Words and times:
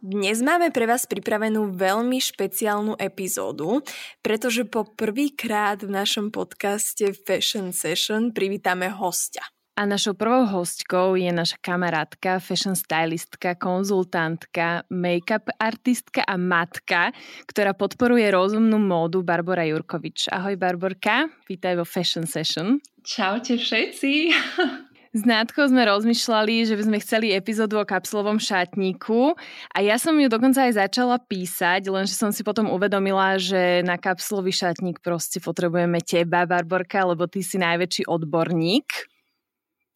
Dnes 0.00 0.40
máme 0.40 0.72
pre 0.72 0.88
vás 0.88 1.04
pripravenú 1.04 1.76
veľmi 1.76 2.24
špeciálnu 2.24 2.96
epizódu, 2.96 3.84
pretože 4.24 4.64
po 4.64 4.88
prvýkrát 4.88 5.76
v 5.84 5.92
našom 5.92 6.32
podcaste 6.32 7.12
Fashion 7.12 7.68
Session 7.76 8.32
privítame 8.32 8.88
hostia. 8.88 9.44
A 9.76 9.84
našou 9.84 10.16
prvou 10.16 10.48
hostkou 10.48 11.20
je 11.20 11.28
naša 11.28 11.60
kamarátka, 11.60 12.40
fashion 12.40 12.72
stylistka, 12.72 13.60
konzultantka, 13.60 14.88
make-up 14.88 15.52
artistka 15.60 16.24
a 16.24 16.40
matka, 16.40 17.12
ktorá 17.44 17.76
podporuje 17.76 18.24
rozumnú 18.32 18.80
módu 18.80 19.20
Barbara 19.20 19.68
Jurkovič. 19.68 20.32
Ahoj 20.32 20.56
Barborka, 20.56 21.28
vítaj 21.44 21.76
vo 21.76 21.84
Fashion 21.84 22.24
Session. 22.24 22.80
Čaute 23.04 23.60
všetci. 23.60 24.12
S 25.10 25.26
Nátkou 25.26 25.66
sme 25.66 25.90
rozmýšľali, 25.90 26.70
že 26.70 26.78
by 26.78 26.82
sme 26.86 27.02
chceli 27.02 27.34
epizódu 27.34 27.82
o 27.82 27.84
kapsulovom 27.84 28.38
šatníku 28.38 29.34
a 29.74 29.78
ja 29.82 29.98
som 29.98 30.14
ju 30.14 30.30
dokonca 30.30 30.70
aj 30.70 30.86
začala 30.86 31.18
písať, 31.18 31.90
lenže 31.90 32.14
som 32.14 32.30
si 32.30 32.46
potom 32.46 32.70
uvedomila, 32.70 33.34
že 33.34 33.82
na 33.82 33.98
kapsulový 33.98 34.54
šatník 34.54 35.02
proste 35.02 35.42
potrebujeme 35.42 35.98
teba, 35.98 36.46
Barborka, 36.46 37.02
lebo 37.02 37.26
ty 37.26 37.42
si 37.42 37.58
najväčší 37.58 38.06
odborník. 38.06 38.86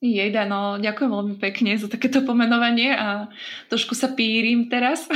Jejda, 0.03 0.51
no 0.51 0.83
ďakujem 0.83 1.11
veľmi 1.15 1.37
pekne 1.39 1.79
za 1.79 1.87
takéto 1.87 2.27
pomenovanie 2.27 2.91
a 2.91 3.31
trošku 3.71 3.95
sa 3.95 4.11
pírim 4.19 4.67
teraz. 4.67 5.07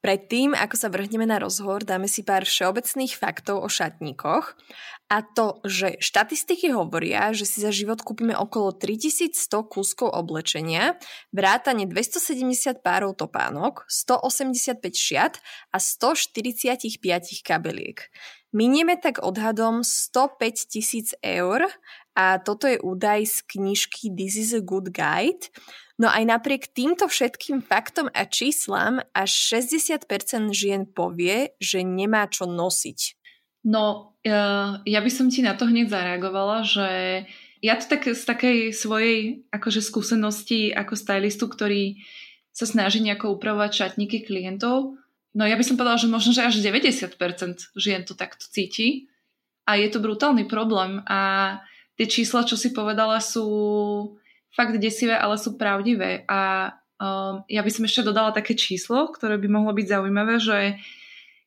Predtým, 0.00 0.56
ako 0.56 0.72
sa 0.78 0.88
vrhneme 0.88 1.28
na 1.28 1.36
rozhovor, 1.36 1.84
dáme 1.84 2.08
si 2.08 2.24
pár 2.24 2.48
všeobecných 2.48 3.12
faktov 3.12 3.60
o 3.60 3.68
šatníkoch. 3.68 4.56
A 5.06 5.22
to, 5.22 5.62
že 5.62 6.02
štatistiky 6.02 6.74
hovoria, 6.74 7.30
že 7.30 7.46
si 7.46 7.62
za 7.62 7.70
život 7.70 8.02
kúpime 8.02 8.34
okolo 8.34 8.74
3100 8.74 9.38
kúskov 9.70 10.10
oblečenia, 10.10 10.98
vrátane 11.30 11.86
270 11.86 12.82
párov 12.82 13.14
topánok, 13.14 13.86
185 13.86 14.82
šiat 14.98 15.38
a 15.70 15.78
145 15.78 16.98
kabeliek. 17.46 18.10
Minieme 18.50 18.98
tak 18.98 19.22
odhadom 19.22 19.86
105 19.86 20.74
tisíc 20.74 21.14
eur 21.22 21.70
a 22.18 22.42
toto 22.42 22.66
je 22.66 22.82
údaj 22.82 23.30
z 23.30 23.36
knižky 23.46 24.10
This 24.10 24.34
is 24.34 24.50
a 24.58 24.62
good 24.64 24.90
guide. 24.90 25.54
No 26.02 26.10
aj 26.10 26.24
napriek 26.26 26.74
týmto 26.74 27.06
všetkým 27.06 27.62
faktom 27.62 28.10
a 28.10 28.26
číslam 28.26 29.06
až 29.14 29.30
60% 29.54 30.02
žien 30.50 30.82
povie, 30.82 31.54
že 31.62 31.86
nemá 31.86 32.26
čo 32.26 32.50
nosiť. 32.50 33.25
No, 33.66 34.14
e, 34.22 34.30
ja 34.86 35.00
by 35.02 35.10
som 35.10 35.26
ti 35.26 35.42
na 35.42 35.58
to 35.58 35.66
hneď 35.66 35.90
zareagovala, 35.90 36.62
že 36.62 36.88
ja 37.58 37.74
to 37.74 37.90
tak 37.90 38.06
z 38.06 38.22
takej 38.22 38.58
svojej 38.70 39.42
akože 39.50 39.82
skúsenosti 39.82 40.70
ako 40.70 40.94
stylistu, 40.94 41.50
ktorý 41.50 41.98
sa 42.54 42.64
snaží 42.64 43.02
nejako 43.02 43.34
upravovať 43.34 43.70
šatníky 43.74 44.22
klientov, 44.22 44.94
no 45.34 45.42
ja 45.44 45.58
by 45.58 45.64
som 45.66 45.74
povedala, 45.74 45.98
že 45.98 46.08
možno, 46.08 46.30
že 46.30 46.46
až 46.46 46.62
90% 46.62 47.18
žien 47.76 48.06
to 48.06 48.14
takto 48.14 48.46
cíti 48.46 49.10
a 49.66 49.74
je 49.74 49.90
to 49.90 49.98
brutálny 49.98 50.46
problém 50.46 51.02
a 51.10 51.60
tie 51.98 52.06
čísla, 52.06 52.46
čo 52.46 52.54
si 52.54 52.70
povedala, 52.70 53.18
sú 53.18 53.44
fakt 54.54 54.78
desivé, 54.80 55.18
ale 55.18 55.36
sú 55.36 55.60
pravdivé. 55.60 56.24
A 56.30 56.72
um, 56.96 57.44
ja 57.50 57.60
by 57.60 57.70
som 57.72 57.84
ešte 57.84 58.06
dodala 58.06 58.32
také 58.32 58.56
číslo, 58.56 59.12
ktoré 59.12 59.36
by 59.36 59.48
mohlo 59.52 59.72
byť 59.76 59.86
zaujímavé, 59.90 60.34
že 60.40 60.80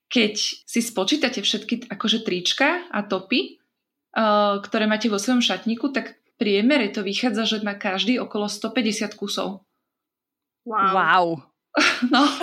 keď 0.09 0.33
si 0.65 0.79
spočítate 0.81 1.45
všetky 1.45 1.87
akože 1.87 2.25
trička 2.25 2.89
a 2.89 3.05
topy, 3.05 3.61
uh, 4.17 4.57
ktoré 4.59 4.89
máte 4.89 5.05
vo 5.05 5.21
svojom 5.21 5.45
šatníku, 5.45 5.93
tak 5.93 6.17
priemere 6.41 6.89
to 6.89 7.05
vychádza, 7.05 7.45
že 7.45 7.57
má 7.61 7.77
každý 7.77 8.17
okolo 8.17 8.49
150 8.49 9.13
kusov. 9.13 9.61
Wow. 10.65 10.91
wow. 10.97 11.25
no. 12.13 12.25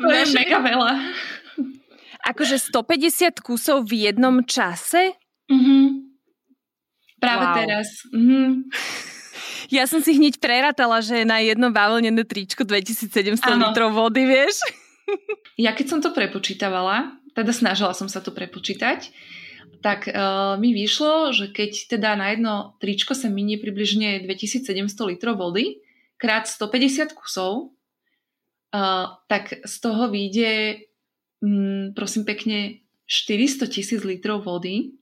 to 0.00 0.08
je 0.08 0.24
mega 0.32 0.58
veľa. 0.64 0.92
Akože 2.26 2.58
150 2.58 3.38
kusov 3.44 3.86
v 3.86 4.08
jednom 4.08 4.40
čase? 4.42 5.14
Mhm. 5.52 6.08
Práve 7.20 7.44
wow. 7.44 7.56
teraz. 7.60 7.86
Mhm. 8.10 8.72
Ja 9.66 9.82
som 9.90 9.98
si 9.98 10.14
hneď 10.14 10.38
prerátala, 10.38 11.02
že 11.02 11.26
na 11.26 11.42
jedno 11.42 11.74
bavlnené 11.74 12.22
tričko 12.22 12.62
2700 12.62 13.42
ano. 13.50 13.70
litrov 13.70 13.98
vody, 13.98 14.22
vieš? 14.22 14.62
Ja 15.56 15.72
keď 15.72 15.86
som 15.88 16.00
to 16.04 16.12
prepočítavala, 16.12 17.16
teda 17.32 17.52
snažila 17.52 17.96
som 17.96 18.12
sa 18.12 18.20
to 18.20 18.28
prepočítať, 18.28 19.08
tak 19.80 20.08
uh, 20.08 20.56
mi 20.60 20.72
vyšlo, 20.72 21.32
že 21.32 21.52
keď 21.52 21.96
teda 21.96 22.16
na 22.16 22.32
jedno 22.32 22.54
tričko 22.80 23.12
sa 23.12 23.32
minie 23.32 23.60
približne 23.60 24.24
2700 24.24 24.72
litrov 25.08 25.40
vody, 25.40 25.80
krát 26.16 26.48
150 26.48 27.12
kusov, 27.12 27.70
uh, 28.72 29.20
tak 29.28 29.64
z 29.64 29.74
toho 29.80 30.08
vyjde, 30.10 30.84
um, 31.44 31.92
prosím 31.92 32.24
pekne, 32.24 32.82
400 33.06 33.70
tisíc 33.70 34.02
litrov 34.02 34.42
vody 34.42 34.98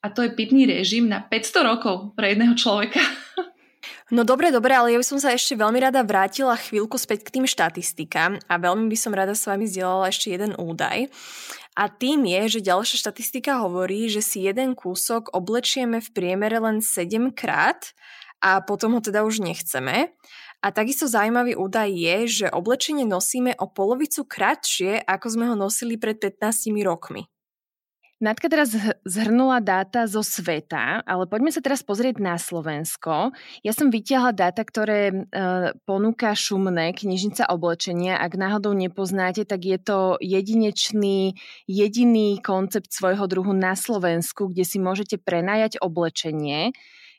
a 0.00 0.08
to 0.08 0.24
je 0.24 0.32
pitný 0.32 0.64
režim 0.64 1.06
na 1.06 1.20
500 1.20 1.68
rokov 1.68 2.16
pre 2.16 2.32
jedného 2.32 2.56
človeka. 2.56 2.98
No 4.12 4.28
dobre, 4.28 4.52
dobre, 4.52 4.76
ale 4.76 4.92
ja 4.92 5.00
by 5.00 5.06
som 5.08 5.16
sa 5.16 5.32
ešte 5.32 5.56
veľmi 5.56 5.80
rada 5.80 6.04
vrátila 6.04 6.52
chvíľku 6.60 7.00
späť 7.00 7.24
k 7.24 7.40
tým 7.40 7.46
štatistikám 7.48 8.44
a 8.44 8.54
veľmi 8.60 8.92
by 8.92 8.98
som 9.00 9.16
rada 9.16 9.32
s 9.32 9.48
vami 9.48 9.64
zdieľala 9.64 10.12
ešte 10.12 10.36
jeden 10.36 10.52
údaj. 10.60 11.08
A 11.72 11.88
tým 11.88 12.28
je, 12.28 12.60
že 12.60 12.68
ďalšia 12.68 13.00
štatistika 13.08 13.64
hovorí, 13.64 14.12
že 14.12 14.20
si 14.20 14.44
jeden 14.44 14.76
kúsok 14.76 15.32
oblečieme 15.32 16.04
v 16.04 16.12
priemere 16.12 16.60
len 16.60 16.84
7 16.84 17.32
krát 17.32 17.96
a 18.44 18.60
potom 18.60 18.92
ho 18.92 19.00
teda 19.00 19.24
už 19.24 19.40
nechceme. 19.40 20.12
A 20.60 20.66
takisto 20.68 21.08
zaujímavý 21.08 21.56
údaj 21.56 21.88
je, 21.88 22.44
že 22.44 22.46
oblečenie 22.52 23.08
nosíme 23.08 23.56
o 23.56 23.64
polovicu 23.64 24.28
kratšie, 24.28 25.08
ako 25.08 25.26
sme 25.32 25.48
ho 25.48 25.56
nosili 25.56 25.96
pred 25.96 26.20
15 26.20 26.68
rokmi. 26.84 27.32
Natka 28.22 28.46
teraz 28.46 28.70
zhrnula 29.02 29.58
dáta 29.58 30.06
zo 30.06 30.22
sveta, 30.22 31.02
ale 31.02 31.26
poďme 31.26 31.50
sa 31.50 31.58
teraz 31.58 31.82
pozrieť 31.82 32.22
na 32.22 32.38
Slovensko. 32.38 33.34
Ja 33.66 33.74
som 33.74 33.90
vytiahla 33.90 34.30
dáta, 34.30 34.62
ktoré 34.62 35.10
e, 35.10 35.14
ponúka 35.82 36.30
šumné 36.30 36.94
knižnica 36.94 37.50
oblečenia. 37.50 38.22
Ak 38.22 38.38
náhodou 38.38 38.78
nepoznáte, 38.78 39.42
tak 39.42 39.66
je 39.66 39.74
to 39.74 40.22
jedinečný, 40.22 41.34
jediný 41.66 42.38
koncept 42.38 42.94
svojho 42.94 43.26
druhu 43.26 43.50
na 43.50 43.74
Slovensku, 43.74 44.54
kde 44.54 44.70
si 44.70 44.78
môžete 44.78 45.18
prenajať 45.18 45.82
oblečenie. 45.82 46.70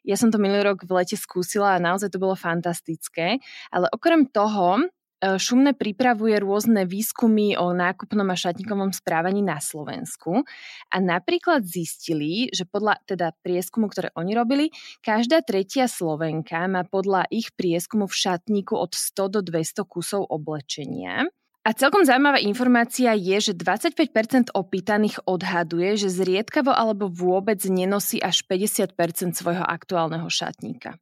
Ja 0.07 0.15
som 0.15 0.31
to 0.31 0.39
minulý 0.39 0.71
rok 0.71 0.87
v 0.87 1.03
lete 1.03 1.19
skúsila 1.19 1.75
a 1.75 1.83
naozaj 1.83 2.15
to 2.15 2.23
bolo 2.23 2.39
fantastické. 2.39 3.43
Ale 3.75 3.91
okrem 3.91 4.23
toho 4.23 4.87
Šumné 5.23 5.71
pripravuje 5.71 6.35
rôzne 6.43 6.83
výskumy 6.83 7.55
o 7.55 7.71
nákupnom 7.71 8.27
a 8.27 8.35
šatníkovom 8.35 8.91
správaní 8.91 9.39
na 9.39 9.63
Slovensku 9.63 10.43
a 10.91 10.97
napríklad 10.99 11.63
zistili, 11.63 12.51
že 12.51 12.67
podľa 12.67 12.99
teda 13.07 13.31
prieskumu, 13.39 13.87
ktoré 13.87 14.11
oni 14.19 14.35
robili, 14.35 14.65
každá 14.99 15.39
tretia 15.39 15.87
Slovenka 15.87 16.67
má 16.67 16.83
podľa 16.83 17.23
ich 17.31 17.55
prieskumu 17.55 18.11
v 18.11 18.19
šatníku 18.19 18.75
od 18.75 18.91
100 18.91 19.39
do 19.39 19.39
200 19.39 19.87
kusov 19.87 20.27
oblečenia. 20.27 21.23
A 21.63 21.71
celkom 21.71 22.03
zaujímavá 22.03 22.43
informácia 22.43 23.15
je, 23.15 23.39
že 23.39 23.53
25% 23.55 24.51
opýtaných 24.51 25.23
odhaduje, 25.23 25.95
že 25.95 26.11
zriedkavo 26.11 26.75
alebo 26.75 27.07
vôbec 27.07 27.63
nenosí 27.63 28.19
až 28.19 28.43
50% 28.43 28.91
svojho 29.31 29.63
aktuálneho 29.63 30.27
šatníka. 30.27 30.99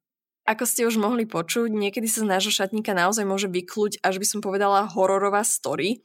Ako 0.52 0.68
ste 0.68 0.84
už 0.84 1.00
mohli 1.00 1.24
počuť, 1.24 1.72
niekedy 1.72 2.12
sa 2.12 2.28
z 2.28 2.32
nášho 2.36 2.52
šatníka 2.52 2.92
naozaj 2.92 3.24
môže 3.24 3.48
vykluť, 3.48 4.04
až 4.04 4.20
by 4.20 4.28
som 4.28 4.40
povedala, 4.44 4.84
hororová 4.84 5.48
story. 5.48 6.04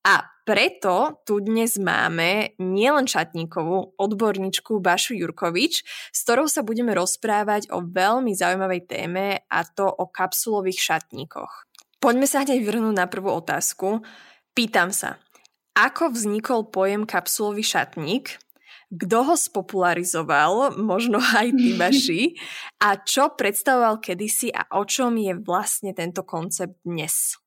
A 0.00 0.24
preto 0.48 1.20
tu 1.28 1.44
dnes 1.44 1.76
máme 1.76 2.56
nielen 2.56 3.04
šatníkovú 3.04 4.00
odborníčku 4.00 4.80
Bašu 4.80 5.12
Jurkovič, 5.20 5.84
s 6.08 6.18
ktorou 6.24 6.48
sa 6.48 6.64
budeme 6.64 6.96
rozprávať 6.96 7.68
o 7.68 7.84
veľmi 7.84 8.32
zaujímavej 8.32 8.88
téme 8.88 9.44
a 9.44 9.60
to 9.68 9.84
o 9.84 10.08
kapsulových 10.08 10.80
šatníkoch. 10.80 11.68
Poďme 12.00 12.24
sa 12.24 12.48
hneď 12.48 12.64
vrhnúť 12.64 12.96
na 12.96 13.04
prvú 13.12 13.28
otázku. 13.28 14.00
Pýtam 14.56 14.88
sa, 14.88 15.20
ako 15.76 16.16
vznikol 16.16 16.72
pojem 16.72 17.04
kapsulový 17.04 17.60
šatník 17.60 18.40
kto 18.92 19.18
ho 19.24 19.34
spopularizoval, 19.34 20.76
možno 20.76 21.16
aj 21.16 21.48
ty, 21.56 21.70
Baši, 21.80 22.22
a 22.84 23.00
čo 23.00 23.32
predstavoval 23.32 24.04
kedysi 24.04 24.52
a 24.52 24.68
o 24.76 24.84
čom 24.84 25.16
je 25.16 25.32
vlastne 25.40 25.96
tento 25.96 26.22
koncept 26.28 26.76
dnes? 26.84 27.40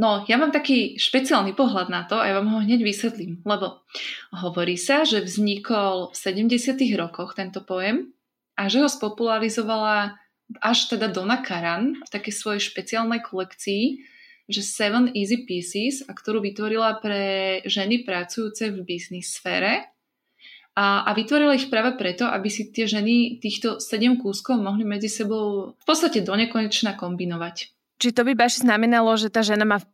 No, 0.00 0.24
ja 0.24 0.40
mám 0.40 0.54
taký 0.54 0.96
špeciálny 0.96 1.52
pohľad 1.52 1.92
na 1.92 2.08
to 2.08 2.16
a 2.16 2.24
ja 2.24 2.34
vám 2.40 2.48
ho 2.48 2.58
hneď 2.64 2.80
vysvetlím, 2.80 3.44
lebo 3.44 3.84
hovorí 4.32 4.80
sa, 4.80 5.04
že 5.04 5.20
vznikol 5.20 6.10
v 6.10 6.16
70. 6.48 6.80
rokoch 6.96 7.36
tento 7.36 7.60
pojem 7.60 8.08
a 8.56 8.72
že 8.72 8.80
ho 8.80 8.88
spopularizovala 8.88 10.16
až 10.64 10.78
teda 10.96 11.12
Donna 11.12 11.44
Karan 11.44 12.00
v 12.00 12.08
takej 12.08 12.34
svojej 12.34 12.62
špeciálnej 12.72 13.20
kolekcii, 13.20 14.00
že 14.48 14.64
Seven 14.64 15.12
Easy 15.12 15.44
Pieces, 15.44 16.04
a 16.08 16.12
ktorú 16.12 16.40
vytvorila 16.40 16.98
pre 16.98 17.60
ženy 17.68 18.04
pracujúce 18.04 18.72
v 18.72 18.84
biznis 18.84 19.38
sfére. 19.38 19.92
A, 20.72 21.04
a 21.04 21.10
vytvorila 21.12 21.52
ich 21.52 21.68
práve 21.68 22.00
preto, 22.00 22.24
aby 22.24 22.48
si 22.48 22.72
tie 22.72 22.88
ženy 22.88 23.36
týchto 23.44 23.76
sedem 23.76 24.16
kúskov 24.16 24.56
mohli 24.56 24.88
medzi 24.88 25.12
sebou 25.12 25.76
v 25.76 25.84
podstate 25.84 26.24
do 26.24 26.32
nekonečna 26.32 26.96
kombinovať. 26.96 27.68
Či 28.00 28.08
to 28.16 28.24
by 28.24 28.32
Baši 28.32 28.64
znamenalo, 28.64 29.12
že 29.20 29.28
tá 29.28 29.44
žena 29.44 29.68
má 29.68 29.84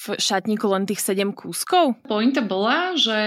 v 0.00 0.16
šatníku 0.16 0.64
len 0.64 0.88
tých 0.88 1.04
7 1.04 1.32
kúskov? 1.36 2.00
Pointa 2.08 2.40
bola, 2.40 2.96
že 2.96 3.18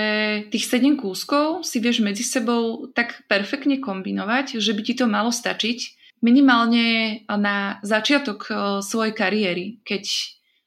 tých 0.49 0.65
7 0.69 0.97
kúskov 0.97 1.61
si 1.61 1.77
vieš 1.77 2.01
medzi 2.01 2.25
sebou 2.25 2.89
tak 2.93 3.25
perfektne 3.29 3.77
kombinovať, 3.77 4.57
že 4.57 4.73
by 4.73 4.81
ti 4.81 4.93
to 4.97 5.05
malo 5.05 5.29
stačiť 5.29 6.01
minimálne 6.23 7.19
na 7.27 7.83
začiatok 7.83 8.39
e, 8.47 8.51
svojej 8.79 9.13
kariéry, 9.13 9.83
keď, 9.83 10.07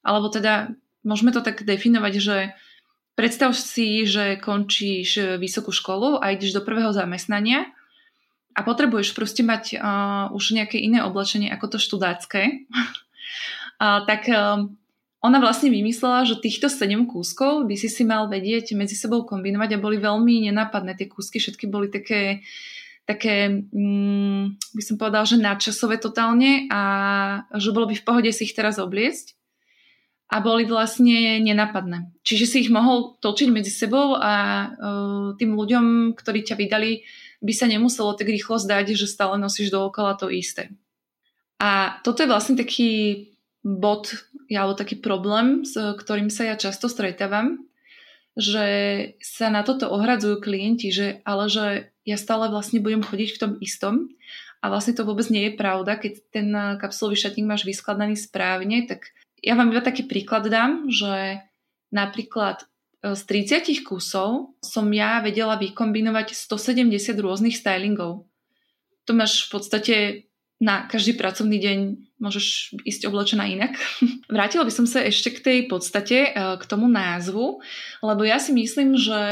alebo 0.04 0.28
teda 0.28 0.76
môžeme 1.00 1.32
to 1.32 1.40
tak 1.40 1.64
definovať, 1.64 2.14
že 2.20 2.36
predstav 3.16 3.56
si, 3.56 4.04
že 4.04 4.36
končíš 4.38 5.40
vysokú 5.40 5.72
školu 5.72 6.20
a 6.20 6.36
ideš 6.36 6.54
do 6.54 6.62
prvého 6.62 6.92
zamestnania 6.92 7.66
a 8.52 8.60
potrebuješ 8.60 9.16
proste 9.16 9.42
mať 9.42 9.64
uh, 9.76 10.28
už 10.36 10.56
nejaké 10.56 10.76
iné 10.80 11.02
oblečenie 11.02 11.48
ako 11.48 11.76
to 11.76 11.78
študátske 11.80 12.68
a, 13.82 14.04
tak 14.04 14.28
um, 14.28 14.76
ona 15.24 15.42
vlastne 15.42 15.72
vymyslela, 15.72 16.28
že 16.28 16.38
týchto 16.38 16.70
7 16.70 17.08
kúskov 17.08 17.66
by 17.66 17.74
si 17.74 17.88
si 17.90 18.06
mal 18.06 18.28
vedieť 18.30 18.76
medzi 18.78 18.94
sebou 18.94 19.26
kombinovať 19.26 19.74
a 19.74 19.82
boli 19.82 19.98
veľmi 19.98 20.46
nenápadné. 20.46 20.94
Tie 20.94 21.10
kúsky 21.10 21.42
všetky 21.42 21.66
boli 21.66 21.90
také, 21.90 22.46
také 23.08 23.50
mm, 23.50 24.60
by 24.76 24.82
som 24.84 24.94
povedala, 25.00 25.26
že 25.26 25.40
nadčasové 25.40 25.98
totálne 25.98 26.70
a 26.70 26.82
že 27.58 27.74
bolo 27.74 27.90
by 27.90 27.98
v 27.98 28.06
pohode 28.06 28.30
si 28.30 28.46
ich 28.46 28.54
teraz 28.54 28.78
obliecť 28.78 29.35
a 30.26 30.42
boli 30.42 30.66
vlastne 30.66 31.38
nenápadné. 31.38 32.10
Čiže 32.26 32.46
si 32.46 32.56
ich 32.66 32.70
mohol 32.74 33.14
točiť 33.22 33.48
medzi 33.54 33.70
sebou 33.70 34.18
a 34.18 34.34
uh, 34.34 35.38
tým 35.38 35.54
ľuďom, 35.54 36.18
ktorí 36.18 36.42
ťa 36.42 36.58
vydali, 36.58 37.06
by 37.38 37.52
sa 37.54 37.70
nemuselo 37.70 38.18
tak 38.18 38.26
rýchlo 38.26 38.58
zdať, 38.58 38.98
že 38.98 39.06
stále 39.06 39.38
nosíš 39.38 39.70
dookola 39.70 40.18
to 40.18 40.26
isté. 40.26 40.74
A 41.62 42.02
toto 42.02 42.26
je 42.26 42.30
vlastne 42.30 42.58
taký 42.58 43.22
bod 43.62 44.12
alebo 44.50 44.78
taký 44.78 44.98
problém, 44.98 45.66
s 45.66 45.74
ktorým 45.74 46.30
sa 46.30 46.46
ja 46.46 46.54
často 46.58 46.86
stretávam, 46.86 47.66
že 48.38 48.66
sa 49.24 49.48
na 49.48 49.66
toto 49.66 49.90
ohradzujú 49.90 50.38
klienti, 50.44 50.92
že 50.92 51.24
ale 51.26 51.48
že 51.48 51.90
ja 52.06 52.20
stále 52.20 52.52
vlastne 52.52 52.78
budem 52.78 53.02
chodiť 53.02 53.28
v 53.34 53.40
tom 53.40 53.52
istom 53.58 54.12
a 54.62 54.70
vlastne 54.70 54.94
to 54.94 55.08
vôbec 55.08 55.26
nie 55.32 55.50
je 55.50 55.58
pravda, 55.58 55.98
keď 55.98 56.12
ten 56.30 56.48
kapsulový 56.78 57.16
šatník 57.18 57.48
máš 57.48 57.66
vyskladaný 57.66 58.14
správne, 58.14 58.86
tak 58.86 59.10
ja 59.42 59.54
vám 59.54 59.72
iba 59.72 59.82
taký 59.84 60.08
príklad 60.08 60.48
dám, 60.48 60.88
že 60.88 61.44
napríklad 61.92 62.64
e, 63.02 63.14
z 63.14 63.22
30 63.64 63.86
kusov 63.86 64.56
som 64.60 64.86
ja 64.92 65.20
vedela 65.20 65.60
vykombinovať 65.60 66.32
170 66.32 66.92
rôznych 67.20 67.56
stylingov. 67.56 68.26
To 69.06 69.12
máš 69.14 69.46
v 69.46 69.50
podstate 69.52 69.94
na 70.56 70.88
každý 70.88 71.12
pracovný 71.20 71.60
deň 71.60 71.78
môžeš 72.16 72.80
ísť 72.80 73.12
oblečená 73.12 73.44
inak. 73.44 73.76
Vrátila 74.32 74.64
by 74.64 74.72
som 74.72 74.88
sa 74.88 75.04
ešte 75.04 75.36
k 75.36 75.42
tej 75.44 75.58
podstate, 75.68 76.32
eh, 76.32 76.56
k 76.56 76.64
tomu 76.64 76.88
názvu, 76.88 77.60
lebo 78.00 78.22
ja 78.24 78.40
si 78.40 78.56
myslím, 78.56 78.96
že 78.96 79.22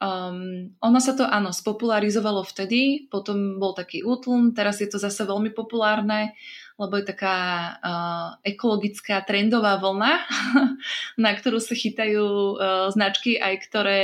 um, 0.00 0.72
ono 0.80 0.98
sa 1.00 1.16
to 1.16 1.28
áno 1.28 1.52
spopularizovalo 1.52 2.44
vtedy, 2.44 3.06
potom 3.12 3.60
bol 3.60 3.76
taký 3.76 4.04
útlm, 4.04 4.56
teraz 4.56 4.80
je 4.80 4.88
to 4.88 5.00
zase 5.00 5.24
veľmi 5.24 5.52
populárne, 5.52 6.36
lebo 6.80 6.96
je 6.96 7.04
taká 7.12 7.36
uh, 7.76 8.28
ekologická 8.40 9.20
trendová 9.20 9.76
vlna, 9.76 10.24
na 11.24 11.30
ktorú 11.36 11.60
sa 11.60 11.76
chytajú 11.76 12.56
uh, 12.56 12.88
značky 12.88 13.36
aj 13.36 13.54
ktoré 13.68 14.02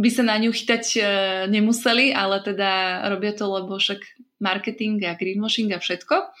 by 0.00 0.08
sa 0.10 0.24
na 0.24 0.40
ňu 0.40 0.50
chytať 0.50 0.84
uh, 0.96 1.04
nemuseli, 1.52 2.16
ale 2.16 2.40
teda 2.40 3.04
robia 3.12 3.36
to, 3.36 3.44
lebo 3.44 3.76
však 3.76 4.00
marketing 4.40 5.04
a 5.04 5.12
greenwashing 5.12 5.70
a 5.76 5.78
všetko 5.78 6.32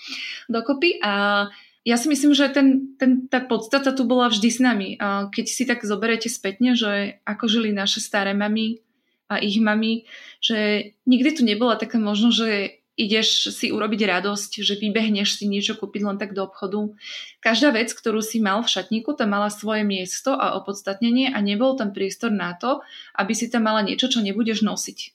dokopy. 0.48 0.98
A 1.04 1.46
ja 1.84 2.00
si 2.00 2.08
myslím, 2.08 2.32
že 2.32 2.48
ten, 2.48 2.96
ten, 2.96 3.28
tá 3.28 3.44
podstata 3.44 3.92
tu 3.92 4.08
bola 4.08 4.32
vždy 4.32 4.48
s 4.48 4.58
nami. 4.58 4.96
A 4.96 5.28
keď 5.28 5.46
si 5.46 5.68
tak 5.68 5.84
zoberete 5.84 6.32
spätne, 6.32 6.72
že 6.72 7.20
ako 7.28 7.44
žili 7.44 7.76
naše 7.76 8.00
staré 8.00 8.32
mamy 8.32 8.80
a 9.28 9.36
ich 9.36 9.60
mamy, 9.60 10.08
že 10.40 10.90
nikdy 11.04 11.30
tu 11.36 11.42
nebola 11.44 11.76
taká 11.76 12.00
možnosť, 12.00 12.36
že 12.36 12.80
ideš 12.94 13.50
si 13.50 13.74
urobiť 13.74 14.06
radosť, 14.06 14.62
že 14.62 14.78
vybehneš 14.78 15.42
si 15.42 15.44
niečo 15.50 15.74
kúpiť 15.74 16.02
len 16.06 16.16
tak 16.18 16.32
do 16.32 16.46
obchodu. 16.46 16.94
Každá 17.42 17.74
vec, 17.74 17.90
ktorú 17.90 18.22
si 18.22 18.38
mal 18.38 18.62
v 18.62 18.70
šatníku, 18.70 19.18
tam 19.18 19.34
mala 19.34 19.50
svoje 19.50 19.82
miesto 19.82 20.34
a 20.34 20.54
opodstatnenie 20.58 21.34
a 21.34 21.38
nebol 21.42 21.74
tam 21.74 21.90
priestor 21.90 22.30
na 22.30 22.54
to, 22.54 22.80
aby 23.18 23.34
si 23.34 23.50
tam 23.50 23.66
mala 23.66 23.82
niečo, 23.82 24.06
čo 24.06 24.22
nebudeš 24.22 24.62
nosiť 24.62 25.14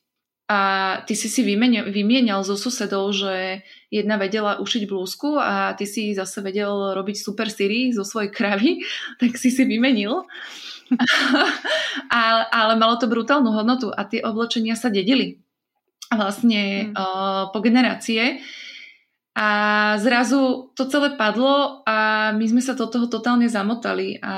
a 0.49 0.59
ty 1.05 1.13
si 1.13 1.29
si 1.29 1.45
vymienial, 1.45 1.93
vymienial 1.93 2.41
so 2.41 2.57
susedou, 2.57 3.13
že 3.13 3.61
jedna 3.93 4.17
vedela 4.17 4.57
ušiť 4.57 4.89
blúzku 4.89 5.37
a 5.37 5.77
ty 5.77 5.85
si 5.85 6.17
zase 6.17 6.41
vedel 6.41 6.97
robiť 6.97 7.21
super 7.21 7.53
syry 7.53 7.93
zo 7.93 8.01
svojej 8.01 8.33
kravy, 8.33 8.81
tak 9.21 9.37
si 9.37 9.53
si 9.53 9.61
vymenil. 9.61 10.25
a, 12.09 12.49
ale 12.49 12.73
malo 12.81 12.97
to 12.97 13.05
brutálnu 13.05 13.53
hodnotu 13.53 13.93
a 13.93 14.09
tie 14.09 14.25
oblečenia 14.25 14.73
sa 14.73 14.89
dedili 14.89 15.37
vlastne 16.13 16.93
uh, 16.93 17.53
po 17.53 17.59
generácie. 17.61 18.41
A 19.39 19.49
zrazu 20.01 20.73
to 20.75 20.89
celé 20.89 21.15
padlo 21.15 21.85
a 21.87 22.29
my 22.35 22.43
sme 22.43 22.59
sa 22.59 22.75
do 22.75 22.89
toho 22.89 23.07
totálne 23.07 23.47
zamotali. 23.47 24.19
A 24.19 24.35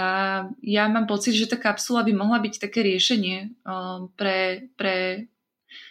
ja 0.62 0.86
mám 0.92 1.10
pocit, 1.10 1.34
že 1.34 1.50
tá 1.50 1.58
kapsula 1.58 2.06
by 2.06 2.14
mohla 2.14 2.38
byť 2.38 2.70
také 2.70 2.86
riešenie 2.86 3.66
uh, 3.66 4.06
pre, 4.14 4.70
pre 4.78 5.26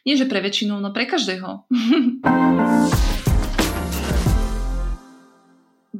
nie, 0.04 0.14
že 0.16 0.28
pre 0.28 0.44
väčšinu, 0.44 0.78
no 0.78 0.92
pre 0.92 1.08
každého. 1.08 1.64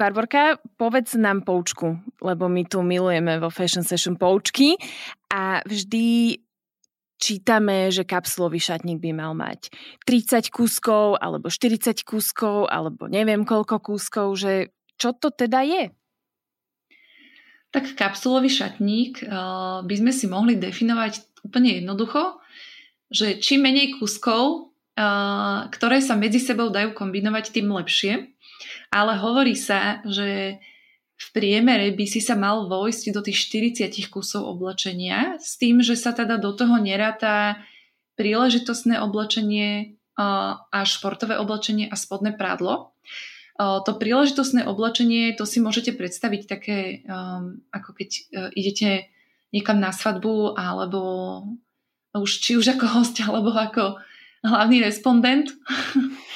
Barborka, 0.00 0.56
povedz 0.80 1.12
nám 1.12 1.44
poučku, 1.44 2.00
lebo 2.24 2.48
my 2.48 2.64
tu 2.64 2.80
milujeme 2.80 3.36
vo 3.36 3.52
Fashion 3.52 3.84
Session 3.84 4.16
poučky 4.16 4.80
a 5.28 5.60
vždy 5.68 6.40
čítame, 7.20 7.92
že 7.92 8.08
kapsulový 8.08 8.56
šatník 8.56 8.98
by 8.98 9.10
mal 9.12 9.36
mať 9.36 9.68
30 10.08 10.48
kúskov 10.48 11.20
alebo 11.20 11.52
40 11.52 12.00
kúskov 12.02 12.66
alebo 12.72 13.06
neviem 13.06 13.44
koľko 13.44 13.78
kúskov, 13.84 14.40
že 14.40 14.72
čo 14.96 15.12
to 15.12 15.28
teda 15.28 15.60
je? 15.62 15.92
Tak 17.70 17.94
kapsulový 17.94 18.50
šatník 18.50 19.22
uh, 19.28 19.84
by 19.84 19.94
sme 19.94 20.10
si 20.10 20.26
mohli 20.26 20.58
definovať 20.58 21.44
úplne 21.46 21.78
jednoducho 21.84 22.40
že 23.10 23.42
čím 23.42 23.66
menej 23.66 23.98
kuskov, 23.98 24.70
uh, 24.94 25.66
ktoré 25.74 25.98
sa 25.98 26.14
medzi 26.14 26.38
sebou 26.38 26.70
dajú 26.70 26.94
kombinovať, 26.94 27.50
tým 27.50 27.74
lepšie. 27.74 28.30
Ale 28.94 29.18
hovorí 29.18 29.58
sa, 29.58 29.98
že 30.06 30.62
v 31.20 31.28
priemere 31.36 31.92
by 31.92 32.04
si 32.08 32.24
sa 32.24 32.32
mal 32.32 32.64
vojsť 32.64 33.12
do 33.12 33.20
tých 33.20 33.36
40 33.52 33.92
kusov 34.08 34.48
oblečenia 34.48 35.36
s 35.36 35.60
tým, 35.60 35.84
že 35.84 35.92
sa 35.92 36.16
teda 36.16 36.40
do 36.40 36.56
toho 36.56 36.80
neráta 36.80 37.60
príležitostné 38.16 38.96
oblečenie 39.04 40.00
a 40.16 40.78
športové 40.84 41.36
oblečenie 41.36 41.88
a 41.88 41.96
spodné 41.96 42.36
prádlo. 42.36 42.92
To 43.60 43.90
príležitostné 43.92 44.64
oblečenie, 44.64 45.36
to 45.36 45.44
si 45.44 45.60
môžete 45.60 45.92
predstaviť 45.92 46.42
také, 46.48 47.04
um, 47.04 47.60
ako 47.68 47.92
keď 47.92 48.08
uh, 48.08 48.48
idete 48.56 49.12
niekam 49.52 49.76
na 49.76 49.92
svadbu 49.92 50.56
alebo 50.56 51.00
už, 52.16 52.40
či 52.40 52.56
už 52.56 52.72
ako 52.72 52.86
host 52.88 53.20
alebo 53.20 53.52
ako 53.52 54.00
hlavný 54.40 54.80
respondent, 54.80 55.52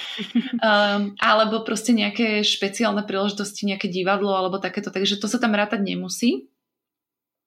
um, 0.60 1.14
alebo 1.18 1.64
proste 1.64 1.94
nejaké 1.94 2.42
špeciálne 2.44 3.02
príležitosti, 3.06 3.66
nejaké 3.68 3.88
divadlo 3.88 4.34
alebo 4.34 4.62
takéto, 4.62 4.90
takže 4.90 5.18
to 5.18 5.26
sa 5.26 5.38
tam 5.38 5.54
rátať 5.54 5.80
nemusí. 5.82 6.50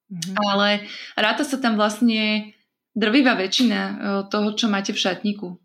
Mm-hmm. 0.07 0.35
Ale 0.39 0.87
ráta 1.19 1.43
sa 1.43 1.59
tam 1.59 1.75
vlastne 1.75 2.55
drvivá 2.95 3.35
väčšina 3.35 3.79
uh, 3.79 3.95
toho, 4.31 4.55
čo 4.55 4.71
máte 4.71 4.95
v 4.95 5.01
šatníku. 5.03 5.59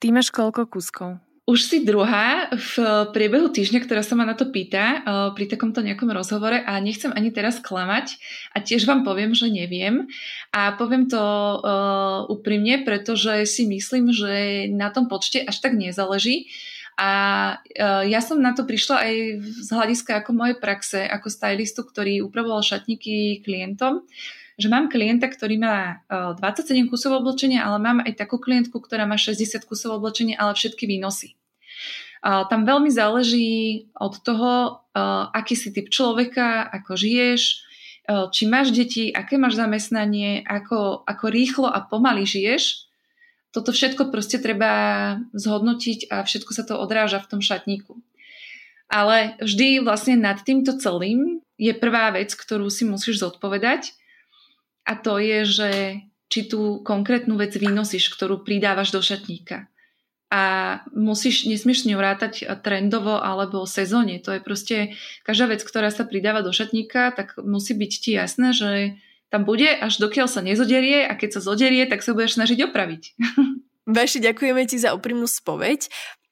Ty 0.00 0.06
máš 0.16 0.32
koľko 0.32 0.66
kuskov? 0.66 1.22
Už 1.50 1.66
si 1.66 1.82
druhá 1.82 2.46
v 2.54 2.78
priebehu 3.10 3.50
týždňa, 3.50 3.82
ktorá 3.82 4.06
sa 4.06 4.14
ma 4.14 4.22
na 4.22 4.38
to 4.38 4.54
pýta 4.54 4.84
eh, 4.86 5.00
pri 5.34 5.50
takomto 5.50 5.82
nejakom 5.82 6.06
rozhovore 6.14 6.62
a 6.62 6.78
nechcem 6.78 7.10
ani 7.10 7.34
teraz 7.34 7.58
klamať 7.58 8.14
a 8.54 8.62
tiež 8.62 8.86
vám 8.86 9.02
poviem, 9.02 9.34
že 9.34 9.50
neviem 9.50 10.06
a 10.54 10.78
poviem 10.78 11.10
to 11.10 11.18
uh, 11.18 12.26
úprimne, 12.30 12.86
pretože 12.86 13.50
si 13.50 13.66
myslím, 13.66 14.14
že 14.14 14.66
na 14.70 14.94
tom 14.94 15.10
počte 15.10 15.42
až 15.42 15.62
tak 15.62 15.74
nezáleží 15.74 16.50
A 16.98 17.10
uh, 17.58 18.04
ja 18.06 18.20
som 18.22 18.38
na 18.38 18.54
to 18.54 18.62
prišla 18.62 18.96
aj 19.10 19.14
z 19.42 19.68
hľadiska 19.74 20.22
ako 20.22 20.30
mojej 20.36 20.56
praxe, 20.58 21.02
ako 21.02 21.32
stylistu, 21.32 21.82
ktorý 21.82 22.22
upravoval 22.22 22.62
šatníky 22.62 23.42
klientom, 23.42 24.06
že 24.54 24.68
mám 24.68 24.92
klienta, 24.92 25.26
ktorý 25.26 25.56
má 25.56 26.04
uh, 26.12 26.36
27 26.36 26.92
kusov 26.92 27.16
oblečenia, 27.18 27.64
ale 27.64 27.78
mám 27.80 27.98
aj 28.04 28.20
takú 28.20 28.36
klientku, 28.36 28.76
ktorá 28.78 29.08
má 29.08 29.16
60 29.16 29.64
kusov 29.66 29.96
oblečenia, 29.96 30.36
ale 30.36 30.52
všetky 30.54 30.84
výnosy. 30.84 31.39
Tam 32.20 32.68
veľmi 32.68 32.92
záleží 32.92 33.88
od 33.96 34.20
toho, 34.20 34.84
aký 35.32 35.56
si 35.56 35.72
typ 35.72 35.88
človeka, 35.88 36.68
ako 36.68 36.96
žiješ, 36.96 37.64
či 38.32 38.42
máš 38.44 38.76
deti, 38.76 39.08
aké 39.08 39.40
máš 39.40 39.56
zamestnanie, 39.56 40.44
ako, 40.44 41.04
ako 41.08 41.24
rýchlo 41.32 41.68
a 41.68 41.80
pomaly 41.80 42.28
žiješ 42.28 42.90
toto 43.50 43.74
všetko 43.74 44.14
proste 44.14 44.38
treba 44.38 45.18
zhodnotiť 45.34 46.06
a 46.10 46.22
všetko 46.22 46.50
sa 46.54 46.62
to 46.62 46.78
odráža 46.78 47.18
v 47.18 47.28
tom 47.34 47.40
šatníku. 47.42 47.98
Ale 48.90 49.38
vždy 49.42 49.82
vlastne 49.82 50.18
nad 50.18 50.38
týmto 50.42 50.74
celým 50.78 51.42
je 51.58 51.70
prvá 51.74 52.10
vec, 52.14 52.30
ktorú 52.34 52.70
si 52.70 52.86
musíš 52.86 53.22
zodpovedať 53.22 53.94
a 54.86 54.98
to 54.98 55.18
je, 55.18 55.38
že 55.46 55.70
či 56.30 56.46
tú 56.46 56.78
konkrétnu 56.86 57.34
vec 57.34 57.54
vynosíš, 57.58 58.10
ktorú 58.14 58.46
pridávaš 58.46 58.94
do 58.94 59.02
šatníka. 59.02 59.66
A 60.30 60.42
musíš, 60.94 61.50
nesmieš 61.50 61.82
s 61.82 61.88
ňou 61.90 61.98
rátať 61.98 62.46
trendovo 62.62 63.18
alebo 63.18 63.66
sezóne. 63.66 64.22
To 64.22 64.30
je 64.30 64.40
proste 64.40 64.76
každá 65.26 65.50
vec, 65.50 65.66
ktorá 65.66 65.90
sa 65.90 66.06
pridáva 66.06 66.46
do 66.46 66.54
šatníka, 66.54 67.10
tak 67.10 67.34
musí 67.42 67.74
byť 67.74 67.92
ti 67.98 68.10
jasné, 68.14 68.54
že 68.54 68.70
tam 69.30 69.42
bude, 69.42 69.66
až 69.66 69.98
dokiaľ 69.98 70.30
sa 70.30 70.42
nezoderie 70.42 71.06
a 71.06 71.18
keď 71.18 71.38
sa 71.38 71.40
zoderie, 71.42 71.86
tak 71.86 72.06
sa 72.06 72.14
budeš 72.14 72.38
snažiť 72.38 72.66
opraviť. 72.70 73.02
Vaši, 73.98 74.22
ďakujeme 74.22 74.62
ti 74.70 74.78
za 74.78 74.94
úprimnú 74.94 75.26
spoveď. 75.26 75.90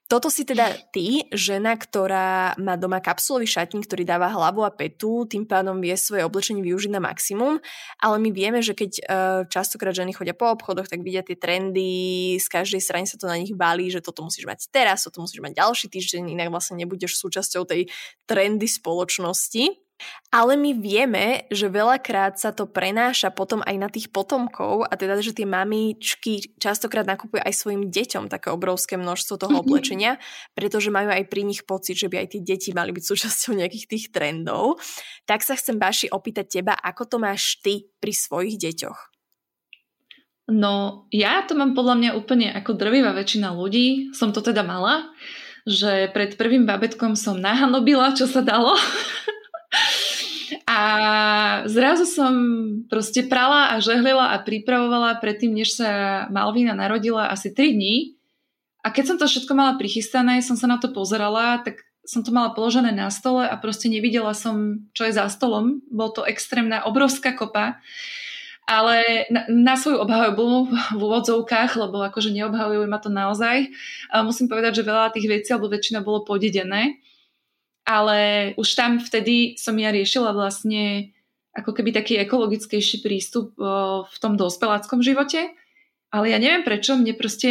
Toto 0.09 0.33
si 0.33 0.41
teda 0.41 0.73
ty, 0.89 1.29
žena, 1.29 1.77
ktorá 1.77 2.57
má 2.57 2.73
doma 2.81 2.97
kapsulový 2.97 3.45
šatník, 3.45 3.85
ktorý 3.85 4.09
dáva 4.09 4.33
hlavu 4.33 4.65
a 4.65 4.73
petu, 4.73 5.29
tým 5.29 5.45
pádom 5.45 5.77
vie 5.77 5.93
svoje 5.93 6.25
oblečenie 6.25 6.65
využiť 6.65 6.89
na 6.89 6.97
maximum, 6.97 7.61
ale 8.01 8.17
my 8.17 8.33
vieme, 8.33 8.57
že 8.65 8.73
keď 8.73 8.91
uh, 8.97 9.05
častokrát 9.45 9.93
ženy 9.93 10.17
chodia 10.17 10.33
po 10.33 10.49
obchodoch, 10.49 10.89
tak 10.89 11.05
vidia 11.05 11.21
tie 11.21 11.37
trendy, 11.37 12.41
z 12.41 12.47
každej 12.49 12.81
strany 12.81 13.05
sa 13.05 13.21
to 13.21 13.29
na 13.29 13.37
nich 13.37 13.53
balí, 13.53 13.93
že 13.93 14.01
toto 14.01 14.25
musíš 14.25 14.49
mať 14.49 14.73
teraz, 14.73 15.05
toto 15.05 15.21
musíš 15.21 15.45
mať 15.45 15.61
ďalší 15.61 15.93
týždeň, 15.93 16.33
inak 16.33 16.49
vlastne 16.49 16.81
nebudeš 16.81 17.13
súčasťou 17.21 17.69
tej 17.69 17.93
trendy 18.25 18.65
spoločnosti. 18.65 19.88
Ale 20.29 20.55
my 20.55 20.77
vieme, 20.77 21.49
že 21.49 21.67
veľakrát 21.67 22.37
sa 22.37 22.53
to 22.53 22.69
prenáša 22.69 23.33
potom 23.33 23.65
aj 23.65 23.75
na 23.75 23.89
tých 23.89 24.13
potomkov 24.13 24.85
a 24.85 24.93
teda, 24.93 25.17
že 25.19 25.33
tie 25.33 25.49
mamičky 25.49 26.55
častokrát 26.61 27.03
nakupujú 27.03 27.41
aj 27.41 27.53
svojim 27.53 27.89
deťom 27.89 28.29
také 28.29 28.53
obrovské 28.53 28.95
množstvo 28.95 29.35
toho 29.41 29.55
oblečenia, 29.65 30.21
pretože 30.53 30.93
majú 30.93 31.09
aj 31.09 31.25
pri 31.27 31.41
nich 31.43 31.65
pocit, 31.65 31.97
že 31.97 32.07
by 32.07 32.23
aj 32.23 32.27
tie 32.37 32.41
deti 32.45 32.69
mali 32.71 32.93
byť 32.93 33.03
súčasťou 33.03 33.57
nejakých 33.57 33.85
tých 33.89 34.05
trendov. 34.13 34.77
Tak 35.25 35.41
sa 35.41 35.57
chcem, 35.57 35.81
Baši, 35.81 36.07
opýtať 36.13 36.61
teba, 36.61 36.73
ako 36.77 37.03
to 37.09 37.17
máš 37.17 37.57
ty 37.59 37.89
pri 37.97 38.13
svojich 38.13 38.61
deťoch? 38.61 39.09
No, 40.49 41.05
ja 41.13 41.45
to 41.45 41.53
mám 41.53 41.77
podľa 41.77 41.95
mňa 42.01 42.11
úplne 42.17 42.49
ako 42.49 42.73
drvivá 42.73 43.13
väčšina 43.13 43.53
ľudí, 43.53 44.09
som 44.17 44.33
to 44.33 44.41
teda 44.41 44.65
mala, 44.65 45.13
že 45.69 46.09
pred 46.09 46.33
prvým 46.41 46.65
babetkom 46.65 47.13
som 47.13 47.37
nahanobila, 47.37 48.17
čo 48.17 48.25
sa 48.25 48.41
dalo. 48.41 48.73
A 50.69 50.81
zrazu 51.65 52.05
som 52.05 52.33
proste 52.89 53.25
prala 53.25 53.73
a 53.73 53.81
žehlila 53.81 54.33
a 54.33 54.41
pripravovala 54.41 55.17
predtým, 55.21 55.53
než 55.53 55.77
sa 55.77 56.25
Malvina 56.29 56.77
narodila 56.77 57.29
asi 57.29 57.53
3 57.53 57.73
dní. 57.73 58.17
A 58.85 58.93
keď 58.93 59.13
som 59.13 59.17
to 59.17 59.25
všetko 59.25 59.53
mala 59.53 59.77
prichystané, 59.77 60.41
som 60.45 60.57
sa 60.57 60.69
na 60.69 60.77
to 60.77 60.93
pozerala, 60.93 61.61
tak 61.61 61.83
som 62.05 62.25
to 62.25 62.33
mala 62.33 62.55
položené 62.57 62.89
na 62.89 63.13
stole 63.13 63.45
a 63.45 63.53
proste 63.59 63.91
nevidela 63.91 64.33
som, 64.33 64.87
čo 64.97 65.05
je 65.05 65.13
za 65.13 65.29
stolom. 65.29 65.85
Bol 65.93 66.09
to 66.09 66.25
extrémna, 66.25 66.85
obrovská 66.85 67.37
kopa. 67.37 67.77
Ale 68.69 69.25
na, 69.33 69.49
na 69.49 69.73
svoju 69.73 69.97
obhajobu 70.05 70.69
v 70.69 71.01
úvodzovkách, 71.01 71.73
lebo 71.81 72.05
akože 72.05 72.29
neobhajujú 72.29 72.85
ma 72.85 73.01
to 73.01 73.09
naozaj, 73.09 73.65
musím 74.21 74.45
povedať, 74.45 74.81
že 74.81 74.85
veľa 74.85 75.09
tých 75.09 75.25
vecí, 75.25 75.49
alebo 75.49 75.73
väčšina 75.73 76.05
bolo 76.05 76.21
podedené 76.21 77.01
ale 77.89 78.53
už 78.53 78.77
tam 78.77 79.01
vtedy 79.01 79.57
som 79.57 79.73
ja 79.73 79.89
riešila 79.89 80.29
vlastne 80.29 81.09
ako 81.57 81.73
keby 81.73 81.89
taký 81.89 82.21
ekologickejší 82.21 83.01
prístup 83.01 83.57
v 84.05 84.17
tom 84.21 84.37
dospeláckom 84.37 85.01
živote. 85.01 85.49
Ale 86.13 86.29
ja 86.29 86.37
neviem 86.37 86.61
prečo, 86.61 86.93
mne 86.93 87.17
proste 87.17 87.49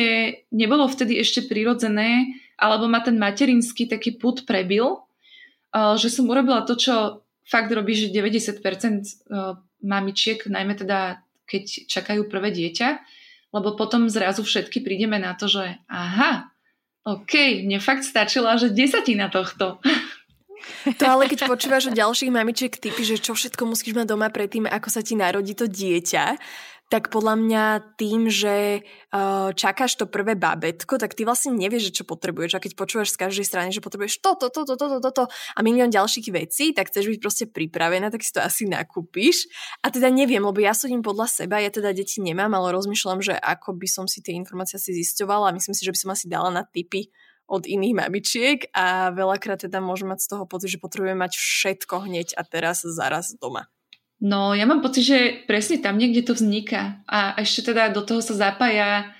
nebolo 0.54 0.87
vtedy 0.87 1.18
ešte 1.18 1.47
prirodzené, 1.50 2.38
alebo 2.54 2.87
ma 2.87 3.02
ten 3.02 3.18
materinský 3.18 3.90
taký 3.90 4.14
put 4.14 4.47
prebil, 4.47 5.02
že 5.75 6.07
som 6.11 6.30
urobila 6.30 6.62
to, 6.62 6.78
čo 6.78 7.26
fakt 7.42 7.71
robí, 7.75 7.99
že 7.99 8.14
90% 8.14 8.62
mamičiek, 9.83 10.38
najmä 10.47 10.75
teda 10.78 11.23
keď 11.49 11.90
čakajú 11.90 12.30
prvé 12.30 12.54
dieťa, 12.54 12.88
lebo 13.54 13.75
potom 13.75 14.07
zrazu 14.11 14.45
všetky 14.45 14.85
prídeme 14.85 15.16
na 15.16 15.33
to, 15.33 15.49
že 15.49 15.80
aha, 15.88 16.52
OK, 17.09 17.64
mne 17.64 17.80
fakt 17.80 18.04
stačila, 18.04 18.61
že 18.61 18.68
desatina 18.68 19.33
tohto. 19.33 19.80
To 20.99 21.05
ale 21.07 21.31
keď 21.31 21.49
počúvaš 21.49 21.91
od 21.91 21.99
ďalších 21.99 22.33
mamičiek 22.33 22.73
typy, 22.75 23.03
že 23.05 23.21
čo 23.21 23.35
všetko 23.35 23.69
musíš 23.69 23.95
mať 23.95 24.07
doma 24.09 24.29
predtým, 24.33 24.67
ako 24.69 24.88
sa 24.88 25.00
ti 25.00 25.15
narodí 25.15 25.53
to 25.55 25.67
dieťa, 25.67 26.38
tak 26.88 27.12
podľa 27.12 27.37
mňa 27.37 27.65
tým, 28.00 28.33
že 28.33 28.81
uh, 28.81 29.53
čakáš 29.53 30.00
to 30.00 30.09
prvé 30.09 30.41
babetko, 30.41 30.97
tak 30.97 31.12
ty 31.12 31.29
vlastne 31.29 31.53
nevieš, 31.53 31.93
čo 31.93 32.09
potrebuješ. 32.09 32.57
A 32.57 32.62
keď 32.65 32.73
počúvaš 32.81 33.12
z 33.12 33.21
každej 33.29 33.45
strany, 33.45 33.69
že 33.77 33.85
potrebuješ 33.85 34.25
toto, 34.25 34.49
toto, 34.49 34.81
toto, 34.81 34.97
toto 34.97 35.23
a 35.29 35.61
milión 35.61 35.93
ďalších 35.93 36.33
vecí, 36.33 36.73
tak 36.73 36.88
chceš 36.88 37.12
byť 37.12 37.19
proste 37.21 37.45
pripravená, 37.45 38.09
tak 38.09 38.25
si 38.25 38.33
to 38.33 38.41
asi 38.41 38.65
nakúpiš. 38.65 39.53
A 39.85 39.93
teda 39.93 40.09
neviem, 40.09 40.41
lebo 40.41 40.57
ja 40.65 40.73
súdim 40.73 41.05
podľa 41.05 41.29
seba, 41.29 41.61
ja 41.61 41.69
teda 41.69 41.93
deti 41.93 42.25
nemám, 42.25 42.57
ale 42.57 42.73
rozmýšľam, 42.73 43.21
že 43.21 43.37
ako 43.37 43.77
by 43.77 43.88
som 43.88 44.09
si 44.09 44.25
tie 44.25 44.33
informácie 44.33 44.81
si 44.81 44.97
zistovala 44.97 45.53
a 45.53 45.57
myslím 45.61 45.77
si, 45.77 45.85
že 45.85 45.93
by 45.93 45.99
som 46.00 46.11
asi 46.17 46.25
dala 46.25 46.49
na 46.49 46.65
tipy 46.65 47.12
od 47.49 47.64
iných 47.64 47.97
mamičiek 47.97 48.59
a 48.76 49.09
veľakrát 49.11 49.64
teda 49.64 49.81
môžem 49.81 50.12
mať 50.12 50.21
z 50.21 50.31
toho 50.37 50.45
pocit, 50.45 50.76
že 50.76 50.83
potrebujeme 50.85 51.17
mať 51.17 51.40
všetko 51.40 52.05
hneď 52.05 52.37
a 52.37 52.45
teraz 52.45 52.85
zaraz 52.85 53.33
doma. 53.40 53.73
No, 54.21 54.52
ja 54.52 54.69
mám 54.69 54.85
pocit, 54.85 55.09
že 55.09 55.19
presne 55.49 55.81
tam 55.81 55.97
niekde 55.97 56.26
to 56.26 56.37
vzniká. 56.37 57.00
A 57.09 57.38
ešte 57.40 57.73
teda 57.73 57.88
do 57.88 58.05
toho 58.05 58.21
sa 58.21 58.35
zapája 58.37 59.14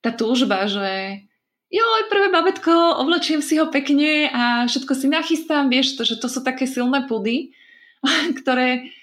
tá 0.00 0.14
túžba, 0.14 0.64
že 0.64 1.20
joj, 1.68 2.02
prvé 2.06 2.30
babetko, 2.30 3.02
oblečiem 3.02 3.42
si 3.42 3.58
ho 3.58 3.66
pekne 3.68 4.30
a 4.30 4.64
všetko 4.70 4.92
si 4.94 5.06
nachystám, 5.10 5.66
vieš, 5.68 5.98
to, 5.98 6.06
že 6.06 6.22
to 6.22 6.30
sú 6.30 6.40
také 6.46 6.70
silné 6.70 7.04
pudy, 7.04 7.52
ktoré 8.40 8.94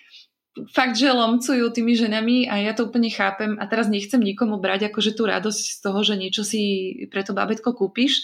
fakt, 0.71 0.99
že 0.99 1.11
lomcujú 1.11 1.71
tými 1.71 1.95
ženami 1.95 2.47
a 2.47 2.59
ja 2.59 2.71
to 2.75 2.87
úplne 2.87 3.07
chápem 3.07 3.55
a 3.59 3.67
teraz 3.67 3.87
nechcem 3.87 4.19
nikomu 4.19 4.59
brať 4.59 4.91
akože 4.91 5.15
tú 5.15 5.27
radosť 5.27 5.63
z 5.63 5.77
toho, 5.79 5.99
že 6.03 6.15
niečo 6.19 6.43
si 6.43 6.95
pre 7.07 7.23
to 7.23 7.31
babetko 7.31 7.71
kúpiš, 7.71 8.23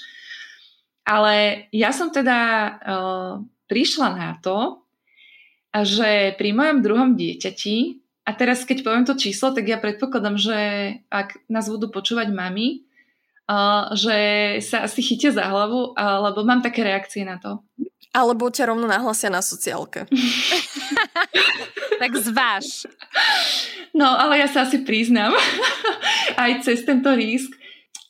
ale 1.07 1.65
ja 1.71 1.95
som 1.95 2.11
teda 2.11 2.39
uh, 2.83 3.33
prišla 3.71 4.09
na 4.11 4.31
to, 4.43 4.83
že 5.71 6.35
pri 6.35 6.51
mojom 6.51 6.83
druhom 6.83 7.09
dieťati, 7.15 8.03
a 8.27 8.35
teraz 8.35 8.67
keď 8.67 8.83
poviem 8.83 9.07
to 9.07 9.15
číslo, 9.15 9.55
tak 9.55 9.71
ja 9.71 9.79
predpokladám, 9.79 10.35
že 10.35 10.57
ak 11.07 11.47
nás 11.47 11.71
budú 11.71 11.87
počúvať 11.87 12.27
mami, 12.35 12.83
uh, 13.47 13.95
že 13.95 14.17
sa 14.59 14.83
asi 14.83 14.99
chytia 14.99 15.31
za 15.31 15.47
hlavu, 15.47 15.95
uh, 15.95 16.27
lebo 16.27 16.43
mám 16.43 16.59
také 16.59 16.83
reakcie 16.83 17.23
na 17.23 17.39
to. 17.39 17.63
Alebo 18.11 18.51
ťa 18.51 18.67
rovno 18.67 18.83
nahlasia 18.83 19.31
na 19.31 19.39
sociálke. 19.39 20.11
tak 22.01 22.11
zváž. 22.19 22.83
No, 23.95 24.11
ale 24.11 24.43
ja 24.43 24.47
sa 24.51 24.67
asi 24.67 24.83
priznám 24.83 25.31
aj 26.43 26.67
cez 26.67 26.83
tento 26.83 27.09
risk, 27.15 27.49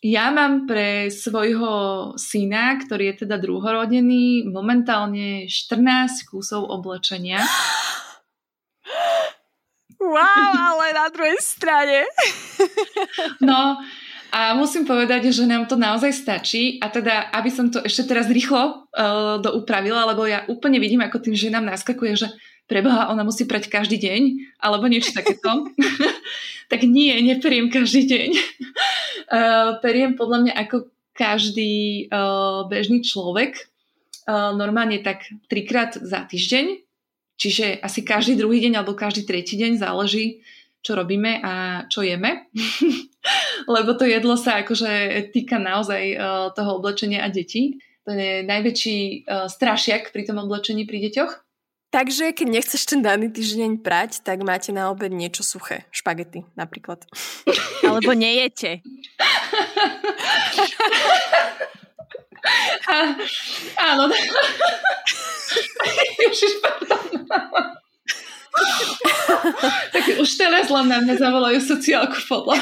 ja 0.06 0.30
mám 0.30 0.70
pre 0.70 1.10
svojho 1.10 2.14
syna, 2.22 2.78
ktorý 2.78 3.14
je 3.14 3.26
teda 3.26 3.42
druhorodený, 3.42 4.46
momentálne 4.46 5.50
14 5.50 6.30
kusov 6.30 6.70
oblečenia. 6.70 7.42
Wow, 9.98 10.54
ale 10.54 10.94
na 10.94 11.10
druhej 11.10 11.42
strane. 11.42 12.06
No, 13.42 13.82
a 14.30 14.54
musím 14.54 14.86
povedať, 14.86 15.34
že 15.34 15.50
nám 15.50 15.66
to 15.66 15.80
naozaj 15.80 16.14
stačí 16.14 16.78
a 16.78 16.92
teda, 16.92 17.34
aby 17.34 17.50
som 17.50 17.74
to 17.74 17.82
ešte 17.82 18.14
teraz 18.14 18.30
rýchlo 18.30 18.86
uh, 18.94 19.42
doupravila, 19.42 20.06
lebo 20.14 20.28
ja 20.28 20.46
úplne 20.52 20.78
vidím, 20.78 21.02
ako 21.02 21.24
tým 21.24 21.36
ženám 21.36 21.66
naskakuje, 21.66 22.14
že 22.14 22.28
preboha, 22.68 23.10
ona 23.10 23.24
musí 23.24 23.48
prať 23.48 23.72
každý 23.72 23.98
deň, 23.98 24.22
alebo 24.60 24.92
niečo 24.92 25.16
takéto. 25.16 25.72
tak 26.72 26.84
nie, 26.84 27.16
neperiem 27.24 27.72
každý 27.72 28.06
deň. 28.06 28.30
uh, 28.36 29.80
periem 29.84 30.20
podľa 30.20 30.38
mňa 30.46 30.54
ako 30.68 30.92
každý 31.16 32.06
uh, 32.12 32.68
bežný 32.68 33.02
človek. 33.02 33.72
Uh, 34.28 34.52
normálne 34.54 35.00
tak 35.00 35.24
trikrát 35.48 35.96
za 35.96 36.28
týždeň, 36.28 36.84
čiže 37.40 37.80
asi 37.80 38.04
každý 38.04 38.36
druhý 38.36 38.60
deň 38.60 38.84
alebo 38.84 38.94
každý 38.94 39.24
tretí 39.24 39.56
deň 39.56 39.80
záleží, 39.80 40.44
čo 40.84 41.00
robíme 41.00 41.40
a 41.40 41.88
čo 41.88 42.04
jeme. 42.04 42.52
Lebo 43.74 43.96
to 43.96 44.04
jedlo 44.04 44.36
sa 44.36 44.64
akože 44.64 45.28
týka 45.36 45.60
naozaj 45.60 46.16
toho 46.56 46.80
oblečenia 46.80 47.28
a 47.28 47.32
detí. 47.32 47.76
to 48.08 48.16
je 48.16 48.40
najväčší 48.48 49.28
strašiak 49.52 50.16
pri 50.16 50.24
tom 50.24 50.40
oblečení 50.40 50.88
pri 50.88 51.12
deťoch. 51.12 51.47
Takže 51.98 52.30
keď 52.30 52.48
nechceš 52.62 52.86
ten 52.86 53.02
daný 53.02 53.34
týždeň 53.34 53.82
prať, 53.82 54.22
tak 54.22 54.46
máte 54.46 54.70
na 54.70 54.94
obed 54.94 55.10
niečo 55.10 55.42
suché. 55.42 55.90
Špagety 55.90 56.46
napríklad. 56.54 57.02
Alebo 57.82 58.14
nejete. 58.14 58.86
A, 62.86 63.18
áno. 63.82 64.14
Ježiš, 66.22 66.54
tak 69.90 70.06
už 70.22 70.30
teraz 70.38 70.70
len 70.70 70.86
na 70.86 71.02
mňa 71.02 71.18
zavolajú 71.18 71.58
sociálku 71.66 72.22
podľa. 72.30 72.62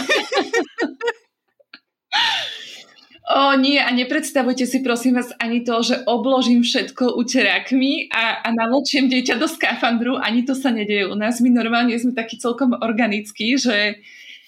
O 3.35 3.51
nie, 3.59 3.83
a 3.83 3.91
nepredstavujte 3.91 4.63
si 4.63 4.79
prosím 4.79 5.19
vás 5.19 5.35
ani 5.43 5.59
to, 5.67 5.83
že 5.83 6.07
obložím 6.07 6.63
všetko 6.63 7.19
uterákmi 7.19 8.07
a, 8.07 8.39
a 8.39 8.47
navlčiem 8.55 9.11
dieťa 9.11 9.35
do 9.35 9.51
skafandru, 9.51 10.15
ani 10.15 10.47
to 10.47 10.55
sa 10.55 10.71
nedieje 10.71 11.11
u 11.11 11.19
nás. 11.19 11.43
My 11.43 11.51
normálne 11.51 11.91
sme 11.99 12.15
takí 12.15 12.39
celkom 12.39 12.79
organickí, 12.79 13.59
že 13.59 13.99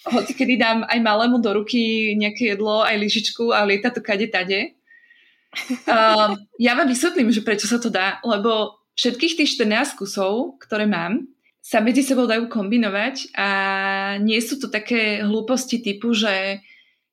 hoci 0.07 0.31
kedy 0.31 0.55
dám 0.55 0.79
aj 0.87 1.03
malému 1.03 1.43
do 1.43 1.51
ruky 1.51 2.15
nejaké 2.15 2.55
jedlo, 2.55 2.79
aj 2.79 2.95
lyžičku 2.95 3.51
a 3.51 3.67
lieta 3.67 3.91
to 3.91 3.99
kade 3.99 4.31
tade. 4.31 4.71
Uh, 5.83 6.39
ja 6.55 6.71
vám 6.79 6.87
vysvetlím, 6.87 7.27
že 7.35 7.43
prečo 7.43 7.67
sa 7.67 7.83
to 7.83 7.91
dá, 7.91 8.23
lebo 8.23 8.79
všetkých 8.95 9.43
tých 9.43 9.67
14 9.67 9.99
kusov, 9.99 10.63
ktoré 10.63 10.87
mám, 10.87 11.27
sa 11.59 11.83
medzi 11.83 12.07
sebou 12.07 12.23
dajú 12.23 12.47
kombinovať 12.47 13.35
a 13.35 13.49
nie 14.23 14.39
sú 14.39 14.63
to 14.63 14.71
také 14.71 15.19
hlúposti 15.27 15.83
typu, 15.83 16.15
že 16.15 16.63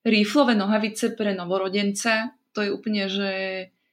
rýflové 0.05 0.53
nohavice 0.53 1.17
pre 1.17 1.33
novorodenca, 1.33 2.31
to 2.53 2.61
je 2.61 2.69
úplne, 2.69 3.09
že... 3.09 3.31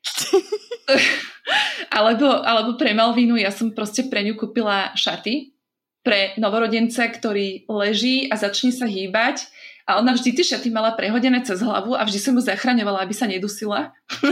alebo, 1.98 2.28
alebo 2.44 2.76
pre 2.76 2.92
Malvinu, 2.92 3.40
ja 3.40 3.50
som 3.50 3.72
proste 3.72 4.06
pre 4.06 4.22
ňu 4.22 4.36
kúpila 4.36 4.92
šaty 4.94 5.56
pre 6.04 6.36
novorodenca, 6.36 7.08
ktorý 7.08 7.64
leží 7.66 8.28
a 8.28 8.36
začne 8.36 8.74
sa 8.74 8.86
hýbať 8.86 9.46
a 9.86 9.98
ona 9.98 10.14
vždy 10.14 10.34
tie 10.38 10.46
šaty 10.54 10.70
mala 10.70 10.94
prehodené 10.94 11.42
cez 11.42 11.58
hlavu 11.62 11.98
a 11.98 12.06
vždy 12.06 12.18
som 12.18 12.34
mu 12.38 12.42
zachraňovala, 12.42 13.02
aby 13.02 13.14
sa 13.14 13.26
nedusila. 13.26 13.90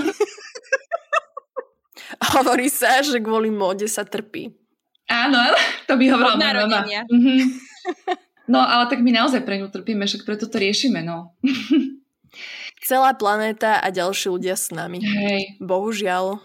Hovorí 2.34 2.70
sa, 2.70 3.02
že 3.02 3.18
kvôli 3.18 3.50
móde 3.50 3.86
sa 3.90 4.06
trpí. 4.06 4.50
Áno, 5.10 5.42
to 5.90 5.98
by 5.98 6.04
hovorila 6.06 6.38
moja 6.38 6.54
mama. 6.66 6.80
No 8.50 8.58
ale 8.58 8.90
tak 8.90 8.98
my 8.98 9.14
naozaj 9.14 9.46
pre 9.46 9.62
ňu 9.62 9.70
trpíme, 9.70 10.02
však 10.02 10.26
preto 10.26 10.50
to 10.50 10.58
riešime, 10.58 11.06
no. 11.06 11.38
Celá 12.90 13.14
planéta 13.14 13.78
a 13.78 13.94
ďalší 13.94 14.26
ľudia 14.26 14.58
s 14.58 14.74
nami. 14.74 14.98
Hej. 14.98 15.62
Bohužiaľ. 15.62 16.42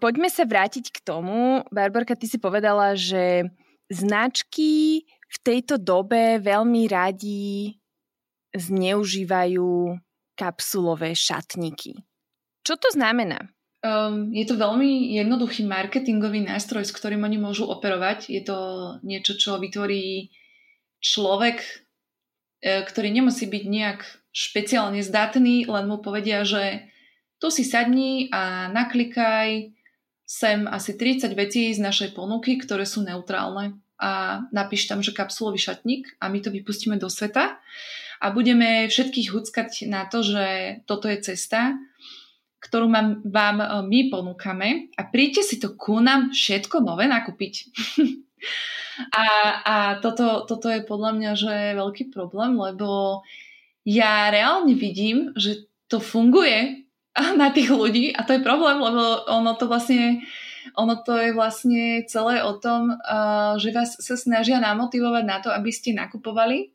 Poďme 0.00 0.32
sa 0.32 0.48
vrátiť 0.48 0.88
k 0.88 0.98
tomu. 1.04 1.60
Barborka, 1.68 2.16
ty 2.16 2.24
si 2.24 2.40
povedala, 2.40 2.96
že 2.96 3.52
značky 3.92 5.04
v 5.04 5.36
tejto 5.44 5.76
dobe 5.76 6.40
veľmi 6.40 6.88
radi 6.88 7.76
zneužívajú 8.56 10.00
kapsulové 10.32 11.12
šatníky. 11.12 12.00
Čo 12.64 12.80
to 12.80 12.88
znamená? 12.96 13.52
Um, 13.82 14.30
je 14.30 14.46
to 14.46 14.54
veľmi 14.54 15.10
jednoduchý 15.18 15.66
marketingový 15.66 16.46
nástroj, 16.46 16.86
s 16.86 16.94
ktorým 16.94 17.26
oni 17.26 17.42
môžu 17.42 17.66
operovať. 17.66 18.30
Je 18.30 18.42
to 18.46 18.58
niečo, 19.02 19.34
čo 19.34 19.58
vytvorí 19.58 20.30
človek, 21.02 21.58
e, 22.62 22.86
ktorý 22.86 23.10
nemusí 23.10 23.50
byť 23.50 23.64
nejak 23.66 24.00
špeciálne 24.30 25.02
zdatný, 25.02 25.66
len 25.66 25.90
mu 25.90 25.98
povedia, 25.98 26.46
že 26.46 26.86
tu 27.42 27.50
si 27.50 27.66
sadni 27.66 28.30
a 28.30 28.70
naklikaj 28.70 29.74
sem 30.22 30.64
asi 30.70 30.94
30 30.94 31.34
vecí 31.34 31.74
z 31.74 31.82
našej 31.82 32.14
ponuky, 32.14 32.62
ktoré 32.62 32.86
sú 32.86 33.02
neutrálne. 33.02 33.82
A 33.98 34.46
napíš 34.54 34.86
tam, 34.86 35.02
že 35.02 35.10
kapsulový 35.10 35.58
šatník 35.58 36.06
a 36.22 36.30
my 36.30 36.38
to 36.38 36.54
vypustíme 36.54 37.02
do 37.02 37.10
sveta. 37.10 37.58
A 38.22 38.30
budeme 38.30 38.86
všetkých 38.86 39.34
huckať 39.34 39.90
na 39.90 40.06
to, 40.06 40.22
že 40.22 40.78
toto 40.86 41.10
je 41.10 41.18
cesta 41.34 41.74
ktorú 42.62 42.86
mám, 42.86 43.26
vám 43.26 43.58
e, 43.58 43.66
my 43.82 44.00
ponúkame 44.08 44.94
a 44.94 45.02
príďte 45.02 45.42
si 45.42 45.56
to 45.58 45.74
ku 45.74 45.98
nám 45.98 46.30
všetko 46.30 46.78
nové 46.78 47.10
nakúpiť. 47.10 47.74
a 49.18 49.26
a 49.66 49.76
toto, 49.98 50.46
toto 50.46 50.70
je 50.70 50.86
podľa 50.86 51.10
mňa 51.18 51.30
že 51.34 51.54
veľký 51.74 52.14
problém, 52.14 52.54
lebo 52.54 53.20
ja 53.82 54.30
reálne 54.30 54.78
vidím, 54.78 55.34
že 55.34 55.66
to 55.90 55.98
funguje 55.98 56.86
na 57.40 57.50
tých 57.50 57.74
ľudí 57.74 58.14
a 58.14 58.22
to 58.22 58.38
je 58.38 58.46
problém, 58.46 58.78
lebo 58.78 59.26
ono 59.26 59.52
to 59.58 59.66
vlastne 59.66 60.22
ono 60.78 60.94
to 61.02 61.18
je 61.18 61.34
vlastne 61.34 62.06
celé 62.06 62.38
o 62.38 62.54
tom, 62.54 62.94
uh, 62.94 63.58
že 63.58 63.74
vás 63.74 63.98
sa 63.98 64.14
snažia 64.14 64.62
namotivovať 64.62 65.24
na 65.26 65.42
to, 65.42 65.50
aby 65.50 65.74
ste 65.74 65.90
nakupovali 65.90 66.70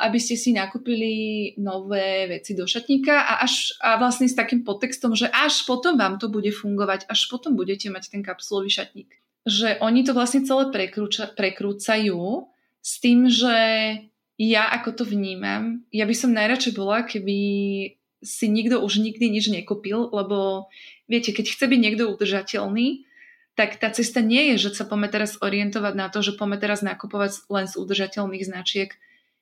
aby 0.00 0.16
ste 0.16 0.40
si 0.40 0.56
nakúpili 0.56 1.52
nové 1.60 2.24
veci 2.24 2.56
do 2.56 2.64
šatníka 2.64 3.12
a, 3.12 3.44
až, 3.44 3.76
a 3.84 4.00
vlastne 4.00 4.24
s 4.24 4.32
takým 4.32 4.64
podtextom, 4.64 5.12
že 5.12 5.28
až 5.28 5.68
potom 5.68 6.00
vám 6.00 6.16
to 6.16 6.32
bude 6.32 6.48
fungovať, 6.48 7.04
až 7.12 7.28
potom 7.28 7.60
budete 7.60 7.92
mať 7.92 8.08
ten 8.08 8.24
kapsulový 8.24 8.72
šatník. 8.72 9.20
Že 9.44 9.84
oni 9.84 10.00
to 10.04 10.16
vlastne 10.16 10.48
celé 10.48 10.72
prekrúča, 10.72 11.28
prekrúcajú 11.36 12.48
s 12.80 12.92
tým, 13.04 13.28
že 13.28 13.56
ja 14.40 14.64
ako 14.72 14.96
to 14.96 15.04
vnímam, 15.04 15.84
ja 15.92 16.08
by 16.08 16.16
som 16.16 16.32
najradšej 16.32 16.72
bola, 16.72 17.04
keby 17.04 17.36
si 18.24 18.46
nikto 18.48 18.80
už 18.80 19.04
nikdy 19.04 19.28
nič 19.28 19.52
nekúpil, 19.52 20.08
lebo 20.08 20.68
viete, 21.04 21.36
keď 21.36 21.52
chce 21.52 21.64
byť 21.68 21.80
niekto 21.80 22.08
udržateľný, 22.08 23.04
tak 23.60 23.76
tá 23.76 23.92
cesta 23.92 24.24
nie 24.24 24.56
je, 24.56 24.68
že 24.68 24.80
sa 24.80 24.88
poďme 24.88 25.12
teraz 25.12 25.36
orientovať 25.36 25.92
na 25.92 26.08
to, 26.08 26.24
že 26.24 26.32
poďme 26.40 26.56
teraz 26.56 26.80
nakupovať 26.80 27.44
len 27.52 27.68
z 27.68 27.76
udržateľných 27.76 28.48
značiek, 28.48 28.96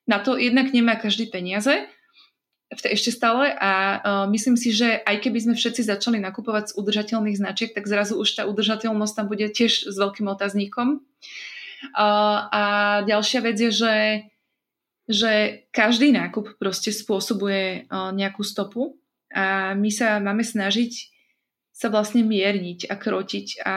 na 0.09 0.18
to 0.18 0.40
jednak 0.40 0.73
nemá 0.73 0.97
každý 0.97 1.29
peniaze, 1.29 1.87
v 2.68 2.81
ešte 2.85 3.09
stále 3.09 3.49
a 3.57 3.73
uh, 3.73 4.25
myslím 4.29 4.53
si, 4.61 4.77
že 4.77 5.01
aj 5.01 5.25
keby 5.25 5.40
sme 5.40 5.55
všetci 5.57 5.88
začali 5.88 6.21
nakupovať 6.21 6.73
z 6.73 6.77
udržateľných 6.77 7.40
značiek, 7.40 7.73
tak 7.73 7.88
zrazu 7.88 8.21
už 8.21 8.29
tá 8.29 8.42
udržateľnosť 8.44 9.14
tam 9.16 9.27
bude 9.33 9.49
tiež 9.49 9.88
s 9.88 9.97
veľkým 9.97 10.29
otáznikom. 10.29 11.01
Uh, 11.97 12.38
a 12.53 12.62
ďalšia 13.09 13.40
vec 13.40 13.57
je, 13.57 13.73
že, 13.73 13.97
že 15.09 15.33
každý 15.73 16.12
nákup 16.12 16.61
proste 16.61 16.92
spôsobuje 16.92 17.88
uh, 17.88 18.12
nejakú 18.12 18.44
stopu 18.44 19.01
a 19.33 19.73
my 19.73 19.88
sa 19.88 20.21
máme 20.21 20.44
snažiť 20.44 20.92
sa 21.73 21.88
vlastne 21.88 22.21
mierniť 22.27 22.90
a 22.90 22.94
krotiť 23.01 23.47
a 23.64 23.77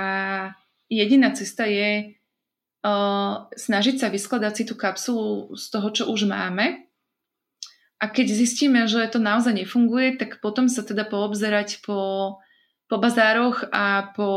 jediná 0.91 1.31
cesta 1.31 1.63
je 1.69 2.17
snažiť 3.53 3.95
sa 4.01 4.07
vyskladať 4.09 4.53
si 4.57 4.63
tú 4.65 4.73
kapsulu 4.73 5.53
z 5.53 5.65
toho, 5.69 5.87
čo 5.93 6.03
už 6.09 6.25
máme. 6.25 6.89
A 8.01 8.09
keď 8.09 8.33
zistíme, 8.33 8.89
že 8.89 9.05
to 9.13 9.21
naozaj 9.21 9.53
nefunguje, 9.53 10.17
tak 10.17 10.41
potom 10.41 10.65
sa 10.65 10.81
teda 10.81 11.05
poobzerať 11.05 11.85
po, 11.85 12.41
po 12.89 12.95
bazároch 12.97 13.69
a 13.69 14.09
po 14.17 14.29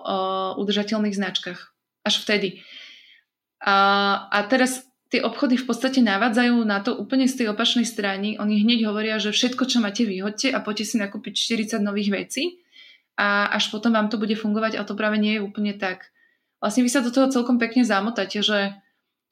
uh, 0.00 0.56
udržateľných 0.56 1.12
značkách. 1.12 1.60
Až 2.08 2.14
vtedy. 2.24 2.64
A, 3.60 3.76
a 4.32 4.38
teraz 4.48 4.88
tie 5.12 5.20
obchody 5.20 5.60
v 5.60 5.68
podstate 5.68 6.00
navádzajú 6.00 6.56
na 6.64 6.80
to 6.80 6.96
úplne 6.96 7.28
z 7.28 7.44
tej 7.44 7.46
opačnej 7.52 7.84
strany. 7.84 8.40
Oni 8.40 8.64
hneď 8.64 8.88
hovoria, 8.88 9.20
že 9.20 9.36
všetko, 9.36 9.68
čo 9.68 9.84
máte, 9.84 10.08
vyhodte 10.08 10.48
a 10.48 10.64
poďte 10.64 10.88
si 10.88 10.96
nakúpiť 10.96 11.36
40 11.76 11.84
nových 11.84 12.10
vecí 12.16 12.64
a 13.20 13.52
až 13.52 13.68
potom 13.68 13.92
vám 13.92 14.08
to 14.08 14.16
bude 14.16 14.34
fungovať, 14.36 14.76
ale 14.76 14.88
to 14.88 14.96
práve 14.96 15.16
nie 15.20 15.36
je 15.36 15.44
úplne 15.44 15.76
tak 15.76 16.15
vlastne 16.60 16.82
vy 16.84 16.90
sa 16.90 17.04
do 17.04 17.12
toho 17.12 17.28
celkom 17.28 17.60
pekne 17.60 17.84
zamotáte, 17.84 18.40
že 18.40 18.74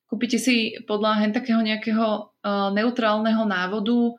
kúpite 0.09 0.37
si 0.37 0.79
podľa 0.85 1.25
hen 1.25 1.33
takého 1.33 1.59
nejakého 1.59 2.07
uh, 2.31 2.71
neutrálneho 2.71 3.43
návodu 3.49 4.15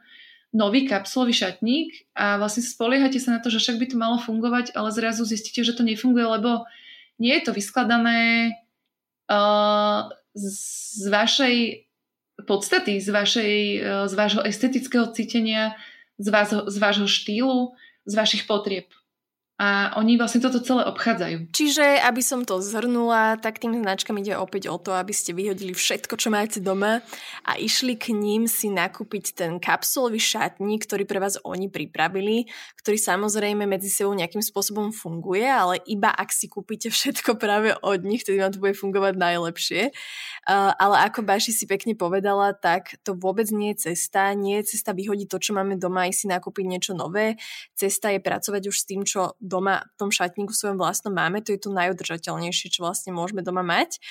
nový 0.55 0.87
kapsulový 0.87 1.35
šatník 1.35 2.15
a 2.15 2.39
vlastne 2.39 2.63
spoliehate 2.63 3.19
sa 3.19 3.35
na 3.35 3.39
to, 3.43 3.51
že 3.51 3.59
však 3.59 3.77
by 3.79 3.85
to 3.91 3.97
malo 3.99 4.17
fungovať, 4.23 4.71
ale 4.71 4.87
zrazu 4.95 5.27
zistíte, 5.27 5.67
že 5.67 5.75
to 5.75 5.83
nefunguje, 5.83 6.23
lebo 6.23 6.63
nie 7.19 7.35
je 7.35 7.43
to 7.43 7.51
vyskladané 7.51 8.55
uh, 9.27 10.07
z 10.35 11.05
vašej 11.11 11.55
podstaty, 12.47 13.03
z, 13.03 13.09
vašej, 13.11 13.55
uh, 13.83 14.05
z 14.07 14.13
vášho 14.15 14.41
estetického 14.47 15.11
cítenia, 15.11 15.75
z, 16.15 16.27
vás, 16.31 16.51
z 16.51 16.77
vášho 16.79 17.07
štýlu, 17.07 17.75
z 18.07 18.13
vašich 18.15 18.47
potrieb. 18.47 18.87
A 19.55 19.95
oni 19.95 20.19
vlastne 20.19 20.43
toto 20.43 20.59
celé 20.59 20.83
obchádzajú. 20.83 21.55
Čiže, 21.55 22.03
aby 22.03 22.19
som 22.19 22.43
to 22.43 22.59
zhrnula, 22.59 23.39
tak 23.39 23.63
tým 23.63 23.71
značkám 23.79 24.19
ide 24.19 24.35
opäť 24.35 24.67
o 24.67 24.75
to, 24.75 24.91
aby 24.91 25.15
ste 25.15 25.31
vyhodili 25.31 25.71
všetko, 25.71 26.19
čo 26.19 26.27
máte 26.27 26.59
doma 26.59 26.99
a 27.47 27.55
išli 27.55 27.95
k 27.95 28.11
ním 28.11 28.51
si 28.51 28.67
nakúpiť 28.67 29.31
ten 29.31 29.55
kapsulový 29.63 30.19
šatník, 30.19 30.83
ktorý 30.83 31.07
pre 31.07 31.23
vás 31.23 31.39
oni 31.47 31.71
pripravili, 31.71 32.51
ktorý 32.83 32.99
samozrejme 32.99 33.63
medzi 33.63 33.87
sebou 33.87 34.11
nejakým 34.11 34.43
spôsobom 34.43 34.91
funguje, 34.91 35.47
ale 35.47 35.79
iba 35.87 36.11
ak 36.11 36.35
si 36.35 36.51
kúpite 36.51 36.91
všetko 36.91 37.39
práve 37.39 37.71
od 37.79 38.03
nich, 38.03 38.27
tedy 38.27 38.43
vám 38.43 38.51
to 38.51 38.59
bude 38.59 38.75
fungovať 38.75 39.15
najlepšie. 39.15 39.95
Ale 40.51 40.95
ako 41.07 41.23
Baši 41.23 41.55
si 41.55 41.63
pekne 41.63 41.95
povedala, 41.95 42.51
tak 42.51 42.99
to 43.07 43.15
vôbec 43.15 43.47
nie 43.55 43.71
je 43.71 43.89
cesta. 43.91 44.35
Nie 44.35 44.61
je 44.61 44.75
cesta 44.75 44.91
vyhodiť 44.91 45.31
to, 45.31 45.39
čo 45.39 45.55
máme 45.55 45.79
doma, 45.79 46.05
a 46.05 46.11
si 46.11 46.27
nakúpiť 46.27 46.65
niečo 46.67 46.91
nové. 46.91 47.39
Cesta 47.71 48.11
je 48.11 48.19
pracovať 48.19 48.67
už 48.67 48.75
s 48.75 48.85
tým, 48.85 49.07
čo 49.07 49.33
doma 49.45 49.85
v 49.85 49.95
tom 49.95 50.09
šatníku 50.09 50.51
svojom 50.51 50.81
vlastnom 50.81 51.13
máme, 51.13 51.45
to 51.45 51.53
je 51.53 51.61
to 51.61 51.69
najudržateľnejšie, 51.69 52.73
čo 52.73 52.83
vlastne 52.83 53.13
môžeme 53.13 53.45
doma 53.45 53.61
mať. 53.61 54.01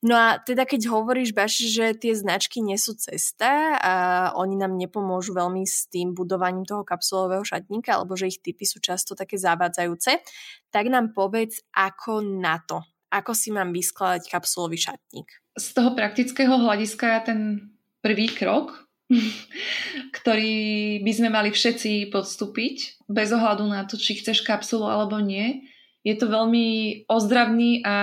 No 0.00 0.16
a 0.16 0.40
teda 0.40 0.64
keď 0.64 0.88
hovoríš, 0.88 1.36
Baši, 1.36 1.68
že 1.68 1.92
tie 1.92 2.16
značky 2.16 2.64
nie 2.64 2.80
sú 2.80 2.96
cesta 2.96 3.76
a 3.76 3.94
oni 4.32 4.56
nám 4.56 4.80
nepomôžu 4.80 5.36
veľmi 5.36 5.68
s 5.68 5.92
tým 5.92 6.16
budovaním 6.16 6.64
toho 6.64 6.88
kapsulového 6.88 7.44
šatníka, 7.44 8.00
alebo 8.00 8.16
že 8.16 8.32
ich 8.32 8.40
typy 8.40 8.64
sú 8.64 8.80
často 8.80 9.12
také 9.12 9.36
zavádzajúce, 9.36 10.24
tak 10.72 10.84
nám 10.88 11.12
povedz, 11.12 11.60
ako 11.76 12.24
na 12.24 12.56
to, 12.64 12.80
ako 13.12 13.36
si 13.36 13.52
mám 13.52 13.76
vyskladať 13.76 14.24
kapsulový 14.32 14.80
šatník. 14.80 15.28
Z 15.60 15.76
toho 15.76 15.92
praktického 15.92 16.56
hľadiska 16.56 17.28
ten 17.28 17.68
prvý 18.00 18.32
krok 18.32 18.89
ktorý 20.16 20.58
by 21.02 21.12
sme 21.12 21.28
mali 21.28 21.50
všetci 21.50 22.08
podstúpiť, 22.14 23.06
bez 23.10 23.28
ohľadu 23.34 23.66
na 23.66 23.82
to, 23.84 23.98
či 23.98 24.18
chceš 24.22 24.46
kapsulu 24.46 24.86
alebo 24.86 25.18
nie. 25.18 25.66
Je 26.06 26.16
to 26.16 26.32
veľmi 26.32 27.04
ozdravný 27.10 27.84
a 27.84 27.96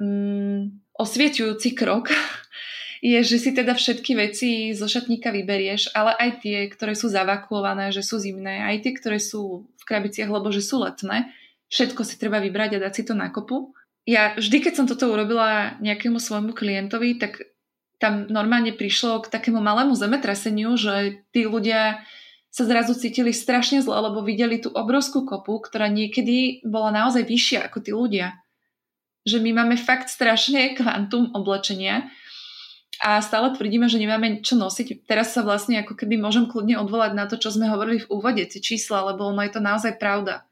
mm, 0.00 0.94
osvieťujúci 0.96 1.76
krok. 1.76 2.08
je, 3.04 3.20
že 3.20 3.36
si 3.36 3.50
teda 3.52 3.76
všetky 3.76 4.16
veci 4.16 4.50
zo 4.72 4.88
šatníka 4.88 5.28
vyberieš, 5.28 5.92
ale 5.92 6.16
aj 6.16 6.30
tie, 6.40 6.58
ktoré 6.72 6.96
sú 6.96 7.12
zavakuované, 7.12 7.92
že 7.92 8.00
sú 8.00 8.16
zimné, 8.16 8.64
aj 8.64 8.80
tie, 8.80 8.92
ktoré 8.96 9.20
sú 9.20 9.68
v 9.76 9.84
krabiciach, 9.84 10.32
lebo 10.32 10.48
že 10.48 10.64
sú 10.64 10.80
letné. 10.80 11.28
Všetko 11.68 12.00
si 12.00 12.16
treba 12.16 12.40
vybrať 12.40 12.80
a 12.80 12.88
dať 12.88 12.92
si 12.96 13.02
to 13.04 13.12
na 13.12 13.28
kopu. 13.28 13.76
Ja 14.08 14.32
vždy, 14.36 14.56
keď 14.64 14.72
som 14.72 14.86
toto 14.88 15.12
urobila 15.12 15.76
nejakému 15.84 16.16
svojmu 16.16 16.56
klientovi, 16.56 17.20
tak 17.20 17.44
tam 18.04 18.28
normálne 18.28 18.76
prišlo 18.76 19.24
k 19.24 19.32
takému 19.32 19.64
malému 19.64 19.96
zemetraseniu, 19.96 20.76
že 20.76 21.24
tí 21.32 21.48
ľudia 21.48 22.04
sa 22.52 22.68
zrazu 22.68 22.92
cítili 22.92 23.32
strašne 23.32 23.80
zle, 23.80 23.96
lebo 23.96 24.20
videli 24.20 24.60
tú 24.60 24.68
obrovskú 24.68 25.24
kopu, 25.24 25.64
ktorá 25.64 25.88
niekedy 25.88 26.60
bola 26.62 26.92
naozaj 26.92 27.24
vyššia 27.24 27.66
ako 27.66 27.78
tí 27.80 27.90
ľudia. 27.96 28.36
Že 29.24 29.40
my 29.40 29.50
máme 29.56 29.76
fakt 29.80 30.12
strašne 30.12 30.76
kvantum 30.76 31.32
oblečenia 31.32 32.12
a 33.02 33.18
stále 33.24 33.56
tvrdíme, 33.56 33.88
že 33.88 33.98
nemáme 33.98 34.44
čo 34.44 34.54
nosiť. 34.54 35.08
Teraz 35.08 35.34
sa 35.34 35.42
vlastne 35.42 35.82
ako 35.82 35.98
keby 35.98 36.20
môžem 36.20 36.46
kľudne 36.46 36.78
odvolať 36.78 37.12
na 37.16 37.24
to, 37.26 37.40
čo 37.40 37.50
sme 37.50 37.72
hovorili 37.72 38.04
v 38.04 38.10
úvode, 38.12 38.44
tie 38.46 38.60
čísla, 38.60 39.02
lebo 39.10 39.32
ono 39.32 39.42
je 39.42 39.52
to 39.56 39.64
naozaj 39.64 39.96
pravda. 39.98 40.46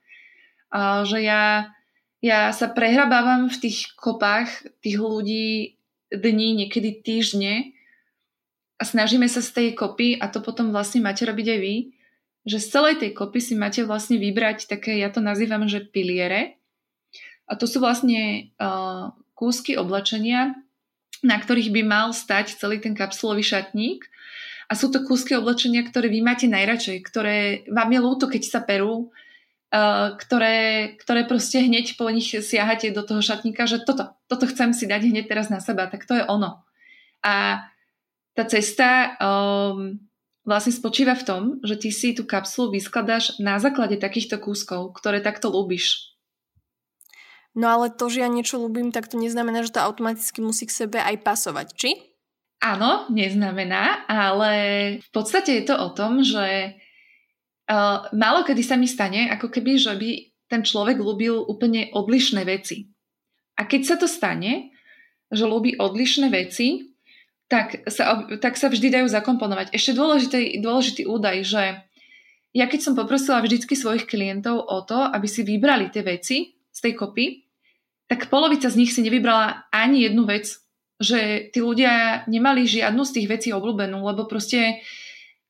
A 0.73 1.05
že 1.05 1.23
ja, 1.23 1.71
ja 2.19 2.51
sa 2.51 2.67
prehrabávam 2.67 3.47
v 3.53 3.61
tých 3.63 3.93
kopách 3.95 4.67
tých 4.83 4.99
ľudí 4.99 5.79
dní, 6.13 6.55
niekedy 6.55 7.01
týždne 7.01 7.73
a 8.77 8.83
snažíme 8.85 9.31
sa 9.31 9.39
z 9.39 9.51
tej 9.55 9.69
kopy, 9.79 10.19
a 10.19 10.27
to 10.27 10.43
potom 10.43 10.75
vlastne 10.75 11.01
máte 11.01 11.23
robiť 11.23 11.47
aj 11.55 11.61
vy, 11.63 11.77
že 12.43 12.59
z 12.59 12.67
celej 12.67 12.95
tej 12.99 13.11
kopy 13.15 13.39
si 13.39 13.55
máte 13.55 13.87
vlastne 13.87 14.19
vybrať 14.19 14.67
také, 14.67 14.99
ja 14.99 15.09
to 15.15 15.23
nazývam, 15.23 15.71
že 15.71 15.87
piliere. 15.87 16.59
A 17.47 17.55
to 17.55 17.71
sú 17.71 17.79
vlastne 17.79 18.51
uh, 18.59 19.15
kúsky 19.39 19.79
oblečenia, 19.79 20.59
na 21.23 21.39
ktorých 21.39 21.71
by 21.71 21.83
mal 21.87 22.09
stať 22.11 22.59
celý 22.59 22.83
ten 22.83 22.99
kapsulový 22.99 23.47
šatník. 23.47 24.11
A 24.67 24.75
sú 24.75 24.91
to 24.91 25.07
kúsky 25.07 25.39
oblečenia, 25.39 25.87
ktoré 25.87 26.11
vy 26.11 26.19
máte 26.19 26.51
najradšej, 26.51 26.99
ktoré 27.07 27.37
vám 27.71 27.91
je 27.93 28.01
ľúto, 28.03 28.27
keď 28.27 28.43
sa 28.43 28.61
perú, 28.65 29.15
ktoré, 30.21 30.93
ktoré 31.01 31.25
proste 31.25 31.65
hneď 31.65 31.97
po 31.97 32.05
nich 32.13 32.29
siahate 32.29 32.93
do 32.93 33.01
toho 33.01 33.25
šatníka, 33.25 33.65
že 33.65 33.81
toto, 33.81 34.13
toto 34.29 34.45
chcem 34.45 34.77
si 34.77 34.85
dať 34.85 35.09
hneď 35.09 35.25
teraz 35.33 35.49
na 35.49 35.65
seba, 35.65 35.89
tak 35.89 36.05
to 36.05 36.21
je 36.21 36.25
ono. 36.29 36.61
A 37.25 37.65
tá 38.37 38.45
cesta 38.45 39.17
um, 39.17 39.97
vlastne 40.45 40.77
spočíva 40.77 41.17
v 41.17 41.25
tom, 41.25 41.43
že 41.65 41.81
ty 41.81 41.89
si 41.89 42.13
tú 42.13 42.29
kapsulu 42.29 42.77
vyskladáš 42.77 43.41
na 43.41 43.57
základe 43.57 43.97
takýchto 43.97 44.37
kúskov, 44.45 44.93
ktoré 44.93 45.25
takto 45.25 45.49
ľúbiš. 45.49 46.13
No 47.57 47.69
ale 47.69 47.93
to, 47.93 48.09
že 48.13 48.25
ja 48.25 48.29
niečo 48.29 48.61
ľúbim, 48.61 48.93
tak 48.93 49.09
to 49.09 49.21
neznamená, 49.21 49.65
že 49.65 49.73
to 49.73 49.85
automaticky 49.85 50.41
musí 50.41 50.69
k 50.69 50.85
sebe 50.85 50.99
aj 51.01 51.21
pasovať, 51.21 51.67
či? 51.77 51.91
Áno, 52.61 53.09
neznamená, 53.09 54.05
ale 54.05 54.53
v 55.01 55.09
podstate 55.13 55.61
je 55.61 55.65
to 55.65 55.77
o 55.77 55.89
tom, 55.97 56.21
že 56.25 56.77
Uh, 57.73 58.05
málo 58.13 58.45
kedy 58.45 58.61
sa 58.61 58.77
mi 58.77 58.85
stane, 58.85 59.33
ako 59.33 59.49
keby, 59.49 59.81
že 59.81 59.97
by 59.97 60.11
ten 60.53 60.61
človek 60.61 61.01
ľúbil 61.01 61.49
úplne 61.49 61.89
odlišné 61.97 62.45
veci. 62.45 62.93
A 63.57 63.65
keď 63.65 63.81
sa 63.89 63.97
to 63.97 64.05
stane, 64.05 64.77
že 65.33 65.49
ľúbi 65.49 65.81
odlišné 65.81 66.29
veci, 66.29 66.93
tak 67.49 67.81
sa, 67.89 68.29
tak 68.37 68.61
sa 68.61 68.69
vždy 68.69 68.93
dajú 68.93 69.09
zakomponovať. 69.09 69.73
Ešte 69.73 69.97
dôležitý, 69.97 70.61
dôležitý 70.61 71.09
údaj, 71.09 71.37
že 71.49 71.65
ja 72.53 72.69
keď 72.69 72.81
som 72.85 72.93
poprosila 72.93 73.41
vždycky 73.41 73.73
svojich 73.73 74.05
klientov 74.05 74.61
o 74.61 74.85
to, 74.85 75.09
aby 75.09 75.25
si 75.25 75.41
vybrali 75.41 75.89
tie 75.89 76.05
veci 76.05 76.53
z 76.69 76.79
tej 76.85 76.93
kopy, 76.93 77.49
tak 78.05 78.29
polovica 78.29 78.69
z 78.69 78.77
nich 78.77 78.93
si 78.93 79.01
nevybrala 79.01 79.73
ani 79.73 80.05
jednu 80.05 80.29
vec, 80.29 80.61
že 81.01 81.49
tí 81.49 81.65
ľudia 81.65 82.29
nemali 82.29 82.69
žiadnu 82.69 83.01
z 83.09 83.15
tých 83.17 83.27
vecí 83.33 83.49
obľúbenú, 83.57 84.05
lebo 84.05 84.29
proste 84.29 84.85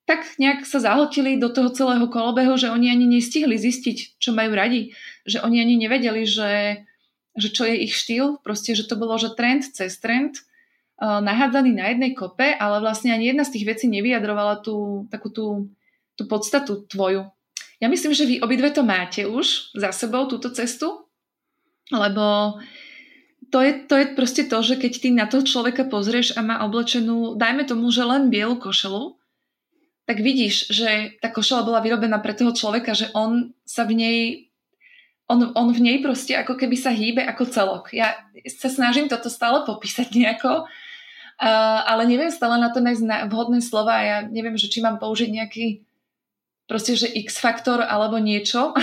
tak 0.02 0.26
nejak 0.38 0.66
sa 0.66 0.82
zahltili 0.82 1.38
do 1.38 1.46
toho 1.46 1.70
celého 1.70 2.06
kolobehu, 2.10 2.58
že 2.58 2.70
oni 2.70 2.90
ani 2.90 3.06
nestihli 3.06 3.54
zistiť, 3.54 4.18
čo 4.18 4.34
majú 4.34 4.52
radi. 4.58 4.90
Že 5.22 5.46
oni 5.46 5.62
ani 5.62 5.74
nevedeli, 5.78 6.26
že, 6.26 6.82
že 7.38 7.48
čo 7.54 7.62
je 7.62 7.86
ich 7.86 7.94
štýl. 7.94 8.42
Proste, 8.42 8.74
že 8.74 8.90
to 8.90 8.98
bolo, 8.98 9.14
že 9.14 9.38
trend 9.38 9.62
cez 9.62 10.02
trend, 10.02 10.42
uh, 10.98 11.22
nahádzaný 11.22 11.70
na 11.78 11.94
jednej 11.94 12.12
kope, 12.18 12.50
ale 12.58 12.82
vlastne 12.82 13.14
ani 13.14 13.30
jedna 13.30 13.46
z 13.46 13.54
tých 13.58 13.68
vecí 13.78 13.86
nevyjadrovala 13.86 14.58
tú, 14.66 15.06
takú 15.06 15.30
tú, 15.30 15.70
tú 16.18 16.26
podstatu 16.26 16.82
tvoju. 16.90 17.30
Ja 17.78 17.90
myslím, 17.90 18.14
že 18.14 18.26
vy 18.26 18.42
obidve 18.42 18.70
to 18.74 18.86
máte 18.86 19.26
už 19.26 19.74
za 19.74 19.90
sebou, 19.90 20.26
túto 20.30 20.50
cestu, 20.54 21.06
lebo 21.90 22.58
to 23.50 23.58
je, 23.58 23.84
to 23.90 23.94
je 23.98 24.06
proste 24.14 24.42
to, 24.46 24.58
že 24.62 24.78
keď 24.78 24.92
ty 25.02 25.08
na 25.10 25.26
toho 25.26 25.42
človeka 25.42 25.84
pozrieš 25.90 26.38
a 26.38 26.46
má 26.46 26.62
oblečenú, 26.62 27.34
dajme 27.34 27.66
tomu, 27.66 27.90
že 27.90 28.06
len 28.06 28.30
bielu 28.30 28.54
košelu, 28.56 29.18
tak 30.02 30.18
vidíš, 30.18 30.68
že 30.74 31.14
tá 31.22 31.30
košela 31.30 31.62
bola 31.62 31.78
vyrobená 31.78 32.18
pre 32.18 32.34
toho 32.34 32.50
človeka, 32.50 32.92
že 32.92 33.10
on 33.14 33.54
sa 33.62 33.86
v 33.86 33.94
nej 33.94 34.18
on, 35.30 35.54
on 35.54 35.72
v 35.72 35.80
nej 35.80 35.96
proste 36.04 36.36
ako 36.36 36.58
keby 36.58 36.76
sa 36.76 36.92
hýbe 36.92 37.24
ako 37.24 37.48
celok. 37.48 37.84
Ja 37.96 38.20
sa 38.52 38.68
snažím 38.68 39.08
toto 39.08 39.32
stále 39.32 39.64
popísať 39.64 40.12
nejako, 40.12 40.66
uh, 40.66 41.80
ale 41.88 42.04
neviem 42.04 42.28
stále 42.28 42.60
na 42.60 42.68
to 42.68 42.84
nájsť 42.84 43.30
vhodné 43.32 43.64
slova. 43.64 43.96
Ja 44.02 44.16
neviem, 44.26 44.58
že 44.60 44.68
či 44.68 44.84
mám 44.84 45.00
použiť 45.00 45.30
nejaký 45.32 45.66
proste, 46.68 46.98
že 46.98 47.08
X-faktor 47.08 47.80
alebo 47.80 48.20
niečo. 48.20 48.76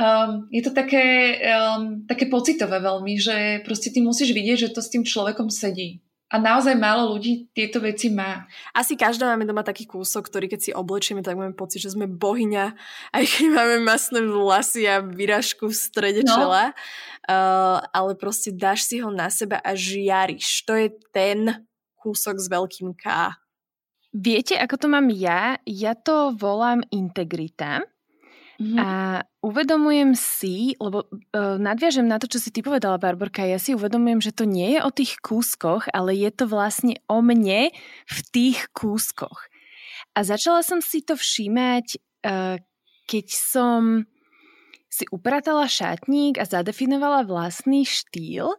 um, 0.00 0.48
je 0.56 0.62
to 0.64 0.72
také, 0.72 1.36
um, 1.44 2.06
také 2.08 2.30
pocitové 2.32 2.80
veľmi, 2.80 3.14
že 3.20 3.60
proste 3.66 3.92
ty 3.92 4.00
musíš 4.00 4.32
vidieť, 4.32 4.70
že 4.70 4.72
to 4.72 4.80
s 4.80 4.88
tým 4.88 5.04
človekom 5.04 5.52
sedí. 5.52 6.00
A 6.30 6.38
naozaj 6.38 6.78
málo 6.78 7.10
ľudí 7.10 7.50
tieto 7.50 7.82
veci 7.82 8.06
má. 8.06 8.46
Asi 8.70 8.94
každá 8.94 9.26
máme 9.26 9.42
doma 9.42 9.66
taký 9.66 9.82
kúsok, 9.82 10.30
ktorý 10.30 10.46
keď 10.46 10.60
si 10.62 10.70
oblečieme, 10.70 11.26
tak 11.26 11.34
máme 11.34 11.58
pocit, 11.58 11.82
že 11.82 11.98
sme 11.98 12.06
bohyňa, 12.06 12.66
aj 13.18 13.24
keď 13.26 13.46
máme 13.50 13.76
masné 13.82 14.22
vlasy 14.22 14.86
a 14.86 15.02
výražku 15.02 15.66
v 15.66 15.74
strede 15.74 16.22
no. 16.22 16.30
čela. 16.30 16.64
Uh, 17.26 17.82
ale 17.90 18.14
proste 18.14 18.54
dáš 18.54 18.86
si 18.86 19.02
ho 19.02 19.10
na 19.10 19.26
seba 19.26 19.58
a 19.58 19.74
žiariš. 19.74 20.62
To 20.70 20.78
je 20.78 20.94
ten 21.10 21.66
kúsok 21.98 22.38
s 22.38 22.46
veľkým 22.46 22.94
K. 22.94 23.34
Viete, 24.14 24.54
ako 24.54 24.74
to 24.74 24.86
mám 24.86 25.10
ja? 25.10 25.58
Ja 25.66 25.98
to 25.98 26.34
volám 26.34 26.82
integrita. 26.94 27.86
Mm-hmm. 28.58 28.78
A 28.78 28.86
uvedomujem 29.40 30.12
si, 30.12 30.76
lebo 30.76 31.08
uh, 31.08 31.56
nadviažem 31.56 32.04
na 32.04 32.20
to, 32.20 32.28
čo 32.28 32.36
si 32.36 32.52
ty 32.52 32.60
povedala, 32.60 33.00
Barborka, 33.00 33.44
ja 33.44 33.56
si 33.56 33.72
uvedomujem, 33.72 34.20
že 34.20 34.36
to 34.36 34.44
nie 34.44 34.76
je 34.76 34.80
o 34.84 34.90
tých 34.92 35.16
kúskoch, 35.24 35.88
ale 35.92 36.12
je 36.12 36.30
to 36.32 36.44
vlastne 36.44 37.00
o 37.08 37.24
mne 37.24 37.72
v 38.04 38.18
tých 38.32 38.68
kúskoch. 38.76 39.48
A 40.12 40.24
začala 40.24 40.60
som 40.60 40.84
si 40.84 41.00
to 41.00 41.16
všímať, 41.16 42.00
uh, 42.28 42.60
keď 43.08 43.26
som 43.32 44.04
si 44.90 45.06
upratala 45.08 45.70
šatník 45.70 46.36
a 46.36 46.44
zadefinovala 46.44 47.24
vlastný 47.24 47.86
štýl. 47.86 48.58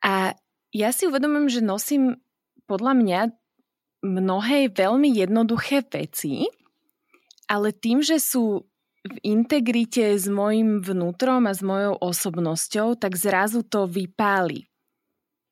A 0.00 0.38
ja 0.72 0.88
si 0.94 1.04
uvedomujem, 1.10 1.60
že 1.60 1.60
nosím 1.60 2.22
podľa 2.64 2.92
mňa 2.96 3.20
mnohé 4.04 4.70
veľmi 4.70 5.10
jednoduché 5.12 5.84
veci, 5.84 6.48
ale 7.48 7.76
tým, 7.76 8.00
že 8.00 8.20
sú 8.20 8.64
v 9.04 9.16
integrite 9.20 10.16
s 10.16 10.24
mojim 10.24 10.80
vnútrom 10.80 11.44
a 11.44 11.52
s 11.52 11.60
mojou 11.60 12.00
osobnosťou, 12.00 12.96
tak 12.96 13.20
zrazu 13.20 13.60
to 13.60 13.84
vypáli. 13.84 14.64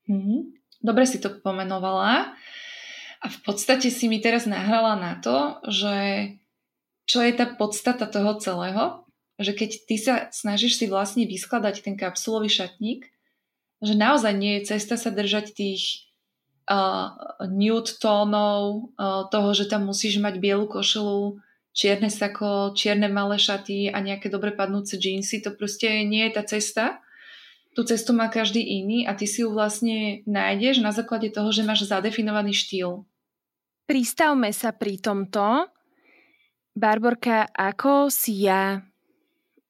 Mm-hmm. 0.09 0.41
Dobre 0.81 1.05
si 1.05 1.21
to 1.21 1.29
pomenovala. 1.45 2.33
A 3.23 3.27
v 3.31 3.39
podstate 3.47 3.93
si 3.93 4.11
mi 4.11 4.19
teraz 4.19 4.51
nahrala 4.51 4.99
na 4.99 5.15
to, 5.23 5.63
že 5.71 5.97
čo 7.07 7.23
je 7.23 7.33
tá 7.37 7.47
podstata 7.47 8.09
toho 8.11 8.35
celého, 8.43 9.07
že 9.39 9.55
keď 9.55 9.71
ty 9.87 9.97
sa 10.01 10.15
snažíš 10.35 10.83
si 10.83 10.87
vlastne 10.91 11.29
vyskladať 11.29 11.87
ten 11.87 11.95
kapsulový 11.95 12.51
šatník, 12.51 13.07
že 13.83 13.95
naozaj 13.95 14.33
nie 14.35 14.59
je 14.59 14.75
cesta 14.75 14.99
sa 14.99 15.15
držať 15.15 15.55
tých 15.55 16.11
uh, 16.67 17.15
nude 17.47 17.95
tónov, 17.99 18.91
uh, 18.99 19.27
toho, 19.31 19.55
že 19.55 19.71
tam 19.71 19.87
musíš 19.87 20.19
mať 20.19 20.39
bielu 20.39 20.67
košelu, 20.67 21.39
čierne 21.73 22.13
sako, 22.13 22.77
čierne 22.77 23.09
malé 23.09 23.41
šaty 23.41 23.91
a 23.91 23.99
nejaké 23.99 24.29
dobre 24.29 24.53
padnúce 24.53 24.97
džínsy. 25.01 25.41
To 25.45 25.57
proste 25.57 25.89
nie 26.05 26.29
je 26.29 26.33
tá 26.37 26.43
cesta. 26.45 26.85
Tú 27.73 27.89
cestu 27.89 28.13
má 28.13 28.29
každý 28.29 28.61
iný 28.61 29.09
a 29.09 29.17
ty 29.17 29.25
si 29.25 29.41
ju 29.41 29.49
vlastne 29.49 30.21
nájdeš 30.29 30.85
na 30.85 30.93
základe 30.93 31.33
toho, 31.33 31.49
že 31.49 31.65
máš 31.65 31.89
zadefinovaný 31.89 32.53
štýl. 32.53 33.09
Pristavme 33.89 34.53
sa 34.53 34.77
pri 34.77 35.01
tomto. 35.01 35.73
Barborka, 36.73 37.49
ako 37.53 38.13
si 38.13 38.45
ja 38.45 38.81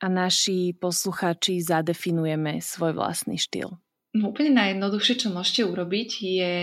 a 0.02 0.06
naši 0.10 0.74
posluchači 0.74 1.62
zadefinujeme 1.62 2.58
svoj 2.58 2.98
vlastný 2.98 3.38
štýl? 3.38 3.78
No, 4.12 4.34
úplne 4.34 4.58
najjednoduchšie, 4.58 5.14
čo 5.24 5.28
môžete 5.30 5.62
urobiť, 5.66 6.10
je 6.20 6.54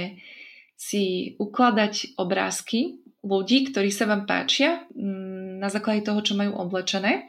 si 0.79 1.35
ukladať 1.35 2.15
obrázky 2.15 3.03
ľudí, 3.23 3.71
ktorí 3.71 3.91
sa 3.91 4.07
vám 4.07 4.23
páčia 4.23 4.87
mm, 4.95 5.59
na 5.59 5.67
základe 5.67 6.07
toho, 6.07 6.19
čo 6.23 6.33
majú 6.39 6.55
oblečené. 6.55 7.27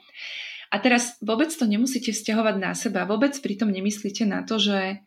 A 0.70 0.79
teraz 0.79 1.18
vôbec 1.18 1.50
to 1.50 1.66
nemusíte 1.66 2.14
vzťahovať 2.14 2.57
na 2.62 2.72
seba, 2.79 3.03
vôbec 3.03 3.35
pritom 3.42 3.74
nemyslíte 3.74 4.22
na 4.22 4.46
to, 4.46 4.62
že 4.62 5.03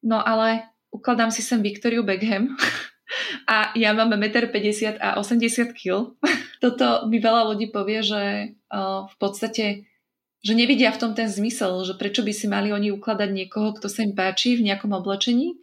no 0.00 0.16
ale 0.16 0.64
ukladám 0.88 1.28
si 1.28 1.44
sem 1.44 1.60
Victoriu 1.60 2.00
Beckham 2.00 2.56
a 3.52 3.76
ja 3.76 3.92
mám 3.92 4.16
1,50 4.16 4.48
m 4.48 4.96
a 4.96 5.20
80 5.20 5.76
kg. 5.76 6.16
Toto 6.64 7.04
mi 7.12 7.20
veľa 7.20 7.52
ľudí 7.52 7.68
povie, 7.68 8.00
že 8.00 8.56
v 9.04 9.16
podstate 9.20 9.84
že 10.44 10.52
nevidia 10.52 10.92
v 10.92 11.00
tom 11.00 11.12
ten 11.16 11.24
zmysel, 11.24 11.72
že 11.88 11.96
prečo 11.96 12.20
by 12.20 12.32
si 12.36 12.44
mali 12.52 12.68
oni 12.68 12.92
ukladať 12.92 13.32
niekoho, 13.32 13.72
kto 13.80 13.88
sa 13.88 14.04
im 14.04 14.12
páči 14.12 14.60
v 14.60 14.68
nejakom 14.68 14.92
oblečení, 14.92 15.56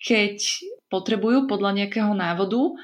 keď 0.00 0.40
potrebujú 0.88 1.44
podľa 1.44 1.84
nejakého 1.84 2.08
návodu 2.16 2.80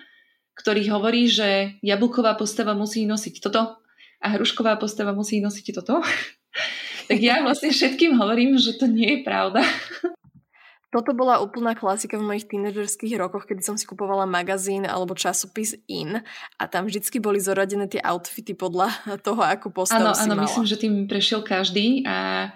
ktorý 0.57 0.89
hovorí, 0.89 1.29
že 1.29 1.77
jablková 1.85 2.35
postava 2.35 2.73
musí 2.73 3.05
nosiť 3.05 3.45
toto 3.45 3.77
a 4.19 4.27
hrušková 4.33 4.81
postava 4.81 5.13
musí 5.13 5.39
nosiť 5.45 5.67
toto. 5.77 6.01
tak 7.09 7.19
ja 7.21 7.45
vlastne 7.45 7.71
všetkým 7.71 8.17
hovorím, 8.17 8.57
že 8.57 8.75
to 8.81 8.89
nie 8.89 9.21
je 9.21 9.21
pravda. 9.23 9.61
Toto 10.97 11.13
bola 11.13 11.45
úplná 11.45 11.77
klasika 11.77 12.17
v 12.17 12.25
mojich 12.25 12.49
tínedžerských 12.49 13.21
rokoch, 13.21 13.45
kedy 13.45 13.61
som 13.61 13.77
si 13.77 13.85
kupovala 13.85 14.25
magazín 14.25 14.89
alebo 14.89 15.13
časopis 15.13 15.77
In 15.93 16.25
a 16.57 16.63
tam 16.73 16.89
vždycky 16.89 17.21
boli 17.21 17.37
zoradené 17.37 17.85
tie 17.85 18.01
outfity 18.01 18.57
podľa 18.57 18.95
toho, 19.27 19.45
ako 19.45 19.77
postavu 19.77 20.09
Áno, 20.09 20.17
áno, 20.17 20.35
myslím, 20.47 20.65
že 20.65 20.81
tým 20.81 21.05
prešiel 21.05 21.45
každý 21.45 22.01
a 22.09 22.49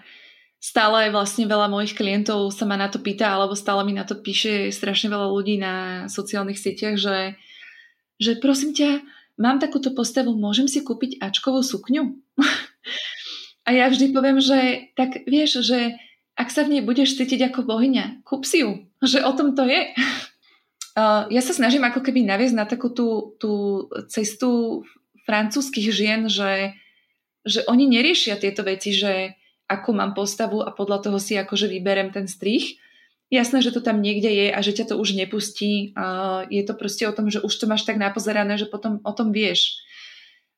stále 0.56 1.12
vlastne 1.12 1.44
veľa 1.44 1.68
mojich 1.68 1.92
klientov 1.92 2.48
sa 2.54 2.64
ma 2.64 2.80
na 2.80 2.88
to 2.88 3.02
pýta 3.02 3.28
alebo 3.28 3.52
stále 3.52 3.84
mi 3.84 3.92
na 3.92 4.08
to 4.08 4.16
píše 4.16 4.72
strašne 4.72 5.12
veľa 5.12 5.28
ľudí 5.28 5.60
na 5.60 6.06
sociálnych 6.08 6.56
sieťach, 6.56 6.96
že 6.96 7.36
že 8.20 8.36
prosím 8.36 8.76
ťa, 8.76 9.00
mám 9.40 9.56
takúto 9.56 9.96
postavu, 9.96 10.36
môžem 10.36 10.68
si 10.68 10.84
kúpiť 10.84 11.18
Ačkovú 11.18 11.64
sukňu? 11.64 12.20
a 13.66 13.68
ja 13.72 13.88
vždy 13.88 14.12
poviem, 14.12 14.38
že 14.38 14.92
tak 14.94 15.24
vieš, 15.24 15.64
že 15.64 15.96
ak 16.36 16.48
sa 16.52 16.64
v 16.64 16.76
nej 16.76 16.82
budeš 16.84 17.16
cítiť 17.16 17.50
ako 17.50 17.64
bohyňa, 17.64 18.24
kúp 18.24 18.44
si 18.44 18.64
ju, 18.64 18.84
že 19.00 19.24
o 19.24 19.32
tom 19.32 19.56
to 19.56 19.64
je. 19.64 19.92
ja 21.32 21.42
sa 21.44 21.52
snažím 21.52 21.84
ako 21.84 22.04
keby 22.04 22.24
naviesť 22.24 22.56
na 22.56 22.64
takú 22.68 22.92
tú, 22.92 23.36
tú 23.40 23.86
cestu 24.12 24.84
francúzskych 25.28 25.88
žien, 25.92 26.28
že, 26.32 26.76
že 27.44 27.64
oni 27.68 27.88
neriešia 27.88 28.40
tieto 28.40 28.64
veci, 28.64 28.96
že 28.96 29.36
akú 29.68 29.94
mám 29.94 30.16
postavu 30.16 30.64
a 30.64 30.74
podľa 30.74 31.06
toho 31.08 31.18
si 31.22 31.36
akože 31.36 31.70
vyberem 31.70 32.10
ten 32.10 32.26
strich, 32.26 32.80
jasné, 33.30 33.62
že 33.62 33.70
to 33.70 33.80
tam 33.80 34.02
niekde 34.02 34.28
je 34.28 34.46
a 34.50 34.58
že 34.58 34.74
ťa 34.74 34.92
to 34.92 34.94
už 34.98 35.14
nepustí. 35.14 35.94
Je 36.50 36.62
to 36.66 36.74
proste 36.74 37.06
o 37.06 37.14
tom, 37.14 37.30
že 37.30 37.40
už 37.40 37.54
to 37.54 37.64
máš 37.70 37.86
tak 37.86 37.96
napozerané, 37.96 38.58
že 38.58 38.66
potom 38.66 38.98
o 39.06 39.12
tom 39.14 39.30
vieš. 39.30 39.78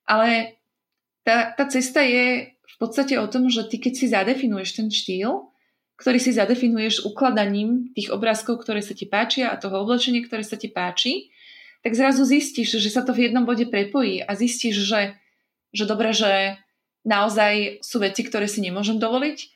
Ale 0.09 0.59
tá, 1.23 1.53
tá 1.55 1.69
cesta 1.69 2.03
je 2.03 2.57
v 2.59 2.77
podstate 2.81 3.15
o 3.21 3.29
tom, 3.29 3.47
že 3.53 3.69
ty 3.69 3.79
keď 3.79 3.93
si 3.95 4.07
zadefinuješ 4.11 4.71
ten 4.75 4.89
štýl, 4.91 5.53
ktorý 6.01 6.19
si 6.19 6.35
zadefinuješ 6.35 7.07
ukladaním 7.07 7.95
tých 7.95 8.11
obrázkov, 8.11 8.65
ktoré 8.65 8.83
sa 8.83 8.97
ti 8.97 9.07
páčia 9.07 9.55
a 9.55 9.61
toho 9.61 9.87
oblečenia, 9.87 10.25
ktoré 10.27 10.43
sa 10.43 10.59
ti 10.59 10.67
páči, 10.67 11.31
tak 11.85 11.95
zrazu 11.95 12.27
zistíš, 12.27 12.75
že 12.81 12.91
sa 12.91 13.07
to 13.07 13.15
v 13.15 13.31
jednom 13.31 13.47
bode 13.47 13.71
prepojí 13.71 14.19
a 14.25 14.35
zistíš, 14.35 14.83
že, 14.83 15.15
že 15.71 15.85
dobre, 15.87 16.11
že 16.11 16.59
naozaj 17.07 17.85
sú 17.87 18.03
veci, 18.03 18.27
ktoré 18.27 18.51
si 18.51 18.63
nemôžem 18.63 18.99
dovoliť, 18.99 19.52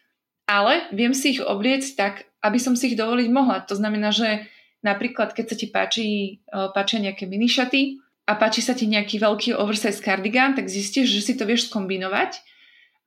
ale 0.46 0.86
viem 0.94 1.10
si 1.10 1.36
ich 1.36 1.42
obliecť 1.42 1.90
tak, 1.98 2.14
aby 2.40 2.58
som 2.62 2.78
si 2.78 2.94
ich 2.94 2.98
dovoliť 2.98 3.28
mohla. 3.34 3.66
To 3.66 3.74
znamená, 3.74 4.14
že 4.14 4.46
napríklad, 4.86 5.34
keď 5.34 5.44
sa 5.50 5.56
ti 5.58 5.66
páči, 5.66 6.06
e, 6.46 6.58
páčia 6.70 7.02
nejaké 7.02 7.26
minišaty 7.26 7.98
a 8.30 8.38
páči 8.38 8.62
sa 8.62 8.78
ti 8.78 8.86
nejaký 8.86 9.18
veľký 9.18 9.58
oversize 9.58 9.98
cardigan, 9.98 10.54
tak 10.54 10.70
zistíš, 10.70 11.10
že 11.10 11.20
si 11.26 11.32
to 11.34 11.42
vieš 11.42 11.66
skombinovať 11.66 12.38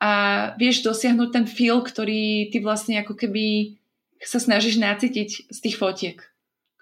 a 0.04 0.12
vieš 0.60 0.84
dosiahnuť 0.84 1.30
ten 1.32 1.46
feel, 1.48 1.80
ktorý 1.80 2.52
ty 2.52 2.60
vlastne 2.60 3.00
ako 3.00 3.16
keby 3.16 3.76
sa 4.20 4.40
snažíš 4.40 4.80
nacítiť 4.80 5.48
z 5.48 5.58
tých 5.64 5.80
fotiek, 5.80 6.20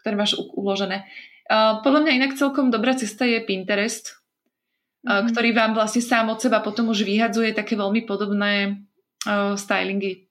ktoré 0.02 0.17
máš 0.17 0.38
uložené. 0.58 1.06
Uh, 1.48 1.80
podľa 1.86 2.02
mňa 2.06 2.17
inak 2.17 2.34
celkom 2.38 2.74
dobrá 2.74 2.98
cesta 2.98 3.26
je 3.26 3.41
Pinterest, 3.41 4.17
mm-hmm. 5.06 5.34
ktorý 5.34 5.50
vám 5.54 5.78
vlastne 5.78 6.02
sám 6.02 6.34
od 6.34 6.41
seba 6.41 6.62
potom 6.65 6.89
už 6.89 7.06
vyhadzuje 7.06 7.54
také 7.54 7.78
veľmi 7.78 8.06
podobné 8.10 8.86
stylingy. 9.58 10.27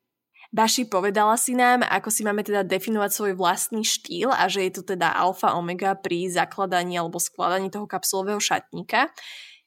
Baši, 0.57 0.89
povedala 0.89 1.37
si 1.37 1.53
nám, 1.53 1.85
ako 1.85 2.09
si 2.09 2.25
máme 2.25 2.41
teda 2.41 2.65
definovať 2.65 3.13
svoj 3.13 3.33
vlastný 3.37 3.85
štýl 3.85 4.33
a 4.33 4.49
že 4.49 4.65
je 4.65 4.81
to 4.81 4.97
teda 4.97 5.13
alfa 5.13 5.53
omega 5.53 5.93
pri 5.93 6.33
zakladaní 6.33 6.97
alebo 6.97 7.21
skladaní 7.21 7.69
toho 7.69 7.85
kapsulového 7.85 8.41
šatníka. 8.41 9.13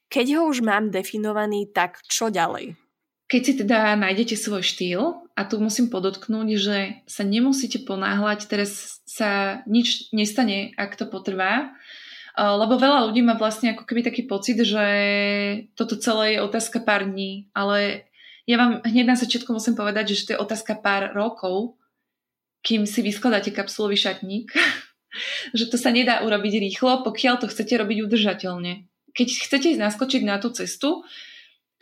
Keď 0.10 0.42
ho 0.42 0.50
už 0.50 0.66
mám 0.66 0.90
definovaný, 0.90 1.70
tak 1.70 2.02
čo 2.10 2.34
ďalej? 2.34 2.74
Keď 3.30 3.42
si 3.46 3.54
teda 3.62 3.94
nájdete 4.02 4.34
svoj 4.34 4.66
štýl, 4.66 5.30
a 5.38 5.46
tu 5.46 5.62
musím 5.62 5.94
podotknúť, 5.94 6.50
že 6.58 6.78
sa 7.06 7.22
nemusíte 7.22 7.86
ponáhľať, 7.86 8.50
teraz 8.50 9.00
sa 9.06 9.62
nič 9.70 10.10
nestane, 10.10 10.74
ak 10.74 10.98
to 10.98 11.06
potrvá, 11.06 11.70
lebo 12.36 12.82
veľa 12.82 13.08
ľudí 13.08 13.22
má 13.22 13.38
vlastne 13.38 13.78
ako 13.78 13.86
keby 13.86 14.02
taký 14.02 14.26
pocit, 14.26 14.58
že 14.60 14.88
toto 15.78 15.96
celé 15.96 16.36
je 16.36 16.44
otázka 16.44 16.82
pár 16.82 17.08
dní, 17.08 17.48
ale 17.54 18.09
ja 18.50 18.58
vám 18.58 18.82
hneď 18.82 19.06
na 19.06 19.14
začiatku 19.14 19.54
musím 19.54 19.78
povedať, 19.78 20.18
že 20.18 20.26
to 20.26 20.32
je 20.34 20.42
otázka 20.42 20.82
pár 20.82 21.14
rokov, 21.14 21.78
kým 22.66 22.90
si 22.90 23.06
vyskladáte 23.06 23.54
kapsulový 23.54 23.94
šatník, 23.94 24.50
že 25.58 25.70
to 25.70 25.78
sa 25.78 25.94
nedá 25.94 26.26
urobiť 26.26 26.58
rýchlo, 26.58 27.06
pokiaľ 27.06 27.46
to 27.46 27.48
chcete 27.54 27.78
robiť 27.78 28.10
udržateľne. 28.10 28.90
Keď 29.14 29.28
chcete 29.46 29.70
naskočiť 29.78 30.26
na 30.26 30.42
tú 30.42 30.50
cestu, 30.50 31.06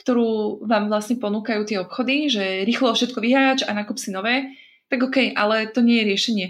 ktorú 0.04 0.64
vám 0.68 0.92
vlastne 0.92 1.16
ponúkajú 1.16 1.64
tie 1.64 1.80
obchody, 1.80 2.28
že 2.28 2.68
rýchlo 2.68 2.92
všetko 2.92 3.20
vyháč 3.24 3.64
a 3.64 3.72
nakup 3.72 3.96
si 3.96 4.12
nové, 4.12 4.52
tak 4.92 5.04
OK, 5.04 5.36
ale 5.36 5.72
to 5.72 5.80
nie 5.80 6.04
je 6.04 6.08
riešenie 6.12 6.48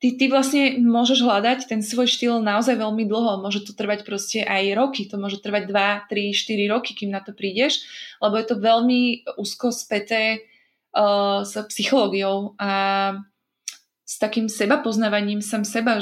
ty, 0.00 0.16
ty 0.16 0.24
vlastne 0.28 0.80
môžeš 0.80 1.24
hľadať 1.24 1.58
ten 1.68 1.80
svoj 1.80 2.08
štýl 2.08 2.44
naozaj 2.44 2.76
veľmi 2.76 3.08
dlho. 3.08 3.40
Môže 3.40 3.64
to 3.64 3.72
trvať 3.72 4.04
proste 4.04 4.44
aj 4.44 4.76
roky. 4.76 5.08
To 5.08 5.16
môže 5.16 5.40
trvať 5.40 5.68
2, 5.68 6.10
3, 6.12 6.36
4 6.36 6.72
roky, 6.72 6.92
kým 6.92 7.10
na 7.12 7.24
to 7.24 7.32
prídeš, 7.32 7.84
lebo 8.20 8.36
je 8.36 8.46
to 8.46 8.56
veľmi 8.60 9.00
úzko 9.40 9.72
späté 9.72 10.44
uh, 10.92 11.44
s 11.44 11.56
psychológiou 11.72 12.54
a 12.60 12.70
s 14.06 14.22
takým 14.22 14.46
seba 14.46 14.78
poznávaním 14.78 15.42
sam 15.42 15.66
seba, 15.66 15.98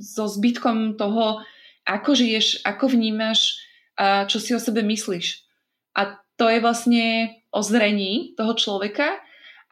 so 0.00 0.24
zbytkom 0.26 0.96
toho, 0.96 1.44
ako 1.84 2.10
žiješ, 2.16 2.64
ako 2.64 2.90
vnímaš 2.90 3.60
a 3.94 4.24
čo 4.24 4.40
si 4.40 4.56
o 4.56 4.60
sebe 4.62 4.80
myslíš. 4.80 5.44
A 5.92 6.16
to 6.40 6.48
je 6.48 6.58
vlastne 6.64 7.36
o 7.52 7.60
zrení 7.60 8.32
toho 8.34 8.56
človeka 8.56 9.20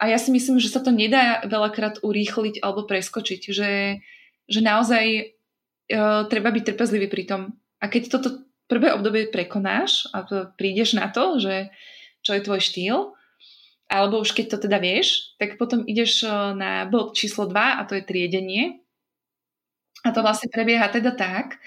a 0.01 0.09
ja 0.09 0.17
si 0.17 0.33
myslím, 0.33 0.57
že 0.57 0.73
sa 0.73 0.81
to 0.81 0.89
nedá 0.89 1.45
veľakrát 1.45 2.01
urýchliť 2.01 2.65
alebo 2.65 2.89
preskočiť, 2.89 3.41
že, 3.53 4.01
že 4.49 4.59
naozaj 4.65 5.05
uh, 5.93 6.25
treba 6.25 6.49
byť 6.49 6.73
trpezlivý 6.73 7.05
pri 7.05 7.29
tom. 7.29 7.41
A 7.77 7.85
keď 7.85 8.17
toto 8.17 8.41
prvé 8.65 8.97
obdobie 8.97 9.29
prekonáš 9.29 10.09
a 10.09 10.25
prídeš 10.57 10.97
na 10.97 11.13
to, 11.13 11.37
že 11.37 11.69
čo 12.25 12.33
je 12.33 12.41
tvoj 12.41 12.61
štýl, 12.65 12.97
alebo 13.93 14.25
už 14.25 14.33
keď 14.33 14.57
to 14.57 14.57
teda 14.65 14.81
vieš, 14.81 15.37
tak 15.37 15.61
potom 15.61 15.85
ideš 15.85 16.25
na 16.55 16.87
bod 16.87 17.13
číslo 17.13 17.45
2 17.45 17.53
a 17.53 17.81
to 17.85 17.99
je 17.99 18.07
triedenie. 18.07 18.81
A 20.01 20.15
to 20.15 20.23
vlastne 20.23 20.49
prebieha 20.49 20.87
teda 20.89 21.13
tak, 21.13 21.61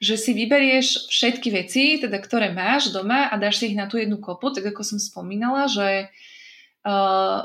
že 0.00 0.18
si 0.18 0.34
vyberieš 0.34 1.12
všetky 1.12 1.48
veci, 1.54 2.00
teda 2.00 2.18
ktoré 2.18 2.50
máš 2.50 2.90
doma 2.90 3.28
a 3.30 3.36
dáš 3.36 3.62
si 3.62 3.70
ich 3.70 3.78
na 3.78 3.86
tú 3.86 4.00
jednu 4.00 4.18
kopu, 4.18 4.50
tak 4.50 4.64
ako 4.72 4.82
som 4.82 4.98
spomínala, 4.98 5.68
že 5.68 6.08
uh, 6.08 6.10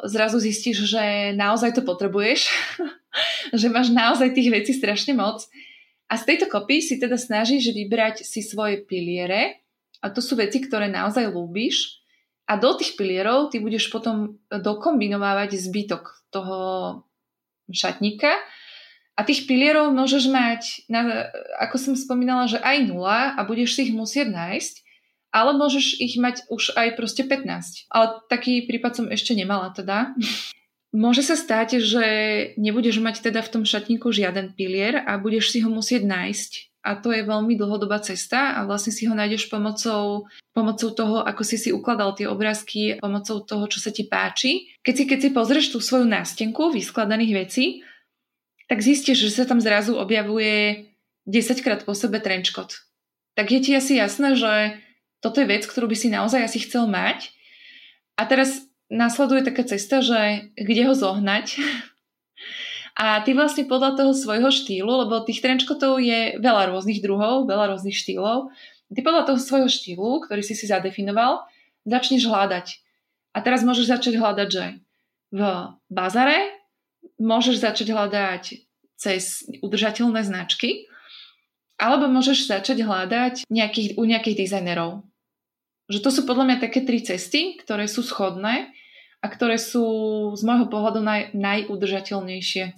zrazu 0.05 0.37
zistíš, 0.37 0.85
že 0.85 1.33
naozaj 1.33 1.73
to 1.73 1.81
potrebuješ, 1.81 2.49
že 3.59 3.67
máš 3.73 3.89
naozaj 3.89 4.37
tých 4.37 4.53
vecí 4.53 4.71
strašne 4.77 5.17
moc. 5.17 5.45
A 6.11 6.19
z 6.19 6.27
tejto 6.27 6.51
kopy 6.51 6.83
si 6.83 6.99
teda 6.99 7.15
snažíš 7.15 7.71
vybrať 7.71 8.27
si 8.27 8.43
svoje 8.43 8.83
piliere 8.83 9.63
a 10.03 10.11
to 10.11 10.19
sú 10.19 10.37
veci, 10.37 10.59
ktoré 10.59 10.91
naozaj 10.91 11.31
ľúbiš. 11.31 12.03
A 12.51 12.59
do 12.59 12.75
tých 12.75 12.99
pilierov 12.99 13.53
ty 13.53 13.63
budeš 13.63 13.87
potom 13.87 14.35
dokombinovávať 14.51 15.55
zbytok 15.55 16.27
toho 16.35 16.59
šatníka. 17.71 18.35
A 19.15 19.23
tých 19.23 19.47
pilierov 19.47 19.95
môžeš 19.95 20.27
mať, 20.27 20.61
na, 20.91 21.31
ako 21.63 21.75
som 21.79 21.93
spomínala, 21.95 22.51
že 22.51 22.59
aj 22.59 22.77
nula 22.91 23.37
a 23.37 23.41
budeš 23.47 23.79
si 23.79 23.87
ich 23.87 23.93
musieť 23.95 24.33
nájsť, 24.35 24.75
ale 25.31 25.55
môžeš 25.55 25.97
ich 25.97 26.19
mať 26.19 26.45
už 26.51 26.75
aj 26.75 26.99
proste 26.99 27.23
15. 27.23 27.87
Ale 27.87 28.19
taký 28.27 28.67
prípad 28.67 28.91
som 28.99 29.05
ešte 29.07 29.31
nemala 29.33 29.71
teda. 29.71 30.11
Môže 30.91 31.23
sa 31.23 31.39
stať, 31.39 31.79
že 31.79 32.03
nebudeš 32.59 32.99
mať 32.99 33.23
teda 33.23 33.39
v 33.39 33.51
tom 33.55 33.63
šatníku 33.63 34.11
žiaden 34.11 34.51
pilier 34.51 34.99
a 35.07 35.15
budeš 35.15 35.55
si 35.55 35.63
ho 35.63 35.71
musieť 35.71 36.03
nájsť. 36.03 36.51
A 36.83 36.99
to 36.99 37.15
je 37.15 37.23
veľmi 37.23 37.55
dlhodobá 37.55 38.03
cesta 38.03 38.59
a 38.59 38.67
vlastne 38.67 38.91
si 38.91 39.07
ho 39.07 39.15
nájdeš 39.15 39.47
pomocou, 39.47 40.27
pomocou 40.51 40.89
toho, 40.91 41.23
ako 41.23 41.47
si 41.47 41.55
si 41.55 41.69
ukladal 41.71 42.11
tie 42.11 42.27
obrázky, 42.27 42.99
pomocou 42.99 43.39
toho, 43.39 43.71
čo 43.71 43.79
sa 43.79 43.93
ti 43.93 44.03
páči. 44.03 44.67
Keď 44.83 44.93
si, 44.97 45.03
keď 45.07 45.19
si 45.23 45.29
pozrieš 45.31 45.67
tú 45.71 45.79
svoju 45.79 46.09
nástenku 46.11 46.75
vyskladaných 46.75 47.33
vecí, 47.47 47.65
tak 48.67 48.83
zistíš, 48.83 49.31
že 49.31 49.31
sa 49.31 49.45
tam 49.47 49.63
zrazu 49.63 49.95
objavuje 49.95 50.91
10 51.23 51.63
krát 51.63 51.87
po 51.87 51.95
sebe 51.95 52.19
trenčkot. 52.19 52.83
Tak 53.37 53.47
je 53.47 53.59
ti 53.63 53.71
asi 53.77 53.95
jasné, 53.95 54.35
že 54.35 54.75
toto 55.21 55.37
je 55.39 55.47
vec, 55.47 55.63
ktorú 55.63 55.85
by 55.87 55.97
si 55.97 56.09
naozaj 56.09 56.41
asi 56.41 56.59
chcel 56.65 56.89
mať. 56.89 57.29
A 58.17 58.25
teraz 58.25 58.65
nasleduje 58.91 59.45
taká 59.45 59.63
cesta, 59.63 60.03
že 60.03 60.51
kde 60.57 60.89
ho 60.89 60.93
zohnať. 60.97 61.55
A 62.91 63.23
ty 63.23 63.31
vlastne 63.31 63.63
podľa 63.63 63.95
toho 63.95 64.11
svojho 64.11 64.51
štýlu, 64.51 65.07
lebo 65.07 65.23
tých 65.23 65.39
trenčkotov 65.39 66.03
je 66.03 66.35
veľa 66.43 66.75
rôznych 66.75 66.99
druhov, 66.99 67.47
veľa 67.47 67.71
rôznych 67.71 67.95
štýlov, 67.95 68.51
ty 68.91 68.99
podľa 68.99 69.31
toho 69.31 69.39
svojho 69.39 69.71
štýlu, 69.71 70.27
ktorý 70.27 70.43
si 70.43 70.59
si 70.59 70.67
zadefinoval, 70.67 71.47
začneš 71.87 72.27
hľadať. 72.27 72.67
A 73.31 73.39
teraz 73.39 73.63
môžeš 73.63 73.95
začať 73.95 74.19
hľadať, 74.19 74.47
že 74.51 74.65
v 75.31 75.41
bazare 75.87 76.51
môžeš 77.15 77.63
začať 77.63 77.87
hľadať 77.95 78.43
cez 78.99 79.47
udržateľné 79.63 80.21
značky, 80.27 80.91
alebo 81.79 82.11
môžeš 82.11 82.45
začať 82.45 82.85
hľadať 82.85 83.49
nejakých, 83.49 83.97
u 83.97 84.03
nejakých 84.05 84.45
dizajnerov. 84.45 85.01
Že 85.91 86.07
to 86.07 86.11
sú 86.15 86.21
podľa 86.23 86.47
mňa 86.47 86.57
také 86.63 86.87
tri 86.87 87.03
cesty, 87.03 87.59
ktoré 87.59 87.83
sú 87.83 87.99
schodné 87.99 88.71
a 89.19 89.27
ktoré 89.27 89.59
sú 89.59 89.83
z 90.39 90.41
môjho 90.47 90.71
pohľadu 90.71 91.03
naj, 91.03 91.35
najudržateľnejšie. 91.35 92.71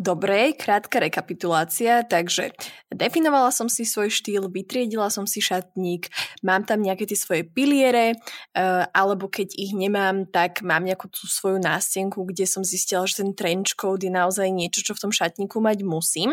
Dobre, 0.00 0.56
krátka 0.56 0.96
rekapitulácia, 0.96 2.06
takže 2.06 2.56
definovala 2.88 3.52
som 3.52 3.68
si 3.68 3.84
svoj 3.84 4.08
štýl, 4.08 4.48
vytriedila 4.48 5.12
som 5.12 5.28
si 5.28 5.44
šatník, 5.44 6.08
mám 6.40 6.64
tam 6.64 6.80
nejaké 6.80 7.04
tie 7.04 7.18
svoje 7.20 7.42
piliere, 7.44 8.16
uh, 8.56 8.88
alebo 8.96 9.28
keď 9.28 9.52
ich 9.60 9.76
nemám, 9.76 10.24
tak 10.24 10.64
mám 10.64 10.88
nejakú 10.88 11.04
tú 11.12 11.28
svoju 11.28 11.60
nástenku, 11.60 12.24
kde 12.24 12.48
som 12.48 12.64
zistila, 12.64 13.04
že 13.04 13.20
ten 13.20 13.36
trench 13.36 13.76
code 13.76 14.06
je 14.06 14.08
naozaj 14.08 14.48
niečo, 14.48 14.80
čo 14.80 14.96
v 14.96 15.02
tom 15.04 15.12
šatníku 15.12 15.60
mať 15.60 15.84
musím. 15.84 16.32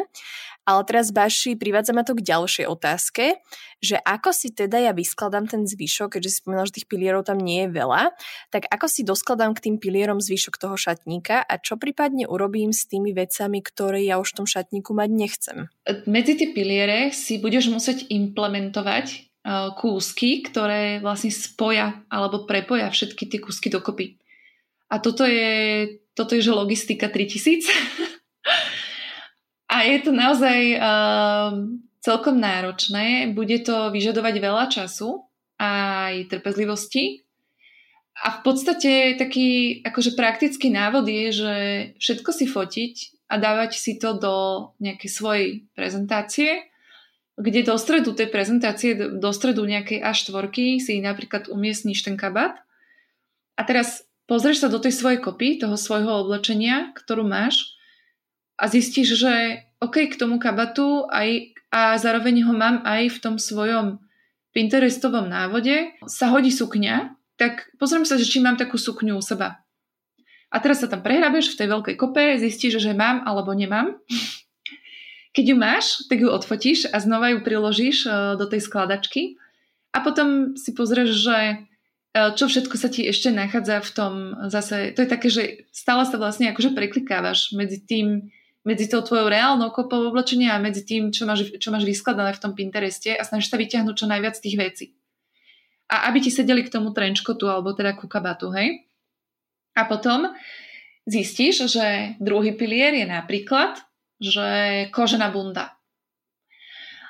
Ale 0.67 0.83
teraz, 0.83 1.15
Baši, 1.15 1.55
privádza 1.55 1.95
ma 1.95 2.03
to 2.03 2.11
k 2.11 2.27
ďalšej 2.27 2.67
otázke, 2.67 3.39
že 3.79 3.95
ako 4.03 4.35
si 4.35 4.51
teda 4.51 4.83
ja 4.83 4.91
vyskladám 4.91 5.47
ten 5.47 5.63
zvyšok, 5.63 6.19
keďže 6.19 6.27
si 6.27 6.37
spomínala, 6.43 6.67
že 6.67 6.83
tých 6.83 6.91
pilierov 6.91 7.23
tam 7.23 7.39
nie 7.39 7.63
je 7.63 7.69
veľa, 7.71 8.11
tak 8.51 8.67
ako 8.67 8.91
si 8.91 9.07
doskladám 9.07 9.55
k 9.55 9.63
tým 9.63 9.75
pilierom 9.79 10.19
zvyšok 10.19 10.59
toho 10.59 10.75
šatníka 10.75 11.39
a 11.39 11.55
čo 11.55 11.79
prípadne 11.79 12.27
urobím 12.27 12.75
s 12.75 12.83
tými 12.83 13.15
vecami, 13.15 13.63
ktoré 13.63 14.03
ja 14.03 14.19
už 14.19 14.35
v 14.35 14.37
tom 14.43 14.47
šatníku 14.49 14.91
mať 14.91 15.09
nechcem? 15.15 15.57
Medzi 16.03 16.35
tie 16.35 16.51
piliere 16.51 17.15
si 17.15 17.39
budeš 17.39 17.71
musieť 17.71 18.11
implementovať 18.11 19.05
e, 19.07 19.17
kúsky, 19.79 20.43
ktoré 20.43 20.99
vlastne 20.99 21.31
spoja 21.31 22.03
alebo 22.11 22.43
prepoja 22.43 22.91
všetky 22.91 23.23
tie 23.31 23.39
kúsky 23.39 23.71
dokopy. 23.71 24.19
A 24.91 24.99
toto 24.99 25.23
je, 25.23 25.87
toto 26.11 26.35
je 26.35 26.43
že 26.43 26.51
logistika 26.51 27.07
3000. 27.07 27.71
A 29.77 29.85
je 29.85 30.01
to 30.01 30.09
naozaj 30.09 30.57
uh, 30.73 31.53
celkom 32.01 32.41
náročné. 32.41 33.29
Bude 33.37 33.61
to 33.61 33.93
vyžadovať 33.93 34.35
veľa 34.41 34.65
času 34.73 35.29
aj 35.61 36.33
trpezlivosti. 36.33 37.21
A 38.17 38.33
v 38.33 38.39
podstate 38.41 39.13
taký 39.13 39.79
akože 39.85 40.17
praktický 40.17 40.73
návod 40.73 41.05
je, 41.05 41.25
že 41.29 41.55
všetko 42.01 42.29
si 42.33 42.49
fotiť 42.49 42.93
a 43.29 43.37
dávať 43.37 43.77
si 43.77 44.01
to 44.01 44.17
do 44.17 44.35
nejakej 44.81 45.09
svojej 45.13 45.47
prezentácie, 45.77 46.65
kde 47.37 47.61
do 47.61 47.77
stredu 47.77 48.17
tej 48.17 48.33
prezentácie, 48.33 48.97
do 48.97 49.29
stredu 49.29 49.69
nejakej 49.69 50.01
A4 50.01 50.49
si 50.81 50.97
napríklad 50.97 51.45
umiestníš 51.53 52.01
ten 52.01 52.17
kabát 52.17 52.57
a 53.53 53.61
teraz 53.61 54.09
pozrieš 54.25 54.65
sa 54.65 54.73
do 54.73 54.81
tej 54.81 54.97
svojej 54.97 55.21
kopy, 55.21 55.61
toho 55.61 55.77
svojho 55.77 56.25
oblečenia, 56.25 56.89
ktorú 56.97 57.21
máš 57.21 57.77
a 58.57 58.65
zistíš, 58.65 59.21
že 59.21 59.66
OK, 59.77 60.09
k 60.09 60.17
tomu 60.17 60.41
kabatu 60.41 61.05
aj, 61.13 61.53
a 61.69 61.97
zároveň 62.01 62.41
ho 62.49 62.53
mám 62.53 62.81
aj 62.81 63.13
v 63.13 63.17
tom 63.21 63.35
svojom 63.37 64.01
Pinterestovom 64.49 65.29
návode, 65.29 65.93
sa 66.09 66.33
hodí 66.33 66.49
sukňa, 66.49 67.13
tak 67.37 67.69
pozriem 67.77 68.01
sa, 68.01 68.17
že 68.17 68.25
či 68.25 68.41
mám 68.41 68.57
takú 68.57 68.81
sukňu 68.81 69.13
u 69.13 69.21
seba. 69.21 69.61
A 70.49 70.57
teraz 70.57 70.81
sa 70.81 70.89
tam 70.89 71.05
prehrabeš 71.05 71.53
v 71.53 71.57
tej 71.61 71.67
veľkej 71.69 71.95
kope, 71.99 72.41
zistíš, 72.41 72.81
že 72.81 72.97
mám 72.97 73.21
alebo 73.21 73.53
nemám. 73.53 74.01
Keď 75.37 75.45
ju 75.53 75.55
máš, 75.59 75.85
tak 76.09 76.25
ju 76.25 76.33
odfotíš 76.33 76.89
a 76.89 76.97
znova 76.97 77.29
ju 77.29 77.45
priložíš 77.45 78.09
e, 78.09 78.09
do 78.41 78.49
tej 78.49 78.65
skladačky 78.65 79.37
a 79.93 80.01
potom 80.01 80.57
si 80.57 80.73
pozrieš, 80.73 81.13
že 81.21 81.37
e, 81.37 81.55
čo 82.33 82.49
všetko 82.49 82.73
sa 82.73 82.89
ti 82.89 83.05
ešte 83.05 83.29
nachádza 83.29 83.85
v 83.85 83.91
tom 83.93 84.13
zase, 84.49 84.97
to 84.97 85.05
je 85.05 85.09
také, 85.13 85.29
že 85.29 85.43
stále 85.69 86.01
sa 86.09 86.17
vlastne 86.17 86.49
akože 86.49 86.73
preklikávaš 86.73 87.53
medzi 87.53 87.77
tým, 87.85 88.33
medzi 88.67 88.91
tou 88.91 88.99
tvojou 88.99 89.31
reálnou 89.31 89.71
kopou 89.71 90.03
oblečenia 90.11 90.51
a 90.51 90.59
medzi 90.59 90.83
tým, 90.83 91.15
čo 91.15 91.23
máš, 91.23 91.55
čo 91.55 91.71
máš 91.71 91.87
vyskladané 91.87 92.35
v 92.35 92.41
tom 92.43 92.51
Pintereste 92.51 93.15
a 93.15 93.23
snažíš 93.23 93.55
sa 93.55 93.55
vyťahnuť 93.55 93.95
čo 93.95 94.11
najviac 94.11 94.35
tých 94.35 94.59
vecí. 94.59 94.85
A 95.87 96.11
aby 96.11 96.19
ti 96.19 96.27
sedeli 96.27 96.67
k 96.67 96.73
tomu 96.75 96.91
trenčkotu 96.91 97.47
alebo 97.47 97.71
teda 97.71 97.95
ku 97.95 98.11
kabatu, 98.11 98.51
hej? 98.51 98.83
A 99.71 99.87
potom 99.87 100.35
zistíš, 101.07 101.71
že 101.71 102.19
druhý 102.19 102.51
pilier 102.59 102.91
je 102.91 103.07
napríklad, 103.07 103.79
že 104.19 104.47
kožená 104.91 105.31
bunda. 105.31 105.79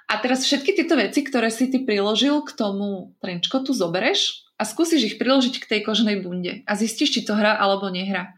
A 0.07 0.21
teraz 0.21 0.45
všetky 0.45 0.77
tieto 0.77 0.93
veci, 0.93 1.25
ktoré 1.25 1.49
si 1.49 1.73
ty 1.73 1.81
priložil 1.81 2.45
k 2.45 2.53
tomu 2.53 3.17
trenčkotu, 3.17 3.73
zobereš 3.73 4.45
a 4.55 4.63
skúsiš 4.63 5.01
ich 5.03 5.15
priložiť 5.17 5.57
k 5.57 5.65
tej 5.73 5.79
koženej 5.83 6.21
bunde 6.21 6.53
a 6.69 6.71
zistíš, 6.77 7.17
či 7.17 7.25
to 7.25 7.33
hrá 7.33 7.57
alebo 7.57 7.89
nehrá. 7.89 8.36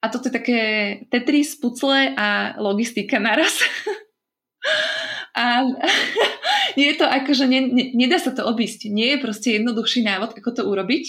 A 0.00 0.08
toto 0.08 0.32
je 0.32 0.36
také 0.36 0.60
Tetris, 1.12 1.52
pucle 1.60 2.16
a 2.16 2.56
logistika 2.56 3.20
naraz. 3.20 3.60
a 5.36 5.64
nie 6.78 6.92
je 6.92 6.96
to 6.96 7.06
ako, 7.06 7.30
že 7.36 7.44
ne, 7.46 7.60
ne, 7.68 7.84
nedá 7.92 8.16
sa 8.16 8.32
to 8.32 8.48
obísť. 8.48 8.88
Nie 8.88 9.16
je 9.16 9.22
proste 9.24 9.48
jednoduchší 9.60 10.00
návod, 10.04 10.36
ako 10.36 10.50
to 10.56 10.62
urobiť. 10.64 11.04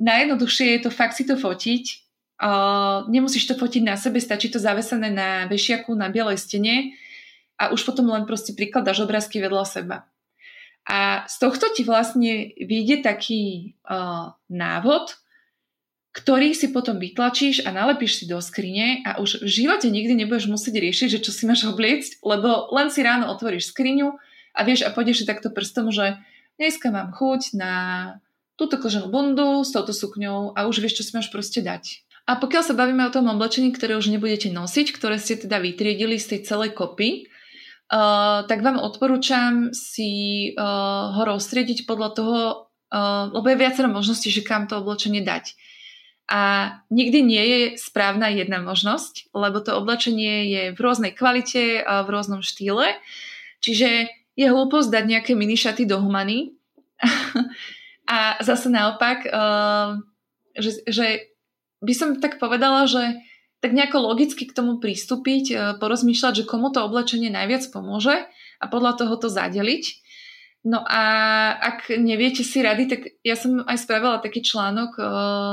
Najjednoduchšie 0.00 0.66
je 0.76 0.80
to 0.86 0.90
fakt 0.90 1.14
si 1.14 1.28
to 1.28 1.38
fotiť. 1.38 1.84
Uh, 2.40 3.04
nemusíš 3.12 3.52
to 3.52 3.54
fotiť 3.54 3.82
na 3.84 4.00
sebe, 4.00 4.16
stačí 4.16 4.48
to 4.48 4.56
zavesené 4.56 5.12
na 5.12 5.44
vešiaku, 5.44 5.92
na 5.92 6.08
bielej 6.08 6.40
stene 6.40 6.96
a 7.60 7.68
už 7.68 7.84
potom 7.84 8.08
len 8.08 8.24
proste 8.24 8.56
prikladáš 8.56 9.04
obrázky 9.04 9.44
vedľa 9.44 9.64
seba. 9.68 9.96
A 10.88 11.28
z 11.28 11.36
tohto 11.36 11.68
ti 11.76 11.84
vlastne 11.84 12.56
vyjde 12.56 13.04
taký 13.04 13.76
uh, 13.84 14.32
návod, 14.48 15.20
ktorý 16.10 16.50
si 16.58 16.74
potom 16.74 16.98
vytlačíš 16.98 17.62
a 17.62 17.70
nalepíš 17.70 18.22
si 18.22 18.24
do 18.26 18.42
skrine 18.42 19.06
a 19.06 19.22
už 19.22 19.46
v 19.46 19.50
živote 19.50 19.86
nikdy 19.86 20.18
nebudeš 20.18 20.50
musieť 20.50 20.82
riešiť, 20.82 21.08
že 21.18 21.22
čo 21.22 21.30
si 21.30 21.46
máš 21.46 21.62
obliecť, 21.70 22.18
lebo 22.26 22.66
len 22.74 22.90
si 22.90 23.06
ráno 23.06 23.30
otvoríš 23.30 23.70
skriňu 23.70 24.18
a 24.54 24.60
vieš 24.66 24.82
a 24.82 24.90
pôjdeš 24.90 25.22
si 25.22 25.30
takto 25.30 25.54
prstom, 25.54 25.94
že 25.94 26.18
dneska 26.58 26.90
mám 26.90 27.14
chuť 27.14 27.54
na 27.54 27.74
túto 28.58 28.74
koženú 28.76 29.06
bundu 29.06 29.62
s 29.62 29.70
touto 29.70 29.94
sukňou 29.94 30.58
a 30.58 30.66
už 30.66 30.82
vieš, 30.82 31.00
čo 31.00 31.06
si 31.06 31.14
máš 31.14 31.30
proste 31.30 31.62
dať. 31.62 32.02
A 32.26 32.36
pokiaľ 32.36 32.62
sa 32.62 32.74
bavíme 32.74 33.06
o 33.06 33.14
tom 33.14 33.30
oblečení, 33.30 33.70
ktoré 33.70 33.94
už 33.94 34.10
nebudete 34.10 34.50
nosiť, 34.50 34.92
ktoré 34.92 35.16
ste 35.16 35.38
teda 35.38 35.62
vytriedili 35.62 36.18
z 36.18 36.36
tej 36.36 36.40
celej 36.46 36.74
kopy, 36.74 37.26
uh, 37.26 38.44
tak 38.50 38.66
vám 38.66 38.82
odporúčam 38.82 39.70
si 39.70 40.52
uh, 40.54 41.14
ho 41.14 41.22
roztriediť 41.26 41.86
podľa 41.86 42.08
toho, 42.14 42.38
uh, 42.92 43.30
lebo 43.34 43.46
je 43.50 43.62
viacero 43.62 43.88
možností, 43.90 44.30
že 44.30 44.46
kam 44.46 44.66
to 44.66 44.78
oblečenie 44.78 45.22
dať. 45.22 45.54
A 46.30 46.72
nikdy 46.94 47.26
nie 47.26 47.44
je 47.44 47.60
správna 47.74 48.30
jedna 48.30 48.62
možnosť, 48.62 49.34
lebo 49.34 49.58
to 49.58 49.74
oblečenie 49.74 50.46
je 50.46 50.62
v 50.70 50.78
rôznej 50.78 51.10
kvalite 51.10 51.82
a 51.82 52.06
v 52.06 52.14
rôznom 52.14 52.38
štýle. 52.38 52.94
Čiže 53.58 54.06
je 54.38 54.46
hlúposť 54.46 54.88
dať 54.94 55.04
nejaké 55.10 55.32
minišaty 55.34 55.90
do 55.90 55.98
humany. 55.98 56.54
a 58.14 58.38
zase 58.46 58.70
naopak, 58.70 59.26
uh, 59.26 59.98
že, 60.54 60.86
že 60.86 61.34
by 61.82 61.92
som 61.98 62.08
tak 62.22 62.38
povedala, 62.38 62.86
že 62.86 63.18
tak 63.58 63.74
nejako 63.74 64.14
logicky 64.14 64.46
k 64.46 64.54
tomu 64.54 64.78
pristúpiť, 64.78 65.44
uh, 65.50 65.60
porozmýšľať, 65.82 66.46
že 66.46 66.48
komu 66.48 66.70
to 66.70 66.86
oblečenie 66.86 67.28
najviac 67.28 67.66
pomôže 67.74 68.16
a 68.62 68.64
podľa 68.70 69.02
toho 69.02 69.18
to 69.18 69.26
zadeliť. 69.26 69.84
No 70.60 70.84
a 70.84 71.02
ak 71.56 71.88
neviete 71.96 72.44
si 72.44 72.60
rady, 72.60 72.84
tak 72.84 73.00
ja 73.24 73.32
som 73.32 73.64
aj 73.64 73.80
spravila 73.80 74.20
taký 74.20 74.44
článok 74.44 75.00
uh, 75.00 75.06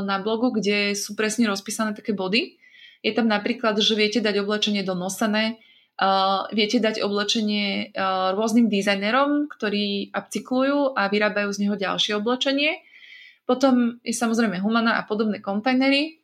na 0.03 0.19
blogu, 0.19 0.51
kde 0.51 0.99
sú 0.99 1.15
presne 1.15 1.47
rozpísané 1.47 1.95
také 1.95 2.11
body. 2.11 2.59
Je 2.99 3.15
tam 3.15 3.31
napríklad, 3.31 3.79
že 3.79 3.95
viete 3.95 4.19
dať 4.19 4.43
oblečenie 4.43 4.83
do 4.83 4.99
nosené, 4.99 5.63
uh, 6.01 6.43
viete 6.51 6.83
dať 6.83 6.99
oblečenie 6.99 7.95
uh, 7.95 8.35
rôznym 8.35 8.67
dizajnerom, 8.67 9.47
ktorí 9.47 10.11
upcyklujú 10.11 10.99
a 10.99 11.07
vyrábajú 11.07 11.55
z 11.55 11.61
neho 11.63 11.79
ďalšie 11.79 12.19
oblečenie. 12.19 12.83
Potom 13.47 14.03
je 14.03 14.11
samozrejme 14.11 14.59
humana 14.59 14.99
a 14.99 15.07
podobné 15.07 15.39
kontajnery, 15.39 16.19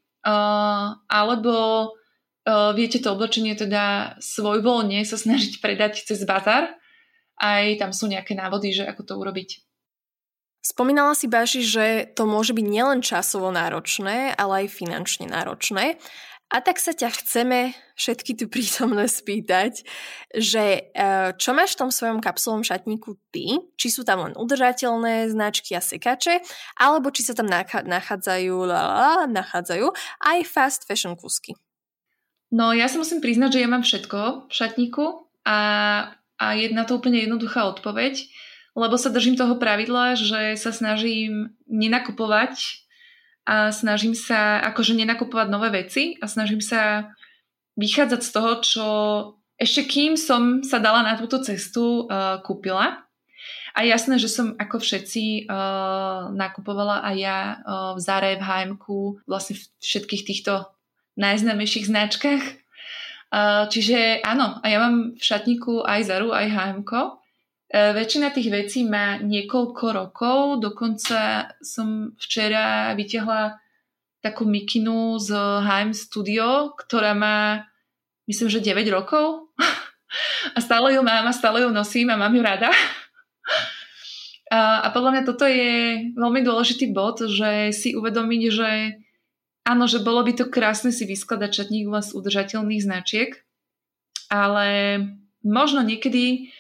alebo 1.08 1.56
viete 2.76 3.00
to 3.00 3.16
oblečenie 3.16 3.56
teda 3.56 4.16
svojvoľne 4.20 5.00
sa 5.08 5.16
snažiť 5.16 5.64
predať 5.64 6.04
cez 6.04 6.20
bazar, 6.28 6.76
aj 7.44 7.84
tam 7.84 7.92
sú 7.92 8.08
nejaké 8.08 8.32
návody, 8.40 8.72
že 8.72 8.88
ako 8.88 9.04
to 9.04 9.14
urobiť. 9.20 9.60
Spomínala 10.64 11.12
si, 11.12 11.28
Baši, 11.28 11.60
že 11.60 12.08
to 12.16 12.24
môže 12.24 12.56
byť 12.56 12.64
nielen 12.64 13.04
časovo 13.04 13.52
náročné, 13.52 14.32
ale 14.40 14.64
aj 14.64 14.80
finančne 14.80 15.28
náročné. 15.28 16.00
A 16.54 16.62
tak 16.64 16.80
sa 16.80 16.96
ťa 16.96 17.10
chceme 17.20 17.76
všetky 18.00 18.38
tu 18.38 18.46
prítomné 18.48 19.12
spýtať, 19.12 19.84
že 20.32 20.88
e, 20.88 21.04
čo 21.36 21.52
máš 21.52 21.76
v 21.76 21.80
tom 21.84 21.90
svojom 21.92 22.24
kapsulovom 22.24 22.64
šatníku 22.64 23.20
ty? 23.34 23.60
Či 23.76 23.88
sú 23.90 24.02
tam 24.08 24.24
len 24.24 24.38
udržateľné 24.40 25.34
značky 25.34 25.76
a 25.76 25.82
sekače, 25.84 26.40
alebo 26.80 27.12
či 27.12 27.28
sa 27.28 27.36
tam 27.36 27.50
nachádzajú, 27.50 28.56
nachádzajú 29.34 29.88
aj 30.24 30.40
fast 30.48 30.88
fashion 30.88 31.20
kusky? 31.20 31.60
No 32.54 32.70
ja 32.70 32.86
sa 32.86 33.02
musím 33.02 33.18
priznať, 33.18 33.58
že 33.58 33.62
ja 33.66 33.68
mám 33.68 33.82
všetko 33.82 34.48
v 34.48 34.54
šatníku 34.54 35.06
a 35.44 35.58
a 36.40 36.58
je 36.58 36.72
na 36.74 36.84
to 36.84 36.98
úplne 36.98 37.22
jednoduchá 37.22 37.66
odpoveď, 37.70 38.26
lebo 38.74 38.98
sa 38.98 39.14
držím 39.14 39.38
toho 39.38 39.58
pravidla, 39.62 40.18
že 40.18 40.58
sa 40.58 40.74
snažím 40.74 41.54
nenakupovať 41.70 42.84
a 43.46 43.70
snažím 43.70 44.18
sa 44.18 44.64
akože 44.74 44.98
nenakupovať 44.98 45.48
nové 45.52 45.70
veci 45.84 46.16
a 46.24 46.26
snažím 46.26 46.64
sa 46.64 47.12
vychádzať 47.78 48.22
z 48.24 48.30
toho, 48.32 48.52
čo 48.64 48.88
ešte 49.60 49.86
kým 49.86 50.18
som 50.18 50.66
sa 50.66 50.82
dala 50.82 51.06
na 51.06 51.14
túto 51.20 51.38
cestu 51.44 52.08
uh, 52.08 52.42
kúpila. 52.42 53.06
A 53.74 53.82
jasné, 53.82 54.22
že 54.22 54.30
som 54.30 54.54
ako 54.54 54.78
všetci 54.78 55.50
uh, 55.50 56.30
nakupovala 56.30 57.02
aj 57.10 57.16
ja 57.18 57.40
uh, 57.58 57.98
v 57.98 58.00
Zare, 58.00 58.38
v 58.38 58.44
hm 58.46 58.72
vlastne 59.26 59.58
v 59.58 59.64
všetkých 59.82 60.24
týchto 60.30 60.70
najznámejších 61.18 61.90
značkách. 61.90 62.63
Čiže 63.74 64.22
áno, 64.22 64.62
a 64.62 64.66
ja 64.70 64.78
mám 64.78 65.18
v 65.18 65.24
šatníku 65.24 65.82
aj 65.82 66.06
Zaru, 66.06 66.30
aj 66.30 66.48
hm 66.54 66.86
Väčšina 67.74 68.30
tých 68.30 68.54
vecí 68.54 68.86
má 68.86 69.18
niekoľko 69.18 69.86
rokov, 69.90 70.62
dokonca 70.62 71.50
som 71.58 72.14
včera 72.22 72.94
vytiahla 72.94 73.58
takú 74.22 74.46
mikinu 74.46 75.18
z 75.18 75.34
HM 75.66 75.90
Studio, 75.98 76.78
ktorá 76.78 77.18
má, 77.18 77.66
myslím, 78.30 78.54
že 78.54 78.62
9 78.62 78.86
rokov. 78.94 79.50
a 80.56 80.60
stále 80.62 80.94
ju 80.94 81.02
mám 81.02 81.26
a 81.26 81.34
stále 81.34 81.66
ju 81.66 81.74
nosím 81.74 82.14
a 82.14 82.22
mám 82.22 82.38
ju 82.38 82.46
rada. 82.46 82.70
a 84.86 84.88
podľa 84.94 85.10
mňa 85.10 85.24
toto 85.26 85.50
je 85.50 86.14
veľmi 86.14 86.46
dôležitý 86.46 86.94
bod, 86.94 87.26
že 87.26 87.74
si 87.74 87.98
uvedomiť, 87.98 88.42
že 88.54 89.02
Áno, 89.64 89.88
že 89.88 90.04
bolo 90.04 90.28
by 90.28 90.36
to 90.36 90.46
krásne 90.52 90.92
si 90.92 91.08
vyskladať 91.08 91.50
čatník 91.64 91.88
z 91.88 92.10
udržateľných 92.12 92.84
značiek, 92.84 93.40
ale 94.28 94.68
možno 95.40 95.80
niekedy 95.84 96.52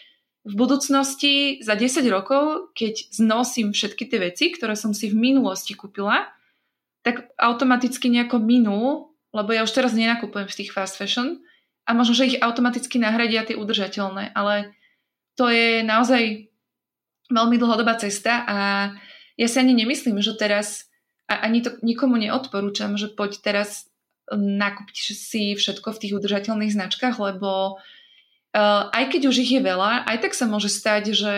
v 0.44 0.54
budúcnosti 0.60 1.64
za 1.64 1.76
10 1.76 2.04
rokov, 2.12 2.76
keď 2.76 3.12
znosím 3.16 3.72
všetky 3.72 4.08
tie 4.08 4.20
veci, 4.20 4.46
ktoré 4.52 4.76
som 4.76 4.92
si 4.92 5.08
v 5.12 5.20
minulosti 5.20 5.76
kúpila, 5.76 6.32
tak 7.04 7.32
automaticky 7.40 8.08
nejako 8.08 8.40
minú, 8.40 9.12
lebo 9.36 9.52
ja 9.52 9.64
už 9.64 9.72
teraz 9.72 9.92
nenakupujem 9.96 10.48
v 10.48 10.58
tých 10.64 10.72
fast 10.72 10.96
fashion 10.96 11.44
a 11.84 11.92
možno, 11.92 12.16
že 12.16 12.36
ich 12.36 12.40
automaticky 12.40 13.00
nahradia 13.00 13.44
tie 13.44 13.60
udržateľné, 13.60 14.32
ale 14.36 14.76
to 15.36 15.52
je 15.52 15.84
naozaj 15.84 16.48
veľmi 17.28 17.56
dlhodobá 17.60 18.00
cesta 18.00 18.44
a 18.48 18.58
ja 19.36 19.48
si 19.48 19.58
ani 19.60 19.76
nemyslím, 19.76 20.20
že 20.24 20.36
teraz 20.36 20.88
a 21.28 21.34
ani 21.48 21.64
to 21.64 21.80
nikomu 21.82 22.20
neodporúčam, 22.20 23.00
že 23.00 23.12
poď 23.12 23.40
teraz 23.40 23.88
nakúpiť 24.32 25.16
si 25.16 25.56
všetko 25.56 25.96
v 25.96 26.02
tých 26.02 26.16
udržateľných 26.16 26.76
značkách, 26.76 27.20
lebo 27.20 27.78
uh, 27.78 28.84
aj 28.92 29.04
keď 29.12 29.22
už 29.28 29.36
ich 29.44 29.52
je 29.52 29.62
veľa, 29.64 30.08
aj 30.08 30.18
tak 30.24 30.34
sa 30.36 30.48
môže 30.48 30.72
stať, 30.72 31.12
že 31.12 31.36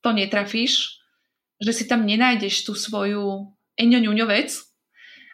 to 0.00 0.10
netrafíš, 0.12 1.00
že 1.60 1.72
si 1.72 1.84
tam 1.84 2.08
nenájdeš 2.08 2.64
tú 2.64 2.72
svoju 2.72 3.52
eňoňuňo 3.76 4.26
vec 4.28 4.52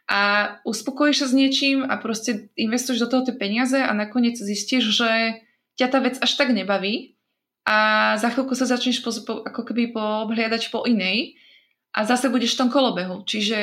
a 0.07 0.55
uspokojíš 0.63 1.17
sa 1.23 1.27
s 1.31 1.35
niečím 1.35 1.83
a 1.83 1.99
proste 1.99 2.51
investuješ 2.55 3.07
do 3.07 3.11
toho 3.11 3.23
tie 3.27 3.35
peniaze 3.35 3.79
a 3.79 3.91
nakoniec 3.91 4.39
zistíš, 4.39 4.95
že 4.95 5.43
ťa 5.75 5.87
tá 5.91 5.99
vec 5.99 6.19
až 6.23 6.33
tak 6.39 6.55
nebaví 6.55 7.19
a 7.67 8.15
za 8.15 8.31
chvíľku 8.31 8.55
sa 8.55 8.71
začneš 8.71 9.03
po, 9.03 9.11
po, 9.27 9.35
ako 9.43 9.67
keby 9.67 9.91
poobhliadať 9.91 10.71
po 10.71 10.87
inej 10.87 11.35
a 11.97 12.05
zase 12.05 12.29
budeš 12.29 12.55
v 12.55 12.61
tom 12.61 12.71
kolobehu. 12.71 13.25
Čiže 13.25 13.59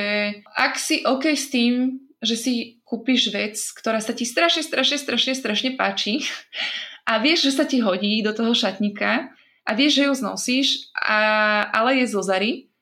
ak 0.58 0.82
si 0.82 1.06
OK 1.06 1.38
s 1.38 1.54
tým, 1.54 2.02
že 2.18 2.34
si 2.34 2.54
kúpiš 2.82 3.30
vec, 3.30 3.54
ktorá 3.78 4.02
sa 4.02 4.18
ti 4.18 4.26
strašne, 4.26 4.66
strašne, 4.66 4.98
strašne, 4.98 5.34
strašne 5.38 5.70
páči 5.78 6.26
a 7.10 7.22
vieš, 7.22 7.54
že 7.54 7.62
sa 7.62 7.66
ti 7.70 7.78
hodí 7.78 8.26
do 8.26 8.34
toho 8.34 8.58
šatníka 8.58 9.30
a 9.64 9.72
vieš, 9.78 10.02
že 10.02 10.04
ju 10.10 10.14
znosíš, 10.18 10.68
a, 10.98 11.70
ale 11.70 12.02
je 12.02 12.10
zo 12.10 12.26
zary, 12.26 12.74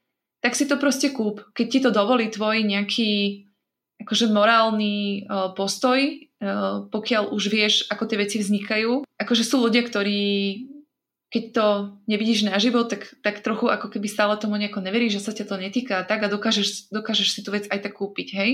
tak 0.41 0.57
si 0.57 0.65
to 0.65 0.79
proste 0.79 1.13
kúp. 1.13 1.45
Keď 1.53 1.67
ti 1.67 1.79
to 1.83 1.93
dovolí 1.93 2.31
tvoj 2.31 2.65
nejaký 2.65 3.45
akože 4.01 4.33
morálny 4.33 5.29
uh, 5.29 5.53
postoj, 5.53 6.01
uh, 6.01 6.89
pokiaľ 6.89 7.29
už 7.29 7.43
vieš, 7.53 7.73
ako 7.93 8.09
tie 8.09 8.17
veci 8.17 8.41
vznikajú. 8.41 9.05
Akože 9.21 9.45
sú 9.45 9.61
ľudia, 9.61 9.85
ktorí 9.85 10.25
keď 11.31 11.43
to 11.55 11.65
nevidíš 12.11 12.43
naživo, 12.43 12.83
tak, 12.83 13.15
tak 13.23 13.39
trochu 13.39 13.71
ako 13.71 13.87
keby 13.87 14.11
stále 14.11 14.35
tomu 14.35 14.59
nejako 14.59 14.83
neveríš, 14.83 15.23
že 15.23 15.25
sa 15.25 15.31
ťa 15.31 15.47
to 15.47 15.55
netýka 15.55 16.03
a 16.03 16.05
tak 16.05 16.27
a 16.27 16.27
dokážeš, 16.27 16.91
dokážeš 16.91 17.31
si 17.31 17.39
tú 17.39 17.55
vec 17.55 17.71
aj 17.71 17.87
tak 17.87 17.95
kúpiť, 17.95 18.27
hej. 18.35 18.51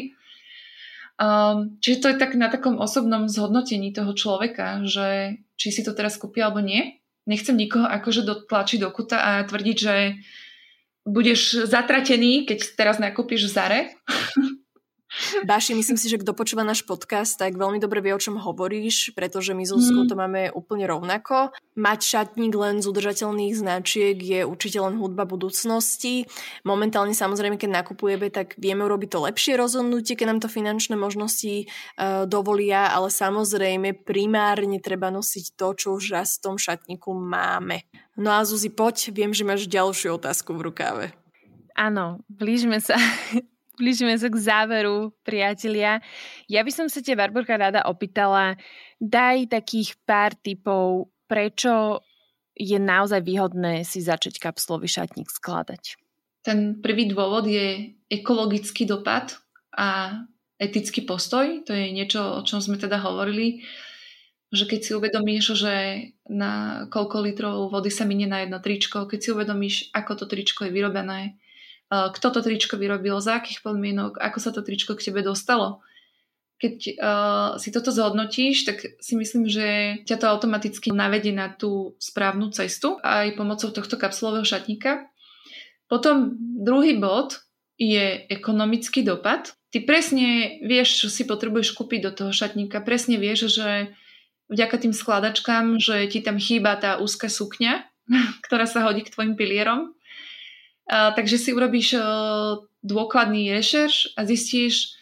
Um, 1.17 1.81
čiže 1.81 2.05
to 2.05 2.07
je 2.13 2.21
tak 2.21 2.37
na 2.37 2.53
takom 2.53 2.77
osobnom 2.77 3.25
zhodnotení 3.25 3.89
toho 3.89 4.13
človeka, 4.13 4.85
že 4.85 5.41
či 5.57 5.73
si 5.73 5.81
to 5.81 5.97
teraz 5.97 6.21
kúpi 6.21 6.45
alebo 6.45 6.61
nie. 6.61 7.01
Nechcem 7.25 7.57
nikoho 7.57 7.89
akože 7.89 8.21
dotlačiť 8.21 8.85
do 8.85 8.93
kuta 8.93 9.17
a 9.17 9.41
tvrdiť, 9.41 9.77
že 9.81 10.21
budeš 11.01 11.65
zatratený, 11.65 12.45
keď 12.45 12.77
teraz 12.77 13.01
nakúpiš 13.01 13.49
v 13.49 13.51
Zare. 13.51 13.81
Báši, 15.47 15.71
myslím 15.71 15.95
si, 15.95 16.11
že 16.11 16.19
kto 16.19 16.35
počúva 16.35 16.67
náš 16.67 16.83
podcast, 16.83 17.39
tak 17.39 17.55
veľmi 17.55 17.79
dobre 17.79 18.03
vie, 18.03 18.11
o 18.11 18.19
čom 18.19 18.35
hovoríš, 18.35 19.15
pretože 19.15 19.55
my 19.55 19.63
z 19.63 19.79
mm. 19.79 20.11
to 20.11 20.15
máme 20.19 20.51
úplne 20.51 20.83
rovnako. 20.83 21.55
Mať 21.79 21.99
šatník 22.03 22.51
len 22.51 22.83
z 22.83 22.91
udržateľných 22.91 23.55
značiek 23.55 24.19
je 24.19 24.43
určite 24.43 24.83
len 24.83 24.99
hudba 24.99 25.23
budúcnosti. 25.23 26.27
Momentálne 26.67 27.15
samozrejme, 27.15 27.55
keď 27.55 27.81
nakupujeme, 27.83 28.27
tak 28.27 28.59
vieme 28.59 28.83
urobiť 28.83 29.09
to 29.15 29.19
lepšie 29.23 29.53
rozhodnutie, 29.55 30.19
keď 30.19 30.27
nám 30.35 30.39
to 30.43 30.51
finančné 30.51 30.99
možnosti 30.99 31.65
uh, 31.65 32.27
dovolia, 32.27 32.91
ale 32.91 33.07
samozrejme 33.07 34.03
primárne 34.03 34.83
treba 34.83 35.07
nosiť 35.07 35.55
to, 35.55 35.67
čo 35.73 35.87
už 35.95 36.11
raz 36.11 36.35
v 36.37 36.51
tom 36.51 36.55
šatníku 36.59 37.15
máme. 37.15 37.87
No 38.19 38.35
a 38.35 38.43
Zuzi, 38.43 38.73
poď, 38.73 39.15
viem, 39.15 39.31
že 39.31 39.47
máš 39.47 39.69
ďalšiu 39.71 40.19
otázku 40.19 40.51
v 40.57 40.67
rukáve. 40.67 41.05
Áno, 41.77 42.25
blížime 42.25 42.81
sa 42.81 42.97
blížime 43.77 44.17
sa 44.17 44.27
k 44.27 44.35
záveru, 44.41 45.13
priatelia. 45.21 46.01
Ja 46.49 46.65
by 46.65 46.71
som 46.73 46.87
sa 46.89 46.99
ťa, 46.99 47.15
Barborka, 47.15 47.55
rada 47.55 47.85
opýtala, 47.85 48.57
daj 48.97 49.53
takých 49.53 49.93
pár 50.03 50.33
typov, 50.35 51.13
prečo 51.29 52.01
je 52.57 52.81
naozaj 52.81 53.21
výhodné 53.21 53.85
si 53.85 54.01
začať 54.01 54.41
kapsulový 54.41 54.89
šatník 54.89 55.29
skladať. 55.29 56.01
Ten 56.41 56.81
prvý 56.81 57.05
dôvod 57.05 57.45
je 57.45 57.93
ekologický 58.09 58.89
dopad 58.89 59.37
a 59.77 60.19
etický 60.57 61.05
postoj. 61.05 61.61
To 61.69 61.71
je 61.71 61.93
niečo, 61.93 62.41
o 62.41 62.41
čom 62.41 62.57
sme 62.57 62.81
teda 62.81 62.97
hovorili, 62.97 63.61
že 64.49 64.65
keď 64.65 64.79
si 64.79 64.91
uvedomíš, 64.95 65.45
že 65.53 65.75
na 66.25 66.85
koľko 66.89 67.27
litrov 67.27 67.69
vody 67.69 67.91
sa 67.93 68.07
minie 68.07 68.25
na 68.25 68.41
jedno 68.41 68.57
tričko, 68.63 69.05
keď 69.05 69.19
si 69.21 69.29
uvedomíš, 69.35 69.75
ako 69.93 70.23
to 70.23 70.25
tričko 70.25 70.65
je 70.65 70.73
vyrobené, 70.73 71.37
kto 71.87 72.27
to 72.35 72.39
tričko 72.43 72.75
vyrobil, 72.75 73.23
za 73.23 73.39
akých 73.39 73.63
podmienok, 73.63 74.19
ako 74.19 74.39
sa 74.43 74.51
to 74.51 74.59
tričko 74.59 74.99
k 74.99 75.11
tebe 75.11 75.23
dostalo. 75.23 75.79
Keď 76.57 76.77
uh, 76.97 77.49
si 77.61 77.69
toto 77.69 77.93
zhodnotíš, 77.93 78.65
tak 78.65 78.77
si 78.97 79.13
myslím, 79.13 79.45
že 79.45 80.01
ťa 80.09 80.17
to 80.17 80.25
automaticky 80.25 80.89
navedie 80.89 81.29
na 81.29 81.53
tú 81.53 81.93
správnu 82.01 82.49
cestu 82.49 82.97
aj 83.05 83.37
pomocou 83.37 83.69
tohto 83.69 83.93
kapsulového 83.93 84.41
šatníka. 84.41 85.05
Potom 85.85 86.33
druhý 86.41 86.97
bod 86.97 87.39
je 87.77 88.25
ekonomický 88.27 89.05
dopad. 89.05 89.53
Ty 89.69 89.85
presne 89.85 90.57
vieš, 90.65 91.05
čo 91.05 91.07
si 91.13 91.23
potrebuješ 91.29 91.77
kúpiť 91.77 91.99
do 92.09 92.11
toho 92.11 92.31
šatníka. 92.33 92.81
Presne 92.81 93.21
vieš, 93.21 93.53
že 93.53 93.93
vďaka 94.49 94.75
tým 94.81 94.93
skladačkám, 94.97 95.77
že 95.77 96.09
ti 96.09 96.25
tam 96.25 96.41
chýba 96.41 96.73
tá 96.75 96.97
úzka 96.97 97.29
sukňa, 97.29 97.85
ktorá 98.49 98.65
sa 98.65 98.83
hodí 98.83 99.05
k 99.05 99.13
tvojim 99.13 99.37
pilierom. 99.37 99.93
A, 100.87 101.11
takže 101.11 101.37
si 101.37 101.51
urobíš 101.51 101.99
o, 101.99 102.03
dôkladný 102.83 103.51
rešerš 103.51 104.15
a 104.15 104.23
zistíš, 104.23 104.95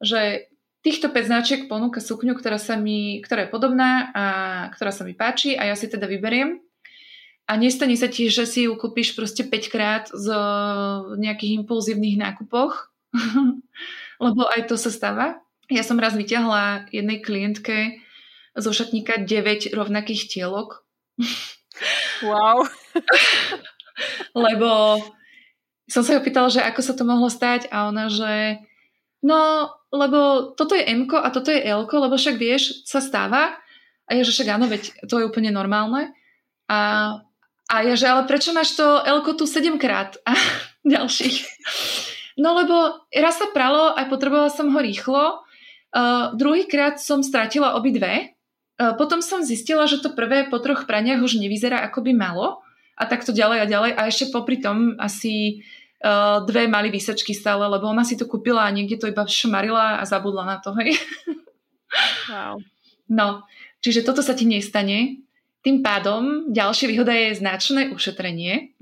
že 0.00 0.48
týchto 0.80 1.12
5 1.12 1.28
značiek 1.28 1.60
ponúka 1.68 2.00
sukňu, 2.00 2.32
ktorá, 2.38 2.56
sa 2.56 2.80
mi, 2.80 3.20
ktorá 3.20 3.44
je 3.44 3.52
podobná 3.52 4.10
a 4.14 4.24
ktorá 4.72 4.94
sa 4.94 5.04
mi 5.04 5.12
páči 5.12 5.58
a 5.58 5.68
ja 5.68 5.74
si 5.76 5.90
teda 5.90 6.08
vyberiem. 6.08 6.62
A 7.46 7.54
nestane 7.54 7.94
sa 7.94 8.10
ti, 8.10 8.26
že 8.26 8.42
si 8.42 8.66
ju 8.66 8.74
kúpiš 8.74 9.14
proste 9.14 9.46
5 9.46 9.70
krát 9.70 10.04
z 10.10 10.30
nejakých 11.18 11.62
impulzívnych 11.62 12.18
nákupoch, 12.18 12.90
lebo 14.24 14.42
aj 14.50 14.66
to 14.66 14.74
sa 14.74 14.90
stáva. 14.90 15.38
Ja 15.66 15.82
som 15.82 15.98
raz 15.98 16.14
vyťahla 16.14 16.90
jednej 16.94 17.18
klientke 17.22 17.98
zo 18.54 18.70
šatníka 18.70 19.22
9 19.22 19.74
rovnakých 19.74 20.30
tielok. 20.30 20.86
Wow. 22.22 22.66
lebo 24.46 25.02
som 25.86 26.02
sa 26.02 26.18
ju 26.18 26.20
pýtala, 26.22 26.50
že 26.50 26.62
ako 26.62 26.80
sa 26.82 26.92
to 26.98 27.06
mohlo 27.06 27.30
stať 27.30 27.70
a 27.70 27.90
ona, 27.90 28.10
že 28.10 28.58
no, 29.22 29.70
lebo 29.94 30.52
toto 30.58 30.74
je 30.74 30.82
M 30.82 31.06
a 31.06 31.28
toto 31.30 31.54
je 31.54 31.62
L, 31.62 31.86
lebo 31.86 32.14
však 32.18 32.36
vieš, 32.36 32.82
sa 32.82 32.98
stáva. 32.98 33.54
A 34.06 34.10
ja, 34.14 34.22
že 34.22 34.34
však 34.34 34.54
áno, 34.54 34.66
veď 34.70 35.06
to 35.06 35.18
je 35.18 35.26
úplne 35.26 35.50
normálne. 35.50 36.14
A, 36.70 36.78
a 37.66 37.74
ja, 37.82 37.94
že 37.98 38.06
ale 38.06 38.26
prečo 38.26 38.54
máš 38.54 38.74
to 38.78 39.02
L 39.02 39.22
tu 39.22 39.46
7 39.46 39.78
krát 39.78 40.18
a 40.26 40.34
ďalších? 40.86 41.36
No 42.36 42.52
lebo 42.52 43.06
raz 43.10 43.40
sa 43.40 43.48
pralo 43.50 43.96
a 43.96 44.04
potrebovala 44.06 44.52
som 44.52 44.68
ho 44.68 44.80
rýchlo. 44.82 45.40
Uh, 45.96 46.36
druhýkrát 46.36 47.00
som 47.00 47.24
stratila 47.24 47.78
obidve. 47.78 48.36
Uh, 48.76 48.92
potom 49.00 49.24
som 49.24 49.40
zistila, 49.40 49.88
že 49.88 50.04
to 50.04 50.12
prvé 50.12 50.44
po 50.52 50.60
troch 50.60 50.84
praniach 50.84 51.24
už 51.24 51.40
nevyzerá 51.40 51.80
ako 51.88 52.04
by 52.04 52.12
malo. 52.12 52.60
A 52.96 53.04
takto 53.04 53.30
ďalej 53.30 53.58
a 53.60 53.66
ďalej. 53.68 53.92
A 53.92 54.00
ešte 54.08 54.32
popri 54.32 54.58
tom 54.58 54.96
asi 54.96 55.60
uh, 56.00 56.40
dve 56.48 56.64
mali 56.64 56.88
výsačky 56.88 57.36
stále, 57.36 57.68
lebo 57.68 57.88
ona 57.88 58.02
si 58.08 58.16
to 58.16 58.24
kúpila 58.24 58.64
a 58.64 58.74
niekde 58.74 58.96
to 58.96 59.06
iba 59.12 59.28
šmarila 59.28 60.00
a 60.00 60.04
zabudla 60.08 60.44
na 60.48 60.56
to, 60.60 60.72
hej. 60.80 60.96
Wow. 62.26 62.58
No, 63.06 63.46
čiže 63.80 64.02
toto 64.02 64.20
sa 64.20 64.34
ti 64.34 64.48
nestane. 64.48 65.22
Tým 65.62 65.82
pádom 65.82 66.50
ďalšia 66.50 66.86
výhoda 66.90 67.14
je 67.14 67.38
značné 67.38 67.90
ušetrenie, 67.90 68.74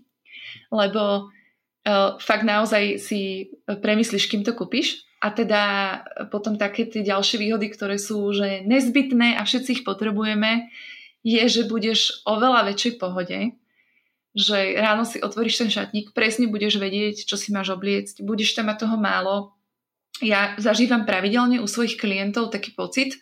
lebo 0.80 1.28
uh, 1.28 2.16
fakt 2.20 2.44
naozaj 2.44 3.00
si 3.00 3.52
premyslíš, 3.66 4.28
kým 4.28 4.44
to 4.44 4.52
kúpiš. 4.52 5.06
A 5.24 5.32
teda 5.32 5.62
potom 6.28 6.60
také 6.60 6.84
tie 6.84 7.00
ďalšie 7.00 7.40
výhody, 7.40 7.72
ktoré 7.72 7.96
sú 7.96 8.36
že 8.36 8.62
nezbytné 8.68 9.40
a 9.40 9.42
všetci 9.48 9.80
ich 9.80 9.82
potrebujeme, 9.82 10.68
je, 11.22 11.42
že 11.48 11.62
budeš 11.68 12.24
oveľa 12.26 12.72
väčšej 12.72 12.92
pohode, 12.98 13.56
že 14.36 14.76
ráno 14.76 15.08
si 15.08 15.16
otvoríš 15.22 15.64
ten 15.64 15.70
šatník, 15.72 16.12
presne 16.12 16.44
budeš 16.50 16.76
vedieť, 16.76 17.24
čo 17.24 17.40
si 17.40 17.56
máš 17.56 17.72
obliecť, 17.72 18.20
budeš 18.20 18.52
tam 18.52 18.68
mať 18.68 18.84
toho 18.84 18.96
málo. 19.00 19.56
Ja 20.20 20.52
zažívam 20.60 21.08
pravidelne 21.08 21.60
u 21.60 21.66
svojich 21.68 21.96
klientov 21.96 22.52
taký 22.52 22.76
pocit, 22.76 23.16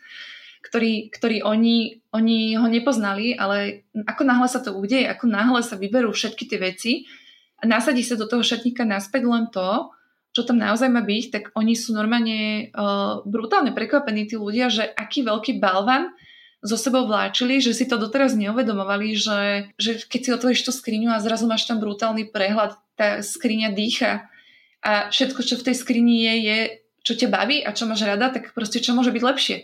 ktorý, 0.64 1.14
ktorý 1.14 1.46
oni, 1.46 2.02
oni 2.10 2.58
ho 2.58 2.66
nepoznali, 2.66 3.38
ale 3.38 3.86
ako 3.94 4.22
náhle 4.26 4.48
sa 4.50 4.58
to 4.58 4.74
udeje, 4.74 5.06
ako 5.06 5.30
náhle 5.30 5.62
sa 5.62 5.78
vyberú 5.78 6.10
všetky 6.10 6.50
tie 6.50 6.58
veci 6.58 6.92
a 7.60 7.68
nasadí 7.68 8.02
sa 8.02 8.18
do 8.18 8.26
toho 8.26 8.42
šatníka 8.42 8.82
naspäť 8.82 9.22
len 9.28 9.46
to, 9.54 9.94
čo 10.34 10.42
tam 10.42 10.58
naozaj 10.58 10.90
má 10.90 11.06
byť, 11.06 11.24
tak 11.30 11.44
oni 11.54 11.78
sú 11.78 11.94
normálne 11.94 12.68
uh, 12.74 13.22
brutálne 13.22 13.70
prekvapení 13.70 14.26
tí 14.26 14.34
ľudia, 14.34 14.66
že 14.66 14.82
aký 14.82 15.22
veľký 15.22 15.62
balvan 15.62 16.10
so 16.64 16.80
sebou 16.80 17.04
vláčili, 17.04 17.60
že 17.60 17.76
si 17.76 17.84
to 17.84 18.00
doteraz 18.00 18.32
neuvedomovali, 18.32 19.12
že, 19.12 19.68
že 19.76 20.00
keď 20.08 20.20
si 20.24 20.30
otvoríš 20.32 20.64
tú 20.64 20.72
skriňu 20.72 21.12
a 21.12 21.20
zrazu 21.20 21.44
máš 21.44 21.68
tam 21.68 21.76
brutálny 21.76 22.32
prehľad, 22.32 22.80
tá 22.96 23.20
skriňa 23.20 23.76
dýcha 23.76 24.24
a 24.80 25.12
všetko, 25.12 25.40
čo 25.44 25.60
v 25.60 25.66
tej 25.70 25.76
skrini 25.76 26.24
je, 26.24 26.34
je 26.40 26.58
čo 27.04 27.12
ťa 27.20 27.28
baví 27.28 27.60
a 27.60 27.76
čo 27.76 27.84
máš 27.84 28.08
rada, 28.08 28.32
tak 28.32 28.56
proste 28.56 28.80
čo 28.80 28.96
môže 28.96 29.12
byť 29.12 29.22
lepšie. 29.22 29.56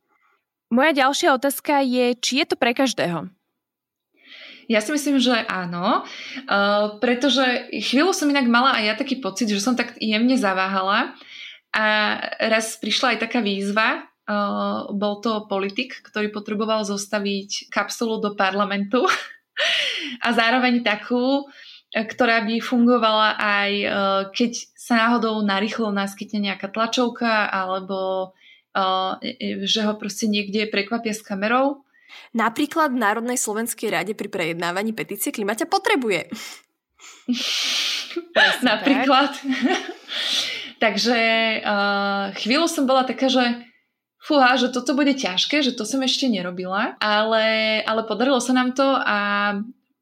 Moja 0.74 0.92
ďalšia 0.98 1.30
otázka 1.38 1.78
je, 1.86 2.18
či 2.18 2.42
je 2.42 2.46
to 2.50 2.58
pre 2.58 2.74
každého? 2.74 3.30
Ja 4.66 4.82
si 4.82 4.90
myslím, 4.90 5.22
že 5.22 5.46
áno, 5.46 6.02
uh, 6.02 6.98
pretože 6.98 7.70
chvíľu 7.70 8.10
som 8.10 8.26
inak 8.26 8.50
mala 8.50 8.74
aj 8.74 8.82
ja 8.82 8.94
taký 8.98 9.22
pocit, 9.22 9.46
že 9.46 9.62
som 9.62 9.78
tak 9.78 9.94
jemne 10.02 10.34
zaváhala 10.34 11.14
a 11.70 11.86
raz 12.50 12.74
prišla 12.82 13.14
aj 13.14 13.18
taká 13.22 13.38
výzva, 13.46 14.10
Uh, 14.26 14.90
bol 14.90 15.22
to 15.22 15.46
politik, 15.46 16.02
ktorý 16.02 16.34
potreboval 16.34 16.82
zostaviť 16.82 17.70
kapsulu 17.70 18.18
do 18.18 18.34
parlamentu 18.34 19.06
a 20.26 20.28
zároveň 20.34 20.82
takú, 20.82 21.46
ktorá 21.94 22.42
by 22.42 22.58
fungovala 22.58 23.38
aj 23.38 23.72
uh, 23.86 24.22
keď 24.34 24.52
sa 24.74 25.06
náhodou 25.06 25.38
narýchlo 25.46 25.94
naskytne 25.94 26.42
nejaká 26.42 26.74
tlačovka 26.74 27.46
alebo 27.46 28.30
uh, 28.74 29.14
že 29.62 29.86
ho 29.86 29.94
proste 29.94 30.26
niekde 30.26 30.66
prekvapia 30.66 31.14
s 31.14 31.22
kamerou. 31.22 31.86
Napríklad 32.34 32.92
v 32.92 33.02
Národnej 33.02 33.38
slovenskej 33.38 33.94
rade 33.94 34.12
pri 34.18 34.26
prejednávaní 34.26 34.90
petície 34.90 35.30
klimaťa 35.30 35.70
potrebuje. 35.70 36.28
Napríklad. 38.70 39.30
Takže 40.84 41.20
uh, 41.64 42.36
chvíľu 42.36 42.68
som 42.68 42.84
bola 42.84 43.08
taká, 43.08 43.32
že 43.32 43.64
fúha, 44.26 44.58
že 44.58 44.74
toto 44.74 44.98
bude 44.98 45.14
ťažké, 45.14 45.62
že 45.62 45.78
to 45.78 45.86
som 45.86 46.02
ešte 46.02 46.26
nerobila, 46.26 46.98
ale, 46.98 47.78
ale 47.86 48.02
podarilo 48.02 48.42
sa 48.42 48.50
nám 48.50 48.74
to 48.74 48.82
a 48.82 49.18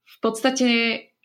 v 0.01 0.17
podstate 0.25 0.69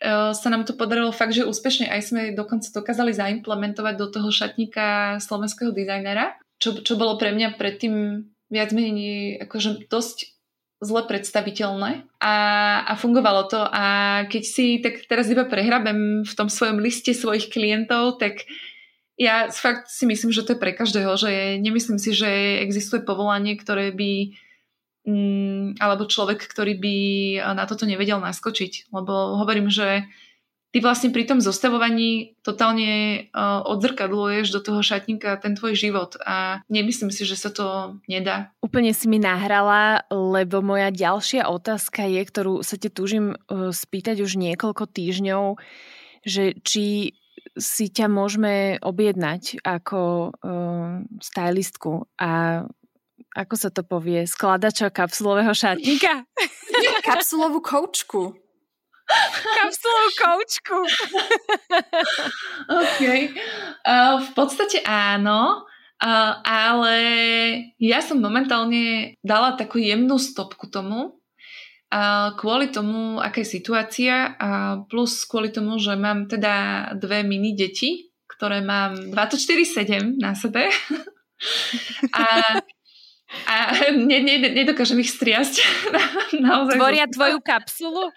uh, 0.03 0.35
sa 0.35 0.47
nám 0.51 0.67
to 0.67 0.75
podarilo 0.75 1.15
fakt, 1.15 1.31
že 1.31 1.47
úspešne. 1.47 1.87
Aj 1.87 2.03
sme 2.03 2.35
dokonca 2.35 2.67
dokázali 2.75 3.15
zaimplementovať 3.15 3.95
do 3.95 4.07
toho 4.11 4.27
šatníka 4.35 5.15
slovenského 5.23 5.71
dizajnera, 5.71 6.35
čo, 6.59 6.83
čo 6.83 6.99
bolo 6.99 7.15
pre 7.15 7.31
mňa 7.31 7.55
predtým 7.55 8.27
viac 8.51 8.75
menej 8.75 9.39
akože 9.47 9.87
dosť 9.87 10.35
zle 10.79 11.03
predstaviteľné 11.07 12.07
a, 12.19 12.35
a 12.83 12.93
fungovalo 12.99 13.47
to. 13.47 13.59
A 13.63 13.83
keď 14.27 14.43
si 14.43 14.79
tak 14.83 15.07
teraz 15.07 15.31
iba 15.31 15.47
prehrabem 15.47 16.27
v 16.27 16.33
tom 16.35 16.51
svojom 16.51 16.83
liste 16.83 17.15
svojich 17.15 17.51
klientov, 17.51 18.19
tak 18.19 18.43
uh, 18.43 18.78
ja 19.19 19.51
fakt 19.51 19.91
si 19.91 20.07
myslím, 20.07 20.31
že 20.31 20.47
to 20.47 20.55
je 20.55 20.63
pre 20.63 20.71
každého, 20.71 21.11
že 21.19 21.59
nemyslím 21.59 21.99
si, 21.99 22.15
že 22.15 22.63
existuje 22.63 23.03
povolanie, 23.03 23.59
ktoré 23.59 23.91
by 23.91 24.31
mm, 25.03 25.83
alebo 25.83 26.07
človek, 26.07 26.39
ktorý 26.39 26.79
by 26.79 26.95
na 27.51 27.67
toto 27.67 27.83
nevedel 27.83 28.23
naskočiť. 28.23 28.87
Lebo 28.95 29.35
hovorím, 29.35 29.67
že 29.67 30.07
ty 30.71 30.79
vlastne 30.79 31.11
pri 31.11 31.27
tom 31.27 31.43
zostavovaní 31.43 32.39
totálne 32.47 33.27
uh, 33.35 33.59
odzrkadluješ 33.67 34.55
do 34.55 34.63
toho 34.63 34.79
šatníka 34.79 35.35
ten 35.35 35.59
tvoj 35.59 35.75
život 35.75 36.15
a 36.23 36.63
nemyslím 36.71 37.11
si, 37.11 37.27
že 37.27 37.35
sa 37.35 37.51
to 37.51 37.99
nedá. 38.07 38.55
Úplne 38.63 38.95
si 38.95 39.11
mi 39.11 39.19
nahrala, 39.19 40.07
lebo 40.07 40.63
moja 40.63 40.95
ďalšia 40.95 41.49
otázka 41.51 42.07
je, 42.07 42.21
ktorú 42.23 42.53
sa 42.63 42.79
te 42.79 42.87
túžim 42.87 43.35
uh, 43.35 43.75
spýtať 43.75 44.23
už 44.23 44.39
niekoľko 44.39 44.87
týždňov, 44.87 45.59
že 46.23 46.55
či 46.63 47.17
si 47.59 47.91
ťa 47.91 48.07
môžeme 48.07 48.79
objednať 48.81 49.61
ako 49.61 50.31
uh, 50.33 51.03
stylistku 51.19 52.07
a 52.17 52.63
ako 53.37 53.55
sa 53.55 53.69
to 53.69 53.85
povie, 53.85 54.25
skladača 54.25 54.89
kapsulového 54.89 55.53
šatníka? 55.53 56.25
Kapsulovú 57.07 57.61
koučku. 57.61 58.33
Kapsulovú 59.53 60.09
koučku. 60.17 60.77
OK. 62.81 63.01
Uh, 63.85 64.17
v 64.25 64.29
podstate 64.33 64.81
áno, 64.81 65.65
uh, 66.01 66.31
ale 66.41 66.97
ja 67.77 68.01
som 68.01 68.17
momentálne 68.17 69.13
dala 69.21 69.53
takú 69.53 69.77
jemnú 69.77 70.17
stopku 70.17 70.65
tomu, 70.73 71.18
kvôli 72.37 72.69
tomu, 72.69 73.17
aká 73.17 73.41
je 73.41 73.57
situácia 73.57 74.37
a 74.37 74.81
plus 74.85 75.25
kvôli 75.25 75.49
tomu, 75.49 75.81
že 75.81 75.97
mám 75.97 76.29
teda 76.29 76.85
dve 76.93 77.25
mini 77.25 77.57
deti, 77.57 78.13
ktoré 78.29 78.61
mám 78.61 78.93
24-7 79.09 80.21
na 80.21 80.37
sebe. 80.37 80.69
a 82.13 82.25
A 83.45 83.77
ne, 83.93 84.17
ne, 84.25 84.41
nedokážem 84.41 85.05
ich 85.05 85.13
striasť. 85.13 85.61
Naozaj 86.45 86.81
Tvoria 86.81 87.05
zo... 87.05 87.13
tvoju 87.13 87.37
kapsulu? 87.45 88.09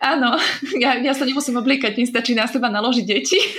Áno, 0.00 0.40
ja, 0.80 0.96
ja 0.96 1.12
sa 1.12 1.28
nemusím 1.28 1.60
oblíkať, 1.60 2.00
mi 2.00 2.08
stačí 2.08 2.32
na 2.32 2.48
seba 2.48 2.72
naložiť 2.72 3.04
deti. 3.04 3.36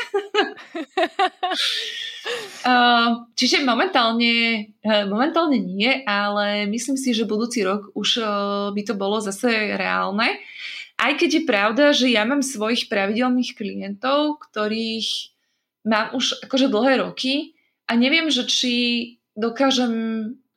Čiže 3.38 3.68
momentálne, 3.68 4.66
uh, 4.82 5.06
momentálne 5.06 5.62
nie, 5.62 6.02
ale 6.10 6.66
myslím 6.66 6.98
si, 6.98 7.14
že 7.14 7.30
budúci 7.30 7.62
rok 7.62 7.94
už 7.94 8.10
uh, 8.18 8.26
by 8.74 8.82
to 8.82 8.98
bolo 8.98 9.22
zase 9.22 9.78
reálne. 9.78 10.42
Aj 10.98 11.14
keď 11.14 11.30
je 11.38 11.44
pravda, 11.50 11.86
že 11.94 12.10
ja 12.10 12.26
mám 12.26 12.42
svojich 12.42 12.90
pravidelných 12.90 13.54
klientov, 13.54 14.42
ktorých 14.50 15.36
mám 15.84 16.16
už 16.16 16.48
akože 16.48 16.72
dlhé 16.72 17.04
roky 17.04 17.54
a 17.86 18.00
neviem, 18.00 18.32
že 18.32 18.48
či 18.48 18.74
dokážem 19.36 19.92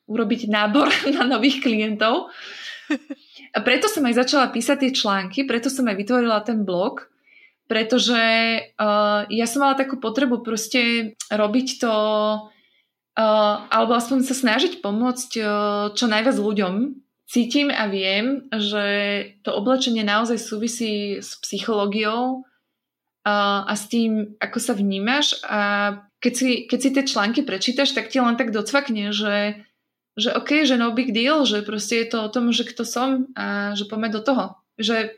urobiť 0.07 0.51
nábor 0.51 0.89
na 1.17 1.27
nových 1.27 1.63
klientov. 1.63 2.31
A 3.57 3.59
preto 3.63 3.91
som 3.91 4.07
aj 4.07 4.27
začala 4.27 4.55
písať 4.55 4.87
tie 4.87 4.93
články, 4.95 5.43
preto 5.43 5.67
som 5.67 5.87
aj 5.91 5.97
vytvorila 5.99 6.39
ten 6.47 6.63
blog, 6.63 7.11
pretože 7.67 8.23
uh, 8.79 9.27
ja 9.27 9.47
som 9.51 9.67
mala 9.67 9.75
takú 9.75 9.99
potrebu 9.99 10.47
proste 10.47 11.15
robiť 11.33 11.83
to, 11.83 11.95
uh, 13.19 13.55
alebo 13.73 13.99
aspoň 13.99 14.23
sa 14.23 14.39
snažiť 14.39 14.79
pomôcť 14.79 15.31
uh, 15.43 15.49
čo 15.99 16.07
najviac 16.07 16.39
ľuďom. 16.39 16.75
Cítim 17.27 17.75
a 17.75 17.91
viem, 17.91 18.47
že 18.55 18.87
to 19.43 19.51
oblečenie 19.51 20.07
naozaj 20.07 20.39
súvisí 20.39 21.19
s 21.19 21.35
psychológiou 21.43 22.47
uh, 23.27 23.67
a 23.67 23.75
s 23.75 23.91
tým, 23.91 24.39
ako 24.39 24.59
sa 24.63 24.79
vnímaš 24.79 25.43
a 25.43 25.91
keď 26.23 26.33
si, 26.33 26.51
keď 26.71 26.79
si 26.79 26.91
tie 26.95 27.05
články 27.05 27.41
prečítaš, 27.43 27.93
tak 27.99 28.15
ti 28.15 28.23
len 28.23 28.39
tak 28.39 28.55
docvakne, 28.55 29.11
že, 29.11 29.67
že 30.17 30.33
OK, 30.33 30.64
že 30.64 30.81
no 30.81 30.97
big 30.97 31.12
deal, 31.12 31.45
že 31.45 31.61
proste 31.61 32.03
je 32.03 32.07
to 32.09 32.25
o 32.25 32.33
tom, 32.33 32.51
že 32.51 32.64
kto 32.64 32.89
som 32.89 33.29
a 33.37 33.77
že 33.77 33.85
poďme 33.85 34.11
do 34.11 34.25
toho. 34.25 34.57
Že 34.81 35.12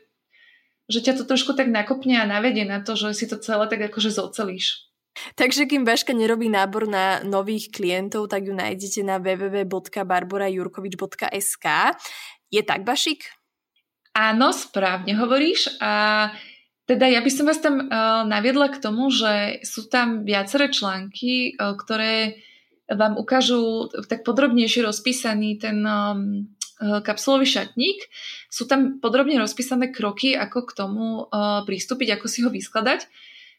že 0.89 1.05
ťa 1.05 1.21
to 1.21 1.29
trošku 1.29 1.53
tak 1.53 1.69
nakopne 1.69 2.17
a 2.17 2.25
navedie 2.25 2.65
na 2.65 2.81
to, 2.81 2.97
že 2.97 3.13
si 3.13 3.29
to 3.29 3.37
celé 3.37 3.69
tak 3.69 3.93
akože 3.93 4.09
zocelíš. 4.09 4.89
Takže 5.37 5.69
kým 5.69 5.85
Baška 5.85 6.17
nerobí 6.17 6.49
nábor 6.49 6.89
na 6.89 7.21
nových 7.21 7.69
klientov, 7.69 8.33
tak 8.33 8.49
ju 8.49 8.57
nájdete 8.57 9.05
na 9.05 9.21
www.barborajurkovič.sk. 9.21 11.65
Je 12.49 12.65
tak, 12.65 12.81
Bašik? 12.81 13.29
Áno, 14.17 14.49
správne 14.49 15.13
hovoríš. 15.13 15.77
A 15.77 16.33
teda 16.89 17.05
ja 17.05 17.21
by 17.21 17.29
som 17.29 17.45
vás 17.45 17.61
tam 17.61 17.85
uh, 17.85 18.25
naviedla 18.25 18.73
k 18.73 18.81
tomu, 18.81 19.13
že 19.13 19.61
sú 19.61 19.85
tam 19.85 20.25
viaceré 20.25 20.73
články, 20.73 21.53
uh, 21.53 21.77
ktoré 21.77 22.41
vám 22.89 23.17
ukážu 23.17 23.89
tak 24.09 24.25
podrobnejšie 24.25 24.81
rozpísaný 24.81 25.61
ten 25.61 25.85
um, 25.85 26.49
Eh, 26.79 27.03
kapsulový 27.03 27.43
šatník. 27.43 28.07
Sú 28.47 28.63
tam 28.63 29.03
podrobne 29.03 29.35
rozpísané 29.35 29.91
kroky, 29.91 30.31
ako 30.31 30.63
k 30.63 30.71
tomu 30.71 31.27
uh, 31.27 31.59
pristúpiť, 31.67 32.15
ako 32.15 32.25
si 32.31 32.39
ho 32.39 32.47
vyskladať. 32.47 33.03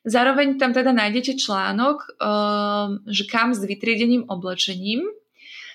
Zároveň 0.08 0.56
tam 0.56 0.72
teda 0.72 0.88
nájdete 0.96 1.36
článok, 1.36 2.16
uh, 2.16 2.96
že 3.04 3.28
kam 3.28 3.52
s 3.52 3.60
vytriedením 3.60 4.24
oblečením, 4.24 5.04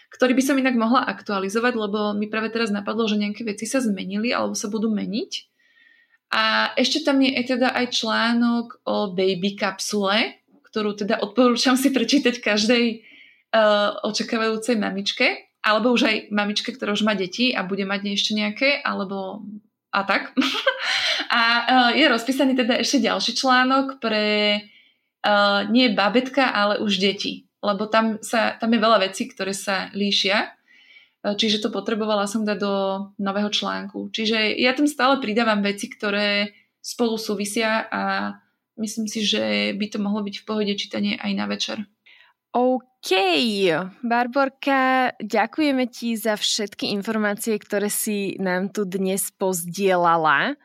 ktorý 0.10 0.34
by 0.34 0.43
som 0.43 0.58
inak 0.58 0.74
mohla 0.74 1.06
aktualizovať, 1.06 1.74
lebo 1.78 2.18
mi 2.18 2.26
práve 2.26 2.49
teraz 2.49 2.74
napadlo, 2.74 3.06
že 3.06 3.22
nejaké 3.22 3.45
veci 3.45 3.70
sa 3.70 3.78
zmenili 3.78 4.34
alebo 4.34 4.58
sa 4.58 4.66
budú 4.66 4.89
meniť. 4.89 5.32
A 6.34 6.74
ešte 6.74 7.06
tam 7.06 7.22
je 7.22 7.30
teda 7.45 7.78
aj 7.78 7.93
článok 7.93 8.82
o 8.89 9.14
baby 9.14 9.53
kapsule, 9.53 10.41
ktorú 10.74 10.97
teda 10.97 11.22
odporúčam 11.22 11.78
si 11.78 11.93
prečítať 11.93 12.41
každej 12.41 13.14
uh, 13.56 13.95
očakávajúcej 14.03 14.76
mamičke 14.76 15.47
alebo 15.66 15.95
už 15.95 16.06
aj 16.06 16.18
mamičke, 16.30 16.70
ktorá 16.76 16.93
už 16.93 17.01
má 17.01 17.18
deti 17.18 17.49
a 17.49 17.66
bude 17.66 17.89
mať 17.89 18.14
ešte 18.14 18.38
nejaké, 18.38 18.86
alebo 18.86 19.41
a 19.89 20.06
tak. 20.06 20.30
a 21.34 21.41
uh, 21.41 21.91
je 21.97 22.06
rozpísaný 22.06 22.53
teda 22.53 22.78
ešte 22.78 23.01
ďalší 23.01 23.34
článok 23.34 23.97
pre 23.97 24.62
uh, 25.26 25.66
nie 25.74 25.89
babetka, 25.89 26.53
ale 26.53 26.78
už 26.78 27.01
deti. 27.01 27.49
Lebo 27.66 27.89
tam, 27.89 28.22
sa, 28.22 28.53
tam 28.62 28.70
je 28.70 28.84
veľa 28.84 29.10
vecí, 29.10 29.26
ktoré 29.26 29.49
sa 29.58 29.89
líšia. 29.97 30.53
Čiže 31.26 31.66
to 31.66 31.74
potrebovala 31.74 32.30
som 32.30 32.45
dať 32.45 32.62
do 32.62 32.74
nového 33.18 33.49
článku. 33.49 34.14
Čiže 34.14 34.53
ja 34.62 34.78
tam 34.78 34.86
stále 34.86 35.18
pridávam 35.18 35.66
veci, 35.66 35.89
ktoré 35.89 36.53
spolu 36.86 37.18
súvisia 37.18 37.89
a 37.89 38.01
myslím 38.78 39.10
si, 39.10 39.26
že 39.26 39.74
by 39.74 39.86
to 39.89 39.97
mohlo 39.97 40.22
byť 40.22 40.36
v 40.38 40.45
pohode 40.45 40.74
čítanie 40.78 41.18
aj 41.18 41.32
na 41.34 41.49
večer. 41.49 41.82
OK, 42.53 42.94
Barborka, 44.01 45.14
ďakujeme 45.22 45.86
ti 45.93 46.18
za 46.18 46.34
všetky 46.34 46.89
informácie, 46.89 47.53
ktoré 47.62 47.86
si 47.86 48.34
nám 48.41 48.74
tu 48.74 48.82
dnes 48.82 49.30
pozdielala 49.30 50.58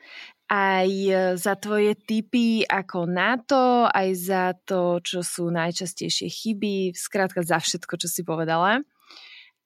aj 0.49 0.91
za 1.37 1.55
tvoje 1.61 1.93
tipy 2.01 2.65
ako 2.65 3.05
na 3.05 3.37
to, 3.37 3.85
aj 3.93 4.09
za 4.17 4.45
to, 4.65 5.05
čo 5.05 5.21
sú 5.21 5.53
najčastejšie 5.53 6.33
chyby, 6.33 6.97
skrátka 6.97 7.45
za 7.45 7.61
všetko, 7.61 8.01
čo 8.01 8.09
si 8.09 8.25
povedala. 8.25 8.81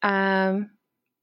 A, 0.03 0.13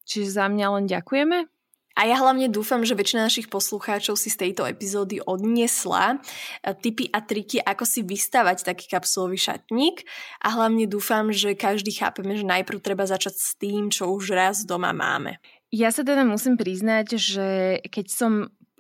čiže 0.08 0.32
za 0.32 0.48
mňa 0.48 0.68
len 0.80 0.86
ďakujeme. 0.88 1.52
A 1.96 2.08
ja 2.08 2.16
hlavne 2.18 2.48
dúfam, 2.48 2.82
že 2.88 2.96
väčšina 2.96 3.28
našich 3.28 3.52
poslucháčov 3.52 4.16
si 4.16 4.32
z 4.32 4.48
tejto 4.48 4.64
epizódy 4.64 5.20
odniesla 5.20 6.18
e, 6.64 6.76
tipy 6.80 7.12
a 7.12 7.20
triky, 7.20 7.60
ako 7.60 7.84
si 7.84 8.02
vystavať 8.02 8.64
taký 8.64 8.88
kapsulový 8.88 9.36
šatník 9.36 10.08
a 10.40 10.48
hlavne 10.56 10.88
dúfam, 10.88 11.30
že 11.36 11.58
každý 11.58 11.92
chápeme, 11.92 12.40
že 12.40 12.48
najprv 12.48 12.80
treba 12.80 13.04
začať 13.04 13.36
s 13.36 13.50
tým, 13.60 13.92
čo 13.92 14.08
už 14.12 14.32
raz 14.32 14.64
doma 14.64 14.96
máme. 14.96 15.38
Ja 15.72 15.88
sa 15.92 16.04
teda 16.04 16.28
musím 16.28 16.60
priznať, 16.60 17.16
že 17.16 17.48
keď 17.88 18.06
som 18.12 18.32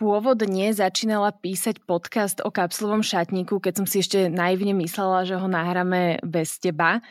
pôvodne 0.02 0.74
začínala 0.74 1.30
písať 1.30 1.86
podcast 1.86 2.41
o 2.41 2.49
kapsulovom 2.49 3.06
šatníku, 3.06 3.62
keď 3.62 3.74
som 3.78 3.86
si 3.86 4.02
ešte 4.02 4.34
naivne 4.34 4.74
myslela, 4.82 5.30
že 5.30 5.38
ho 5.38 5.45
nahráme 5.45 6.18
bez 6.26 6.58
teba, 6.58 7.06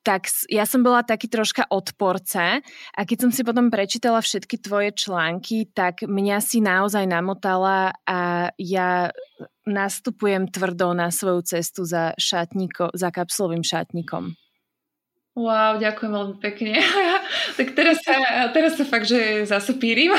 tak 0.00 0.32
ja 0.48 0.64
som 0.64 0.80
bola 0.80 1.04
taký 1.04 1.28
troška 1.28 1.68
odporca 1.68 2.64
a 2.96 3.00
keď 3.04 3.28
som 3.28 3.30
si 3.36 3.44
potom 3.44 3.68
prečítala 3.68 4.24
všetky 4.24 4.56
tvoje 4.56 4.96
články, 4.96 5.68
tak 5.68 6.00
mňa 6.08 6.40
si 6.40 6.64
naozaj 6.64 7.04
namotala 7.04 7.92
a 8.08 8.48
ja 8.56 9.12
nastupujem 9.68 10.48
tvrdo 10.48 10.96
na 10.96 11.12
svoju 11.12 11.44
cestu 11.44 11.84
za, 11.84 12.16
šatníko, 12.16 12.96
za 12.96 13.12
kapsulovým 13.12 13.60
šatníkom. 13.60 14.32
Wow, 15.40 15.80
ďakujem 15.80 16.12
veľmi 16.12 16.36
pekne. 16.36 16.76
tak 17.58 17.72
teraz 17.72 18.04
sa, 18.04 18.52
teraz 18.52 18.76
sa 18.76 18.84
fakt, 18.84 19.08
že 19.08 19.48
zase 19.48 19.72
pírim. 19.80 20.12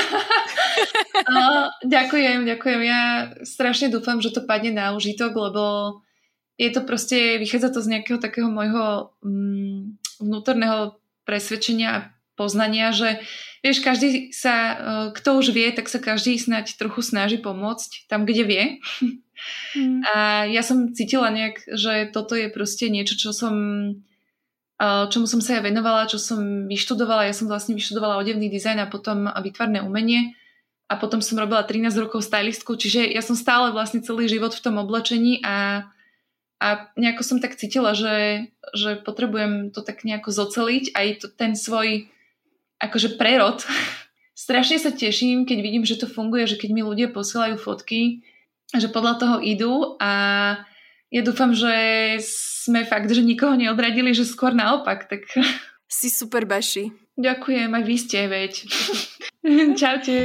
ďakujem, 1.86 2.42
ďakujem. 2.42 2.80
Ja 2.82 3.30
strašne 3.46 3.86
dúfam, 3.94 4.18
že 4.18 4.34
to 4.34 4.42
padne 4.42 4.74
na 4.74 4.90
užitok, 4.98 5.30
lebo 5.30 5.64
je 6.58 6.74
to 6.74 6.82
proste, 6.82 7.38
vychádza 7.38 7.70
to 7.70 7.80
z 7.86 7.94
nejakého 7.94 8.18
takého 8.18 8.50
môjho 8.50 9.14
mm, 9.22 10.02
vnútorného 10.26 10.98
presvedčenia 11.22 11.88
a 11.94 12.04
poznania, 12.34 12.90
že 12.90 13.22
vieš, 13.62 13.78
každý 13.78 14.34
sa, 14.34 14.54
e, 14.54 14.74
kto 15.14 15.38
už 15.38 15.54
vie, 15.54 15.70
tak 15.70 15.86
sa 15.86 16.02
každý 16.02 16.34
snať 16.34 16.82
trochu 16.82 16.98
snaží 17.06 17.38
pomôcť 17.38 18.10
tam, 18.10 18.26
kde 18.26 18.42
vie. 18.42 18.64
Mm. 19.78 20.02
A 20.06 20.46
ja 20.50 20.66
som 20.66 20.90
cítila 20.90 21.30
nejak, 21.30 21.62
že 21.66 22.10
toto 22.10 22.34
je 22.34 22.50
proste 22.50 22.90
niečo, 22.90 23.14
čo 23.14 23.30
som 23.30 23.54
čomu 24.82 25.30
som 25.30 25.38
sa 25.38 25.58
ja 25.58 25.62
venovala, 25.62 26.10
čo 26.10 26.18
som 26.18 26.66
vyštudovala. 26.66 27.30
Ja 27.30 27.34
som 27.36 27.46
vlastne 27.46 27.78
vyštudovala 27.78 28.18
odevný 28.18 28.50
dizajn 28.50 28.82
a 28.82 28.90
potom 28.90 29.30
vytvarné 29.30 29.78
umenie 29.78 30.34
a 30.92 30.98
potom 31.00 31.24
som 31.24 31.40
robila 31.40 31.64
13 31.64 31.88
rokov 31.96 32.20
stylistku, 32.26 32.76
čiže 32.76 33.08
ja 33.08 33.24
som 33.24 33.32
stále 33.32 33.72
vlastne 33.72 34.04
celý 34.04 34.28
život 34.28 34.52
v 34.52 34.60
tom 34.60 34.76
oblečení 34.76 35.40
a, 35.40 35.88
a 36.60 36.68
nejako 37.00 37.22
som 37.24 37.38
tak 37.40 37.56
cítila, 37.56 37.96
že, 37.96 38.48
že 38.76 39.00
potrebujem 39.00 39.72
to 39.72 39.80
tak 39.80 40.04
nejako 40.04 40.28
zoceliť 40.28 40.92
aj 40.92 41.06
to, 41.24 41.26
ten 41.32 41.56
svoj 41.56 42.12
akože 42.76 43.16
prerod. 43.16 43.64
Strašne 44.42 44.76
sa 44.82 44.92
teším, 44.92 45.48
keď 45.48 45.58
vidím, 45.64 45.84
že 45.88 45.96
to 45.96 46.10
funguje, 46.10 46.44
že 46.44 46.60
keď 46.60 46.70
mi 46.76 46.82
ľudia 46.84 47.08
posielajú 47.08 47.56
fotky, 47.56 48.26
že 48.74 48.92
podľa 48.92 49.14
toho 49.16 49.36
idú 49.40 49.96
a 49.96 50.12
ja 51.12 51.20
dúfam, 51.24 51.56
že 51.56 51.72
sme 52.62 52.86
fakt, 52.86 53.10
že 53.10 53.26
nikoho 53.26 53.58
neodradili, 53.58 54.14
že 54.14 54.22
skôr 54.22 54.54
naopak. 54.54 55.10
Tak... 55.10 55.26
Si 55.92 56.08
super, 56.08 56.48
Baši. 56.48 56.88
Ďakujem, 57.20 57.68
aj 57.68 57.84
vy 57.84 57.96
ste, 58.00 58.24
veď. 58.24 58.64
Čaute. 59.80 60.24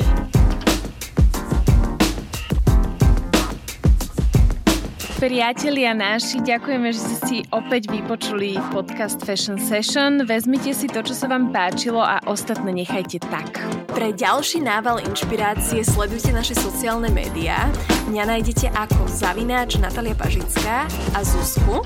Priatelia 5.20 5.92
naši, 5.92 6.40
ďakujeme, 6.40 6.88
že 6.96 7.02
ste 7.04 7.16
si 7.28 7.38
opäť 7.52 7.92
vypočuli 7.92 8.56
podcast 8.72 9.20
Fashion 9.28 9.60
Session. 9.60 10.24
Vezmite 10.24 10.72
si 10.72 10.88
to, 10.88 11.04
čo 11.04 11.12
sa 11.12 11.28
vám 11.28 11.52
páčilo 11.52 12.00
a 12.00 12.24
ostatné 12.24 12.72
nechajte 12.72 13.20
tak. 13.28 13.60
Pre 13.92 14.08
ďalší 14.16 14.64
nával 14.64 15.04
inšpirácie 15.04 15.84
sledujte 15.84 16.32
naše 16.32 16.56
sociálne 16.56 17.12
médiá. 17.12 17.68
Mňa 18.08 18.24
nájdete 18.24 18.72
ako 18.72 19.04
Zavináč 19.12 19.76
Natalia 19.84 20.16
Pažická 20.16 20.88
a 21.12 21.20
Zuzku 21.28 21.84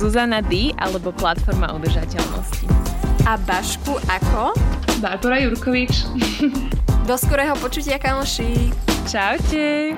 Zuzana 0.00 0.40
D 0.40 0.72
alebo 0.80 1.12
Platforma 1.12 1.76
udržateľnosti. 1.76 2.64
A 3.28 3.36
Bašku 3.36 4.00
ako? 4.08 4.56
Barbara 5.04 5.44
Jurkovič. 5.44 6.08
Do 7.08 7.20
skorého 7.20 7.52
počutia, 7.60 8.00
kamoši. 8.00 8.72
Čaute. 9.04 9.92